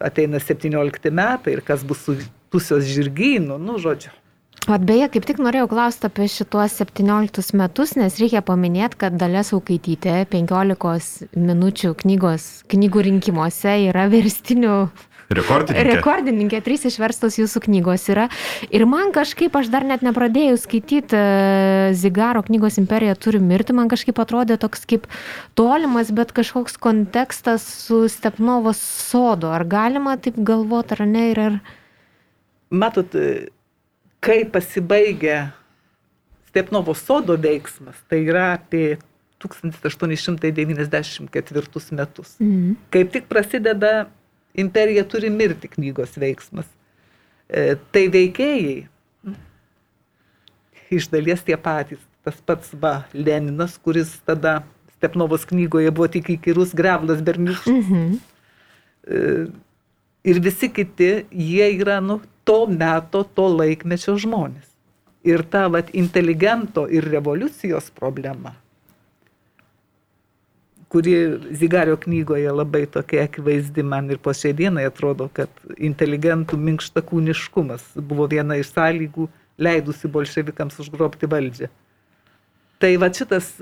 Ateina 0.00 0.38
17 0.40 1.10
metai 1.10 1.56
ir 1.56 1.62
kas 1.66 1.84
bus 1.84 2.04
su 2.06 2.16
tusios 2.50 2.86
žirgynų, 2.86 3.58
nu, 3.58 3.78
žodžiu. 3.82 4.12
O 4.68 4.76
beje, 4.76 5.06
kaip 5.14 5.24
tik 5.24 5.38
norėjau 5.40 5.70
klausti 5.70 6.04
apie 6.04 6.26
šituos 6.28 6.74
17 6.82 7.56
metus, 7.56 7.94
nes 7.96 8.18
reikia 8.20 8.42
paminėti, 8.44 8.98
kad 9.00 9.16
Dalė 9.18 9.40
Saukaitytė 9.48 10.18
15 10.30 11.30
minučių 11.32 11.94
knygos, 12.02 12.48
knygų 12.70 13.06
rinkimuose 13.08 13.72
yra 13.88 14.04
verstinių 14.12 14.74
Rekordininkė. 15.30 15.94
Rekordininkė, 15.94 16.58
trys 16.66 16.82
išverstos 16.88 17.36
jūsų 17.38 17.60
knygos 17.68 18.08
yra. 18.10 18.24
Ir 18.74 18.82
man 18.90 19.12
kažkaip, 19.14 19.54
aš 19.54 19.70
dar 19.70 19.86
net 19.86 20.02
nepradėjau 20.02 20.58
skaityti 20.58 21.14
e, 21.14 21.94
Zigaro 21.94 22.42
knygos 22.48 22.80
Imperija 22.82 23.14
turi 23.14 23.38
mirti, 23.38 23.70
man 23.76 23.86
kažkaip 23.92 24.18
atrodė 24.18 24.56
toks 24.58 24.82
kaip 24.90 25.06
tolimas, 25.54 26.10
bet 26.10 26.34
kažkoks 26.34 26.74
kontekstas 26.82 27.62
su 27.86 28.10
Stepnovos 28.10 28.82
sodo. 28.82 29.54
Ar 29.54 29.62
galima 29.70 30.18
taip 30.18 30.34
galvoti, 30.34 30.98
ar 30.98 31.06
ne? 31.06 31.30
Ir 31.30 31.38
ar... 31.46 31.62
Matot, 32.74 33.14
e, 33.14 33.54
kai 34.18 34.42
pasibaigia 34.50 35.54
Stepnovo 36.50 36.90
sodo 36.98 37.38
veiksmas, 37.38 37.94
tai 38.10 38.26
yra 38.26 38.58
apie 38.58 38.98
1894 39.38 41.94
metus. 41.94 42.34
Mhm. 42.42 42.74
Kaip 42.90 43.14
tik 43.14 43.30
prasideda 43.30 44.10
imperija 44.54 45.04
turi 45.08 45.30
mirti 45.30 45.68
knygos 45.68 46.16
veiksmas. 46.20 46.68
E, 47.50 47.76
tai 47.92 48.06
veikėjai 48.12 48.76
iš 50.90 51.08
dalies 51.12 51.42
tie 51.46 51.58
patys. 51.60 52.02
Tas 52.24 52.36
pats 52.44 52.74
va 52.76 53.04
Leninas, 53.16 53.78
kuris 53.80 54.18
tada 54.28 54.60
Stepnovos 54.98 55.46
knygoje 55.48 55.90
buvo 55.96 56.10
tik 56.12 56.28
įkyrus 56.36 56.74
grevlas 56.76 57.22
berniukas. 57.24 57.70
Mhm. 57.72 58.18
E, 59.08 59.20
ir 60.28 60.40
visi 60.44 60.68
kiti, 60.68 61.12
jie 61.32 61.70
yra 61.80 62.00
nu, 62.04 62.20
to 62.44 62.66
meto, 62.68 63.22
to 63.24 63.46
laikmečio 63.48 64.18
žmonės. 64.20 64.66
Ir 65.24 65.44
ta 65.52 65.66
vat, 65.72 65.88
inteligento 65.96 66.86
ir 66.88 67.08
revoliucijos 67.08 67.90
problema 67.96 68.54
kuri 70.90 71.14
Zigario 71.54 71.96
knygoje 71.96 72.50
labai 72.52 72.86
tokia 72.90 73.24
akivaizdi 73.28 73.82
man 73.86 74.10
ir 74.10 74.18
po 74.18 74.34
šiai 74.34 74.56
dienai 74.58 74.88
atrodo, 74.88 75.28
kad 75.32 75.50
inteligentų 75.78 76.58
minkštakūniškumas 76.58 77.92
buvo 78.10 78.26
viena 78.30 78.58
iš 78.58 78.72
sąlygų 78.74 79.28
leidusi 79.60 80.10
bolševikams 80.10 80.80
užgrobti 80.82 81.30
valdžią. 81.30 81.70
Tai 82.80 82.90
va 82.98 83.10
šitas 83.14 83.52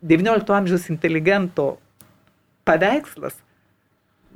XIX 0.00 0.56
amžiaus 0.56 0.88
inteligento 0.88 1.74
paveikslas, 2.64 3.36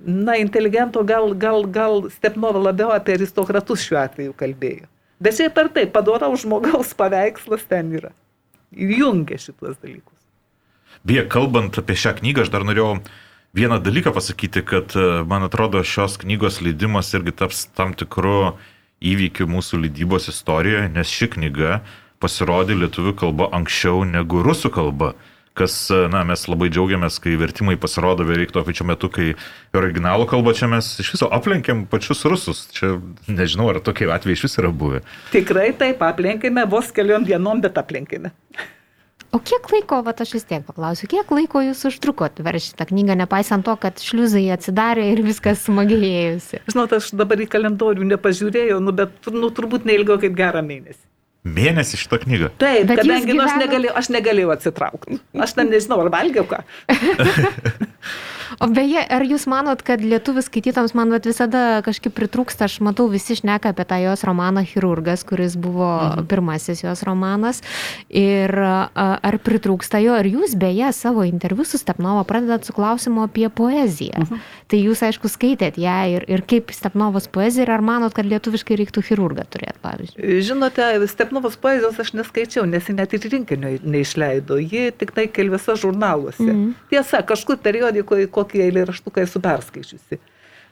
na, 0.04 0.36
inteligento 0.36 1.04
gal, 1.06 1.32
gal, 1.38 1.64
gal 1.70 2.10
Stepnova 2.12 2.60
labiau 2.60 2.92
apie 2.92 3.14
aristokratus 3.16 3.86
šiuo 3.86 4.02
atveju 4.02 4.34
kalbėjo. 4.36 4.90
Bet 5.22 5.38
šiaip 5.38 5.60
ar 5.62 5.70
taip, 5.72 5.94
padoraus 5.94 6.42
žmogaus 6.42 6.92
paveikslas 6.98 7.64
ten 7.70 7.94
yra. 7.96 8.10
Ir 8.74 8.90
jungia 8.98 9.38
šituos 9.40 9.78
dalykus. 9.78 10.13
Beje, 11.04 11.26
kalbant 11.28 11.76
apie 11.76 11.98
šią 12.00 12.14
knygą, 12.22 12.46
aš 12.46 12.50
dar 12.54 12.62
norėjau 12.64 12.94
vieną 13.54 13.76
dalyką 13.84 14.14
pasakyti, 14.16 14.62
kad 14.64 14.94
e, 14.96 15.20
man 15.28 15.44
atrodo 15.44 15.82
šios 15.84 16.16
knygos 16.22 16.62
leidimas 16.64 17.12
irgi 17.12 17.34
taps 17.42 17.66
tam 17.76 17.92
tikru 17.92 18.54
įvykiu 19.04 19.44
mūsų 19.44 19.82
leidybos 19.82 20.30
istorijoje, 20.32 20.88
nes 20.96 21.12
ši 21.12 21.28
knyga 21.36 21.82
pasirodė 22.24 22.78
lietuvių 22.80 23.12
kalba 23.20 23.50
anksčiau 23.52 24.00
negu 24.08 24.40
rusų 24.46 24.72
kalba. 24.72 25.12
Kas, 25.54 25.76
e, 25.92 26.06
na, 26.08 26.24
mes 26.24 26.48
labai 26.48 26.70
džiaugiamės, 26.72 27.20
kai 27.20 27.36
vertimai 27.38 27.76
pasirodo 27.78 28.24
beveik 28.24 28.56
tuo 28.56 28.64
pačiu 28.64 28.88
metu, 28.88 29.12
kai 29.12 29.34
originalų 29.76 30.24
kalba 30.32 30.56
čia 30.56 30.72
mes 30.72 30.88
iš 31.04 31.12
viso 31.18 31.28
aplenkėm 31.28 31.84
pačius 31.92 32.24
rusus. 32.32 32.64
Čia 32.72 32.96
nežinau, 33.28 33.68
ar 33.70 33.84
tokie 33.84 34.08
atvejai 34.08 34.40
iš 34.40 34.48
vis 34.48 34.56
yra 34.64 34.72
buvę. 34.72 35.04
Tikrai 35.36 35.74
taip, 35.76 36.00
aplenkėme, 36.00 36.64
vos 36.64 36.88
keliom 36.96 37.28
dienom, 37.28 37.60
bet 37.60 37.76
aplenkėme. 37.76 38.32
O 39.34 39.40
kiek 39.42 39.66
laiko, 39.72 39.98
va 40.06 40.12
aš 40.22 40.36
vis 40.36 40.44
tiek 40.46 40.62
paklausiu, 40.62 41.08
kiek 41.10 41.30
laiko 41.34 41.58
jūs 41.64 41.80
užtrukot 41.88 42.38
veršti 42.46 42.70
šitą 42.74 42.86
knygą, 42.92 43.16
nepaisant 43.18 43.66
to, 43.66 43.74
kad 43.82 43.98
šliuzai 43.98 44.44
atsidarė 44.54 45.08
ir 45.10 45.24
viskas 45.26 45.64
smagiai 45.66 46.12
ėjusi? 46.20 46.60
Žinot, 46.70 46.94
aš 47.00 47.10
dabar 47.18 47.42
į 47.42 47.48
kalendorių 47.50 48.06
nepažiūrėjau, 48.12 48.78
nu, 48.84 48.94
bet 48.94 49.26
nu, 49.34 49.50
turbūt 49.56 49.88
neilgiau 49.90 50.20
kaip 50.22 50.38
gerą 50.38 50.62
mėnesį. 50.66 51.02
Mėnesį 51.44 51.98
šitą 52.00 52.20
knygą. 52.22 52.52
Taip, 52.62 52.86
bet 52.88 53.02
kadangi 53.02 53.26
gyveno... 53.32 53.42
nu, 53.42 53.48
aš, 53.50 53.58
negalėjau, 53.60 53.96
aš 54.00 54.12
negalėjau 54.14 54.54
atsitraukti. 54.54 55.18
Aš 55.44 55.58
ten 55.58 55.74
nežinau, 55.74 55.98
ar 56.06 56.14
valgiau 56.14 56.46
ką. 56.48 56.62
O 58.62 58.68
beje, 58.70 59.02
ar 59.02 59.24
jūs 59.26 59.46
manot, 59.50 59.82
kad 59.86 60.02
lietuvių 60.04 60.44
skaitytams 60.44 60.94
man 60.94 61.12
visada 61.24 61.80
kažkaip 61.86 62.14
pritrūksta, 62.16 62.68
aš 62.68 62.78
matau, 62.84 63.06
visi 63.10 63.36
šneka 63.38 63.72
apie 63.74 63.86
tą 63.88 63.98
jos 64.02 64.24
romaną 64.26 64.64
Chirurgas, 64.68 65.24
kuris 65.26 65.56
buvo 65.56 65.88
mhm. 65.88 66.28
pirmasis 66.30 66.84
jos 66.84 67.04
romanas. 67.06 67.62
Ir 68.08 68.52
ar 68.54 69.38
pritrūksta 69.44 70.00
jo, 70.04 70.16
ir 70.20 70.30
jūs 70.34 70.56
beje 70.60 70.92
savo 70.96 71.24
interviu 71.26 71.66
su 71.66 71.80
Stepnova 71.80 72.24
pradedat 72.28 72.66
su 72.66 72.74
klausimu 72.76 73.26
apie 73.26 73.48
poeziją. 73.48 74.24
Mhm. 74.24 74.44
Tai 74.70 74.80
jūs, 74.80 75.02
aišku, 75.06 75.28
skaitėt 75.30 75.78
ją 75.80 75.96
ir, 76.14 76.26
ir 76.30 76.44
kaip 76.48 76.72
Stepnovos 76.74 77.28
poezija, 77.32 77.66
ir 77.66 77.74
ar 77.74 77.84
manot, 77.84 78.14
kad 78.16 78.26
lietuviškai 78.28 78.78
reiktų 78.80 79.04
chirurgą 79.08 79.44
turėti, 79.50 79.78
pavyzdžiui? 79.84 80.38
Žinote, 80.44 80.88
Stepnovos 81.10 81.58
poezijos 81.60 81.98
aš 82.00 82.14
neskaičiau, 82.18 82.64
nes 82.68 82.88
ji 82.88 82.96
net 82.96 83.14
ir 83.16 83.28
rinkinio 83.32 83.74
neišleido, 83.84 84.58
ji 84.62 84.88
tik 84.98 85.12
tai 85.16 85.26
keliuose 85.32 85.76
žurnaluose. 85.80 86.46
Mhm. 86.46 86.72
Tiesa, 86.92 87.22
kažkur 87.26 87.60
periodikoje 87.64 88.28
kokį 88.44 88.68
eilėraštuką 88.68 89.24
esu 89.24 89.42
perskaičiusi. 89.44 90.20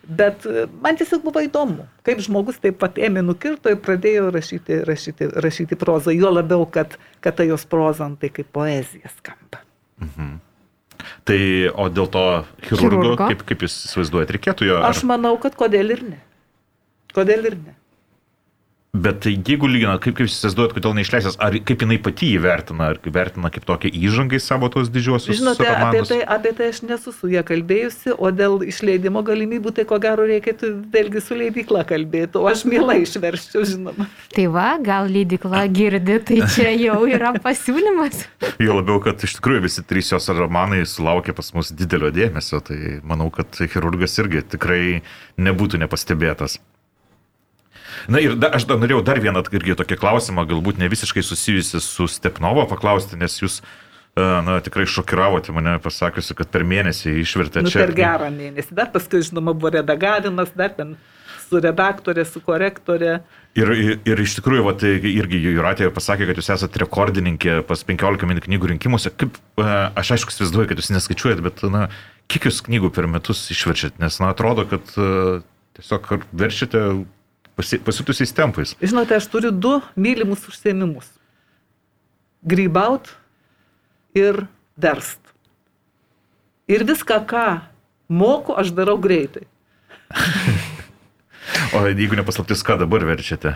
Bet 0.03 0.47
e, 0.51 0.66
man 0.83 0.99
tiesiog 0.99 1.23
buvo 1.23 1.43
įdomu, 1.45 1.87
kaip 2.07 2.23
žmogus 2.25 2.59
taip 2.62 2.81
pat 2.83 2.97
ėmė 2.99 3.23
nukirto 3.23 3.70
ir 3.70 3.79
pradėjo 3.83 4.31
rašyti, 4.35 4.81
rašyti, 4.89 5.29
rašyti 5.45 5.79
prozą, 5.79 6.14
jo 6.14 6.33
labiau, 6.33 6.66
kad, 6.66 6.97
kad 7.23 7.39
ta 7.39 7.47
jos 7.47 7.64
proza 7.70 8.09
tai 8.20 8.33
kaip 8.35 8.51
poezija 8.55 9.12
skamba. 9.14 9.62
Mhm. 10.03 10.41
Tai 11.27 11.39
o 11.79 11.87
dėl 11.91 12.09
to 12.11 12.25
chirurgo, 12.62 12.83
chirurgo? 12.83 13.29
Kaip, 13.31 13.47
kaip 13.47 13.64
jūs 13.66 13.77
įsivaizduojate, 13.89 14.37
reikėtų 14.39 14.68
jo? 14.68 14.81
Ar... 14.81 14.91
Aš 14.91 15.05
manau, 15.07 15.37
kad 15.43 15.55
kodėl 15.59 15.95
ir 15.95 16.03
ne. 16.07 16.18
Kodėl 17.14 17.51
ir 17.51 17.57
ne. 17.59 17.75
Bet 18.93 19.24
jeigu 19.24 19.64
lyginat, 19.72 20.03
kaip, 20.05 20.12
kaip 20.18 20.26
jūs 20.26 20.34
įsivaizduojat, 20.34 20.72
kodėl 20.76 20.93
neišleisęs, 20.99 21.38
ar 21.40 21.55
kaip 21.64 21.80
jinai 21.80 21.97
pati 22.05 22.26
įvertina, 22.36 22.90
ar 22.93 22.99
vertina 23.14 23.49
kaip 23.49 23.64
tokią 23.64 23.88
įžangą 23.88 24.36
į 24.36 24.40
savo 24.45 24.68
tos 24.68 24.90
didžiuosius 24.93 25.38
Žinote, 25.38 25.64
apie 25.64 26.03
tai, 26.11 26.18
apie 26.34 26.51
tai 26.59 26.66
aš 26.74 26.82
nesu 26.84 27.14
su 27.16 27.30
jie 27.32 27.40
kalbėjusi, 27.49 28.12
o 28.12 28.28
dėl 28.36 28.59
išleidimo 28.68 29.22
galimybių, 29.24 29.72
tai 29.78 29.86
ko 29.88 29.97
gero 29.97 30.26
reikėtų 30.28 30.68
vėlgi 30.93 31.22
su 31.24 31.38
leidykla 31.40 31.86
kalbėti, 31.88 32.36
o 32.36 32.45
aš 32.51 32.66
mielai 32.68 32.99
išverščiau, 33.07 33.64
žinoma. 33.70 34.11
Tai 34.36 34.45
va, 34.53 34.66
gal 34.84 35.09
leidykla 35.14 35.62
girdi, 35.72 36.18
tai 36.28 36.43
čia 36.53 36.74
jau 36.76 36.99
yra 37.09 37.32
pasiūlymas. 37.40 38.26
jo 38.61 38.76
labiau, 38.76 39.01
kad 39.07 39.24
iš 39.24 39.38
tikrųjų 39.38 39.64
visi 39.70 39.86
trys 39.88 40.12
jos 40.12 40.28
romanai 40.36 40.82
sulaukė 40.84 41.32
pas 41.40 41.49
mus 41.57 41.72
didelio 41.72 42.12
dėmesio, 42.12 42.61
tai 42.68 43.01
manau, 43.01 43.32
kad 43.32 43.57
chirurgas 43.57 44.20
irgi 44.20 44.45
tikrai 44.53 45.01
nebūtų 45.40 45.80
nepastebėtas. 45.80 46.61
Na 48.12 48.20
ir 48.22 48.36
da, 48.38 48.53
aš 48.57 48.66
dar 48.70 48.80
norėjau 48.82 49.03
dar 49.07 49.20
vieną 49.22 49.45
irgi 49.53 49.76
tokį 49.78 49.99
klausimą, 50.01 50.47
galbūt 50.51 50.80
ne 50.80 50.90
visiškai 50.93 51.24
susijusi 51.26 51.80
su 51.82 52.09
Stepnovo 52.11 52.66
paklausti, 52.70 53.18
nes 53.20 53.38
jūs 53.43 53.61
e, 53.62 53.64
na, 54.22 54.59
tikrai 54.64 54.86
šokiravote 54.88 55.55
mane 55.55 55.78
pasakiusi, 55.82 56.36
kad 56.38 56.53
per 56.53 56.66
mėnesį 56.68 57.18
išvertė 57.22 57.64
nu, 57.64 57.72
čia. 57.72 57.84
Per 57.84 57.97
gerą 57.97 58.30
mėnesį. 58.34 58.76
Dar 58.78 58.93
paskui, 58.95 59.22
žinoma, 59.26 59.55
buvo 59.57 59.74
redagavimas, 59.76 60.55
dar 60.59 60.74
ten 60.76 60.97
su 61.53 61.61
redaktorė, 61.61 62.24
su 62.24 62.40
korektorė. 62.45 63.18
Ir, 63.59 63.70
ir, 63.76 63.97
ir 64.09 64.22
iš 64.24 64.38
tikrųjų, 64.38 64.64
vat, 64.64 64.84
irgi 64.88 65.43
Juratė 65.45 65.90
pasakė, 65.93 66.30
kad 66.30 66.40
jūs 66.40 66.49
esate 66.55 66.80
rekordininkė 66.80 67.59
pas 67.68 67.84
15 67.84 68.28
min 68.30 68.40
knygų 68.47 68.72
rinkimuose. 68.72 69.12
Kaip, 69.12 69.36
e, 69.61 69.68
aš 70.01 70.14
aišku, 70.16 70.32
įsivaizduoju, 70.32 70.70
kad 70.70 70.80
jūs 70.80 70.93
neskaičiuojat, 70.97 71.43
bet, 71.45 71.64
na, 71.72 71.86
kiek 72.32 72.49
jūs 72.49 72.62
knygų 72.64 72.93
per 72.97 73.11
metus 73.11 73.45
išverčiat? 73.53 74.01
Nes, 74.01 74.16
na, 74.22 74.32
atrodo, 74.32 74.64
kad 74.70 74.95
uh, 74.97 75.43
tiesiog 75.76 76.26
verčiate 76.32 76.84
pasitusiais 77.57 78.32
tempais. 78.32 78.76
Žinote, 78.80 79.16
aš 79.16 79.28
turiu 79.30 79.53
du 79.53 79.80
mylimus 79.96 80.46
užsiemimus. 80.48 81.09
Grybaut 82.42 83.12
ir 84.14 84.46
verst. 84.76 85.20
Ir 86.70 86.84
viską, 86.88 87.20
ką 87.28 87.46
moku, 88.09 88.55
aš 88.57 88.72
darau 88.72 88.96
greitai. 88.98 89.44
o 91.76 91.84
jeigu 91.86 92.16
nepaslaptis, 92.18 92.64
ką 92.64 92.78
dabar 92.82 93.05
verčiate? 93.05 93.55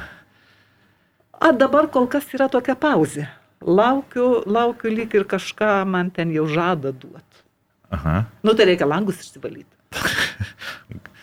A 1.40 1.52
dabar 1.52 1.88
kol 1.92 2.08
kas 2.08 2.28
yra 2.36 2.48
tokia 2.52 2.76
pauzė. 2.76 3.26
Laukiu, 3.60 4.44
laukiu 4.46 4.92
lyg 4.92 5.14
ir 5.16 5.24
kažką 5.28 5.84
man 5.88 6.10
ten 6.12 6.32
jau 6.34 6.46
žada 6.48 6.92
duoti. 6.92 7.44
Aha. 7.92 8.26
Nu, 8.44 8.52
tai 8.52 8.68
reikia 8.68 8.88
langus 8.88 9.20
išsivalyti. 9.22 9.72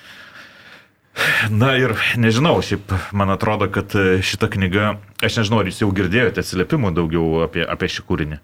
Na 1.54 1.74
ir 1.78 1.94
nežinau, 2.18 2.58
šiaip 2.66 2.90
man 3.14 3.30
atrodo, 3.34 3.68
kad 3.72 3.94
e, 3.98 4.18
šita 4.26 4.50
knyga, 4.54 4.96
aš 5.24 5.42
nežinau, 5.42 5.62
ar 5.62 5.70
jūs 5.70 5.84
jau 5.84 5.92
girdėjote 5.94 6.42
atsiliepimų 6.42 6.94
daugiau 6.98 7.44
apie, 7.46 7.62
apie 7.70 7.90
šį 7.94 8.06
kūrinį. 8.08 8.40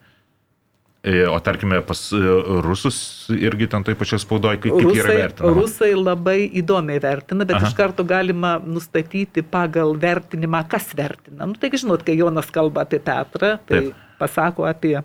E, 1.00 1.16
o 1.32 1.38
tarkime, 1.42 1.80
pas 1.88 2.02
e, 2.14 2.20
rusus 2.62 3.00
irgi 3.34 3.70
ten 3.72 3.86
toj 3.88 3.96
pačioj 3.98 4.22
spaudoje, 4.22 4.60
kaip, 4.62 4.76
kaip 4.76 4.90
rusai, 4.90 5.00
yra 5.02 5.16
vertinama. 5.24 5.56
Rusai 5.58 5.90
labai 5.96 6.38
įdomiai 6.62 7.02
vertina, 7.04 7.48
bet 7.50 7.58
Aha. 7.58 7.72
iš 7.72 7.78
karto 7.78 8.06
galima 8.08 8.58
nustatyti 8.62 9.44
pagal 9.56 9.96
vertinimą, 10.00 10.62
kas 10.70 10.92
vertina. 11.00 11.48
Nu, 11.50 11.58
taigi 11.58 11.82
žinot, 11.86 12.06
kai 12.06 12.20
Jonas 12.20 12.52
kalba 12.54 12.86
apie 12.86 13.02
Petrą, 13.02 13.56
tai 13.64 13.82
Taip. 13.88 14.06
pasako 14.22 14.68
apie 14.70 15.00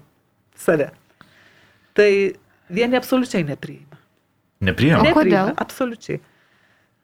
save. 0.58 0.90
Tai 1.96 2.10
vieni 2.74 3.00
absoliučiai 3.00 3.46
nepriima. 3.46 4.02
Nepriima? 4.64 5.02
Nepriima, 5.06 5.48
absoliučiai 5.62 6.20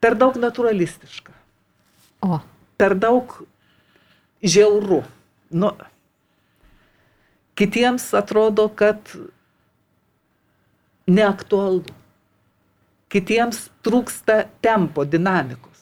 per 0.01 0.17
daug 0.17 0.37
naturalistiška. 0.41 1.33
O. 2.25 2.41
Per 2.77 2.97
daug 2.97 3.37
žiauru. 4.41 5.01
Nu, 5.51 5.71
kitiems 7.59 8.13
atrodo, 8.17 8.67
kad 8.69 9.13
neaktualu. 11.09 11.83
Kitiems 13.11 13.67
trūksta 13.83 14.45
tempo, 14.63 15.03
dinamikos. 15.05 15.81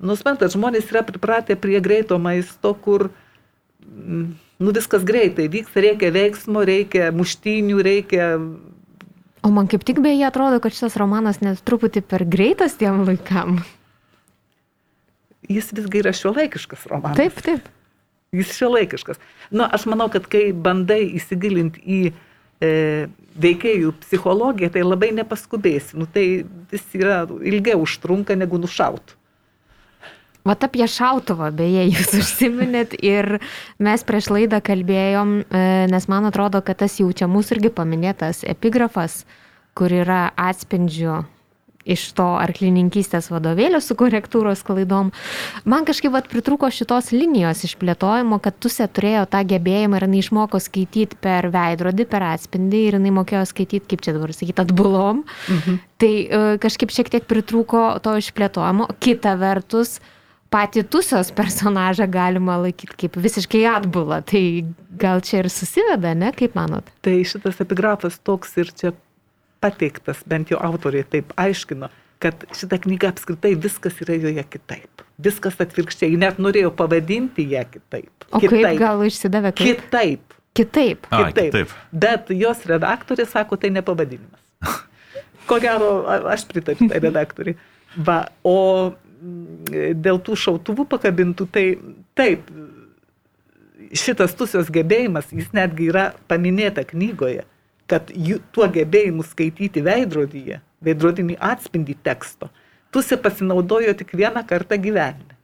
Nusmentat, 0.00 0.54
žmonės 0.54 0.86
yra 0.92 1.02
pripratę 1.04 1.56
prie 1.60 1.80
greito 1.84 2.16
maisto, 2.22 2.72
kur 2.72 3.10
mm, 3.84 4.28
nu, 4.62 4.72
viskas 4.76 5.04
greitai 5.04 5.50
vyksta, 5.52 5.82
reikia 5.84 6.12
veiksmo, 6.14 6.62
reikia 6.64 7.10
muštinių, 7.12 7.80
reikia 7.84 8.30
O 9.42 9.50
man 9.50 9.68
kaip 9.72 9.84
tik 9.88 10.00
beje 10.04 10.26
atrodo, 10.28 10.60
kad 10.60 10.74
šitas 10.76 10.98
romanas 11.00 11.40
net 11.40 11.62
truputį 11.64 12.02
per 12.04 12.26
greitas 12.28 12.76
tiem 12.80 13.04
laikam. 13.06 13.60
Jis 15.50 15.70
visgi 15.74 16.02
yra 16.02 16.12
šiuolaikiškas 16.14 16.84
romanas. 16.90 17.16
Taip, 17.18 17.40
taip. 17.44 17.70
Jis 18.36 18.52
šiuolaikiškas. 18.58 19.18
Na, 19.50 19.64
nu, 19.64 19.68
aš 19.74 19.86
manau, 19.90 20.10
kad 20.12 20.28
kai 20.30 20.50
bandai 20.52 21.00
įsigilinti 21.18 21.80
į 21.82 22.00
e, 22.10 22.72
veikėjų 23.40 23.94
psichologiją, 24.04 24.70
tai 24.76 24.84
labai 24.84 25.10
nepaskubėsi. 25.16 25.96
Nu, 25.98 26.06
tai 26.06 26.44
vis 26.70 26.84
yra 26.94 27.24
ilgiau 27.40 27.80
užtrunka 27.86 28.36
negu 28.38 28.60
nušautų. 28.60 29.16
Vat 30.48 30.64
apie 30.64 30.86
šautuvą, 30.88 31.50
beje, 31.56 31.88
jūs 31.90 32.14
užsiminėt 32.22 32.96
ir 33.04 33.38
mes 33.82 34.06
prieš 34.08 34.30
laidą 34.32 34.62
kalbėjom, 34.64 35.34
e, 35.42 35.66
nes 35.92 36.08
man 36.12 36.30
atrodo, 36.30 36.62
kad 36.64 36.80
tas 36.80 36.96
jau 37.00 37.10
čia 37.12 37.28
mūsų 37.30 37.58
irgi 37.58 37.74
paminėtas 37.76 38.44
epigrafas, 38.48 39.24
kur 39.76 39.92
yra 39.92 40.30
atspindžių 40.40 41.20
iš 41.88 42.02
to 42.16 42.26
arklininkystės 42.40 43.30
vadovėlio 43.32 43.80
su 43.82 43.96
korektūros 43.98 44.62
klaidom. 44.66 45.10
Man 45.68 45.86
kažkaip 45.88 46.12
vat, 46.12 46.28
pritruko 46.30 46.68
šitos 46.72 47.10
linijos 47.14 47.64
išplėtojimo, 47.66 48.40
kad 48.44 48.58
Tusė 48.60 48.86
turėjo 48.92 49.24
tą 49.32 49.42
gebėjimą 49.48 49.98
ir 49.98 50.06
jinai 50.06 50.20
išmoko 50.20 50.60
skaityti 50.60 51.18
per 51.24 51.48
veidrodį, 51.52 52.06
per 52.10 52.26
atspindį 52.34 52.82
ir 52.86 52.98
jinai 52.98 53.14
mokėjo 53.16 53.46
skaityti, 53.48 53.86
kaip 53.90 54.04
čia 54.04 54.14
dabar 54.16 54.34
sakyti, 54.36 54.58
atbulom. 54.60 55.24
Mhm. 55.48 55.80
Tai 56.00 56.12
e, 56.12 56.42
kažkaip 56.60 56.92
šiek 56.94 57.12
tiek 57.12 57.28
pritruko 57.28 57.84
to 58.04 58.16
išplėtojimo. 58.20 58.90
Kita 59.00 59.34
vertus, 59.40 59.98
patį 60.50 60.84
tusios 60.90 61.30
personažą 61.34 62.06
galima 62.10 62.58
laikyti 62.64 62.98
kaip 63.04 63.18
visiškai 63.22 63.62
atbulą. 63.70 64.20
Tai 64.26 64.42
gal 65.00 65.22
čia 65.24 65.44
ir 65.44 65.50
susiveda, 65.52 66.14
ne, 66.18 66.32
kaip 66.36 66.56
manot? 66.58 66.90
Tai 67.04 67.14
šitas 67.26 67.62
epigrafas 67.62 68.18
toks 68.26 68.56
ir 68.60 68.72
čia 68.74 68.94
pateiktas, 69.62 70.24
bent 70.28 70.50
jau 70.52 70.60
autoriai 70.64 71.06
taip 71.08 71.32
aiškino, 71.40 71.90
kad 72.20 72.44
šita 72.56 72.80
knyga 72.84 73.12
apskritai 73.12 73.54
viskas 73.60 74.00
yra 74.04 74.16
joje 74.20 74.44
kitaip. 74.52 75.04
Viskas 75.20 75.58
atvirkščiai, 75.60 76.16
net 76.20 76.40
norėjau 76.40 76.72
pavadinti 76.76 77.46
ją 77.52 77.64
kitaip. 77.68 78.12
O 78.30 78.40
kitaip. 78.40 78.64
kaip 78.64 78.80
gal 78.80 79.04
išsidavė 79.04 79.52
kaip? 79.56 79.82
Kitaip. 79.84 80.36
Kitaip. 80.56 81.06
A, 81.10 81.28
kitaip. 81.28 81.52
kitaip. 81.52 81.74
Bet 82.04 82.32
jos 82.34 82.64
redaktorė 82.68 83.26
sako, 83.28 83.58
tai 83.60 83.70
ne 83.74 83.84
pavadinimas. 83.86 84.40
Ko 85.48 85.60
gero, 85.62 85.92
aš 86.32 86.44
pritariu 86.50 86.88
tai 86.90 87.00
redaktoriai. 87.04 87.56
Va, 88.06 88.22
o 88.46 88.56
dėl 89.20 90.20
tų 90.24 90.36
šautuvų 90.38 90.86
pakabintų, 90.90 91.46
tai 91.52 91.64
taip, 92.18 92.48
šitas 93.96 94.34
tusios 94.38 94.70
gebėjimas, 94.72 95.30
jis 95.34 95.50
netgi 95.56 95.90
yra 95.90 96.10
paminėta 96.30 96.84
knygoje, 96.88 97.44
kad 97.90 98.12
jų, 98.14 98.38
tuo 98.54 98.68
gebėjimu 98.70 99.24
skaityti 99.26 99.82
veidrodyje, 99.84 100.60
veidrodinį 100.84 101.36
atspindį 101.50 101.98
teksto, 102.06 102.50
tusė 102.94 103.18
pasinaudojo 103.20 103.94
tik 103.98 104.14
vieną 104.16 104.44
kartą 104.48 104.78
gyvenime. 104.80 105.36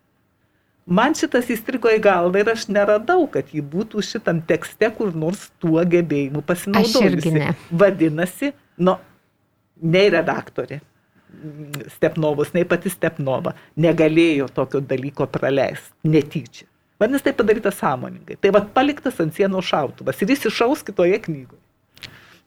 Man 0.86 1.16
šitas 1.18 1.48
įstrigo 1.50 1.90
į 1.90 1.98
galvą 1.98 2.44
ir 2.44 2.52
aš 2.52 2.68
neradau, 2.70 3.24
kad 3.26 3.48
jį 3.50 3.64
būtų 3.72 4.04
šitam 4.06 4.38
tekste 4.46 4.92
kur 4.94 5.10
nors 5.18 5.48
tuo 5.58 5.82
gebėjimu 5.82 6.44
pasinaudojusi. 6.46 7.48
Vadinasi, 7.74 8.52
nu, 8.78 8.94
nei 9.82 10.12
redaktorė 10.14 10.78
mm, 10.78 10.95
Stepnovos, 11.96 12.52
nei 12.54 12.64
pati 12.64 12.90
Stepnova 12.92 13.52
negalėjo 13.76 14.48
tokio 14.54 14.80
dalyko 14.80 15.26
praleisti 15.30 15.92
netyčia. 16.08 16.66
Vadinasi, 17.00 17.24
tai 17.28 17.34
padaryta 17.36 17.70
sąmoningai. 17.76 18.38
Tai 18.40 18.50
vad 18.56 18.70
paliktas 18.72 19.18
ant 19.20 19.34
sienos 19.36 19.66
šautuvas 19.68 20.22
ir 20.24 20.30
jis 20.32 20.46
išaus 20.48 20.82
kitoje 20.86 21.18
knygoje. 21.26 21.60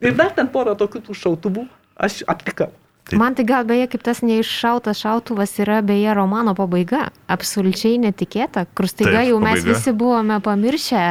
Ir 0.00 0.14
dar 0.18 0.32
ten 0.34 0.48
porą 0.48 0.74
tokių 0.80 1.04
tų 1.06 1.14
šautuvų 1.14 1.68
aš 2.00 2.22
aptikau. 2.26 2.70
Tai- 3.10 3.18
Man 3.18 3.34
tai 3.34 3.44
gal 3.44 3.64
beje, 3.64 3.86
kaip 3.90 4.02
tas 4.02 4.20
neiššautas 4.22 5.00
šautuvas 5.04 5.54
yra 5.62 5.80
beje 5.82 6.12
romano 6.14 6.52
pabaiga. 6.54 7.08
Absoliučiai 7.28 7.98
netikėta, 7.98 8.66
kur 8.74 8.86
staiga 8.90 9.20
Taip, 9.22 9.28
jau 9.30 9.38
mes 9.40 9.60
pabaiga. 9.60 9.74
visi 9.74 9.92
buvome 9.92 10.36
pamiršę 10.40 11.04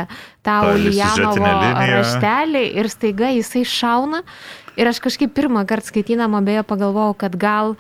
tą 0.46 0.58
linija. 0.76 1.08
raštelį 1.96 2.64
ir 2.80 2.90
staiga 2.90 3.32
jisai 3.34 3.64
šauna. 3.66 4.22
Ir 4.80 4.88
aš 4.88 5.02
kažkaip 5.04 5.34
pirmą 5.36 5.66
kartą 5.68 5.92
skaitydama 5.92 6.40
beje 6.46 6.64
pagalvojau, 6.68 7.18
kad 7.20 7.36
gal, 7.40 7.74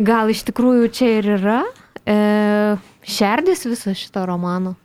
gal 0.00 0.30
iš 0.32 0.46
tikrųjų 0.48 0.88
čia 0.96 1.10
ir 1.18 1.28
yra 1.36 1.58
e, 2.08 2.16
šerdis 3.04 3.66
viso 3.68 3.92
šito 3.96 4.24
romano. 4.28 4.76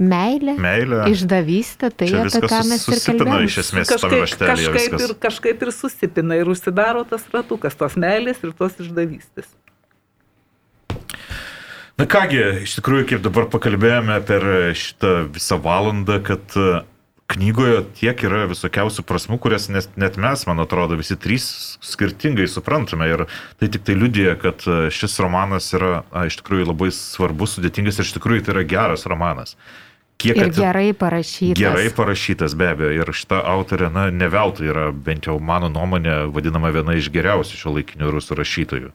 Meilė, 0.00 0.54
Meilė. 0.56 1.02
išdavystė, 1.12 1.90
tai 1.92 2.06
Čia 2.08 2.22
apie 2.24 2.40
ką 2.48 2.60
mes 2.70 2.86
ir 2.88 3.00
kalbėjome. 3.04 3.40
iš 3.44 3.56
esmės 3.66 3.90
Kažkaip, 3.90 4.30
kažkaip, 4.40 4.94
ir, 4.96 5.10
kažkaip 5.20 5.64
ir 5.66 5.72
susipina 5.76 6.38
ir 6.40 6.48
užsidaro 6.48 7.02
tas 7.04 7.26
ratukas, 7.34 7.76
tos 7.76 7.98
meilės 8.00 8.40
ir 8.40 8.54
tos 8.56 8.78
išdavystės. 8.80 9.50
Na 12.00 12.06
kągi, 12.08 12.40
iš 12.64 12.78
tikrųjų, 12.78 13.10
kaip 13.12 13.26
dabar 13.28 13.50
pakalbėjome 13.52 14.16
per 14.24 14.46
šitą 14.72 15.12
visą 15.36 15.60
valandą, 15.60 16.16
kad 16.24 16.56
knygoje 17.30 17.82
tiek 17.98 18.22
yra 18.26 18.44
visokiausių 18.50 19.04
prasmų, 19.06 19.38
kurias 19.42 19.68
net, 19.72 19.90
net 20.00 20.16
mes, 20.20 20.42
man 20.48 20.62
atrodo, 20.62 20.96
visi 20.98 21.16
trys 21.20 21.46
skirtingai 21.84 22.48
suprantame. 22.50 23.06
Ir 23.12 23.22
tai 23.60 23.68
tik 23.72 23.84
tai 23.86 23.96
liudija, 23.98 24.34
kad 24.40 24.64
e, 24.66 24.78
šis 24.94 25.14
romanas 25.22 25.70
yra 25.76 26.02
a, 26.10 26.26
iš 26.30 26.40
tikrųjų 26.42 26.70
labai 26.72 26.90
svarbus, 26.94 27.56
sudėtingas 27.58 28.00
ir 28.02 28.08
iš 28.08 28.16
tikrųjų 28.18 28.46
tai 28.48 28.56
yra 28.56 28.66
geras 28.74 29.06
romanas. 29.10 29.54
Kiek 30.20 30.36
Ir 30.36 30.50
ati- 30.50 30.60
gerai 30.60 30.88
parašytas. 30.92 31.56
Gerai 31.62 31.86
parašytas 31.96 32.52
be 32.60 32.66
abejo 32.74 32.90
ir 32.98 33.12
šita 33.16 33.38
autorė, 33.54 33.88
na, 33.94 34.08
ne 34.12 34.28
veltui 34.28 34.68
yra, 34.68 34.90
bent 34.92 35.30
jau 35.30 35.38
mano 35.40 35.70
nuomonė, 35.72 36.26
vadinama 36.34 36.68
viena 36.74 36.98
iš 36.98 37.08
geriausių 37.14 37.56
šio 37.62 37.72
laikinių 37.78 38.10
rusų 38.18 38.36
rašytojų. 38.42 38.90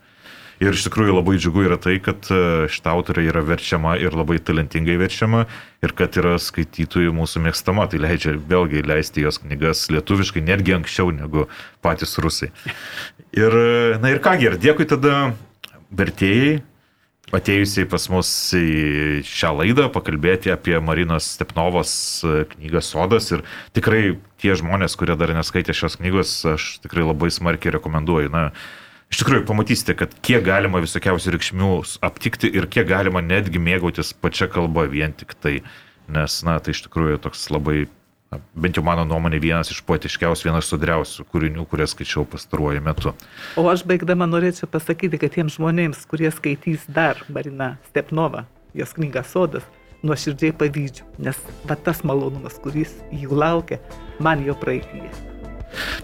Ir 0.63 0.71
iš 0.71 0.85
tikrųjų 0.87 1.17
labai 1.17 1.35
džiugu 1.35 1.65
yra 1.67 1.75
tai, 1.81 1.97
kad 2.03 2.29
e, 2.31 2.67
šita 2.71 2.93
autorė 2.95 3.25
yra 3.27 3.41
verčiama 3.43 3.97
ir 3.99 4.15
labai 4.15 4.37
talentingai 4.39 4.95
verčiama 5.01 5.43
ir 5.83 5.93
kad 5.97 6.15
yra 6.15 6.37
skaitytojų 6.39 7.11
mūsų 7.17 7.43
mėgstama. 7.43 7.89
Tai 7.91 7.99
leidžia 8.05 8.37
vėlgi 8.39 8.85
leisti 8.87 9.25
jos 9.25 9.41
knygas 9.43 9.89
lietuviškai 9.91 10.45
netgi 10.45 10.77
anksčiau 10.77 11.11
negu 11.15 11.49
patys 11.83 12.15
rusai. 12.23 12.53
Ir, 13.35 13.51
e, 13.51 13.97
na 13.99 14.13
ir 14.13 14.23
kągi, 14.23 14.47
ir 14.47 14.55
dėkui 14.63 14.87
tada 14.87 15.33
vertėjai, 15.95 16.61
atėjusiai 17.35 17.87
pas 17.89 18.05
mus 18.13 18.29
į 18.55 19.23
šią 19.27 19.51
laidą 19.59 19.89
pakalbėti 19.93 20.53
apie 20.53 20.77
Marinos 20.79 21.27
Stepnovos 21.35 21.91
e, 22.23 22.45
knygą 22.53 22.83
Sodas 22.85 23.31
ir 23.33 23.43
tikrai 23.75 24.15
tie 24.39 24.55
žmonės, 24.55 24.95
kurie 24.95 25.17
dar 25.19 25.33
neskaitė 25.35 25.75
šios 25.75 25.99
knygos, 25.99 26.37
aš 26.55 26.69
tikrai 26.85 27.03
labai 27.07 27.31
smarkiai 27.33 27.75
rekomenduoju. 27.75 28.31
Na, 28.31 28.49
iš 29.11 29.21
tikrųjų 29.21 29.45
pamatysite, 29.49 29.95
kad 29.97 30.13
kiek 30.25 30.43
galima 30.45 30.81
visokiausių 30.83 31.35
reikšmių 31.35 31.73
aptikti 32.05 32.49
ir 32.51 32.69
kiek 32.71 32.87
galima 32.89 33.23
netgi 33.23 33.61
mėgautis 33.61 34.13
pačia 34.17 34.49
kalba 34.51 34.87
vien 34.91 35.15
tik 35.15 35.37
tai. 35.39 35.59
Nes, 36.11 36.41
na, 36.45 36.59
tai 36.61 36.75
iš 36.75 36.83
tikrųjų 36.85 37.17
toks 37.23 37.47
labai, 37.49 37.87
na, 38.29 38.37
bent 38.53 38.77
jau 38.77 38.83
mano 38.85 39.07
nuomonė, 39.09 39.39
vienas 39.41 39.71
iš 39.73 39.79
poetiškiausių, 39.87 40.51
vienas 40.51 40.69
sudriausių 40.69 41.25
kūrinių, 41.31 41.65
kurias 41.69 41.95
skaičiau 41.95 42.27
pastaruoju 42.29 42.83
metu. 42.85 43.15
O 43.57 43.65
aš 43.71 43.81
baigdama 43.89 44.27
norėčiau 44.29 44.69
pasakyti, 44.69 45.17
kad 45.21 45.33
tiems 45.33 45.57
žmonėms, 45.57 46.05
kurie 46.11 46.29
skaitys 46.29 46.85
dar 46.85 47.23
Marina 47.25 47.73
Stepnova, 47.89 48.45
jos 48.77 48.93
knygą 48.99 49.25
Sodas, 49.25 49.65
nuoširdžiai 50.05 50.53
pavydžiu, 50.59 51.07
nes 51.25 51.39
va 51.65 51.77
tas 51.87 52.05
malonumas, 52.05 52.59
kuris 52.61 52.93
jų 53.09 53.33
laukia, 53.33 53.81
man 54.21 54.45
jo 54.45 54.53
praeityje. 54.61 55.34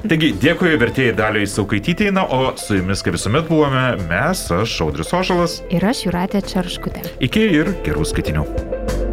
Taigi, 0.07 0.31
dėkui 0.41 0.73
vertėjai 0.81 1.15
daliai 1.17 1.49
Saukaitytėjai, 1.49 2.15
na, 2.15 2.25
o 2.25 2.53
su 2.61 2.79
jumis, 2.79 3.03
kaip 3.05 3.17
visuomet, 3.17 3.47
buvome 3.51 3.85
mes, 4.09 4.43
aš 4.55 4.79
Audrius 4.87 5.13
Ošalas. 5.15 5.61
Ir 5.73 5.85
aš 5.87 6.05
Juratė 6.07 6.43
Čarškutė. 6.51 7.05
Iki 7.29 7.47
ir 7.61 7.73
gerų 7.85 8.07
skaitinių. 8.13 9.10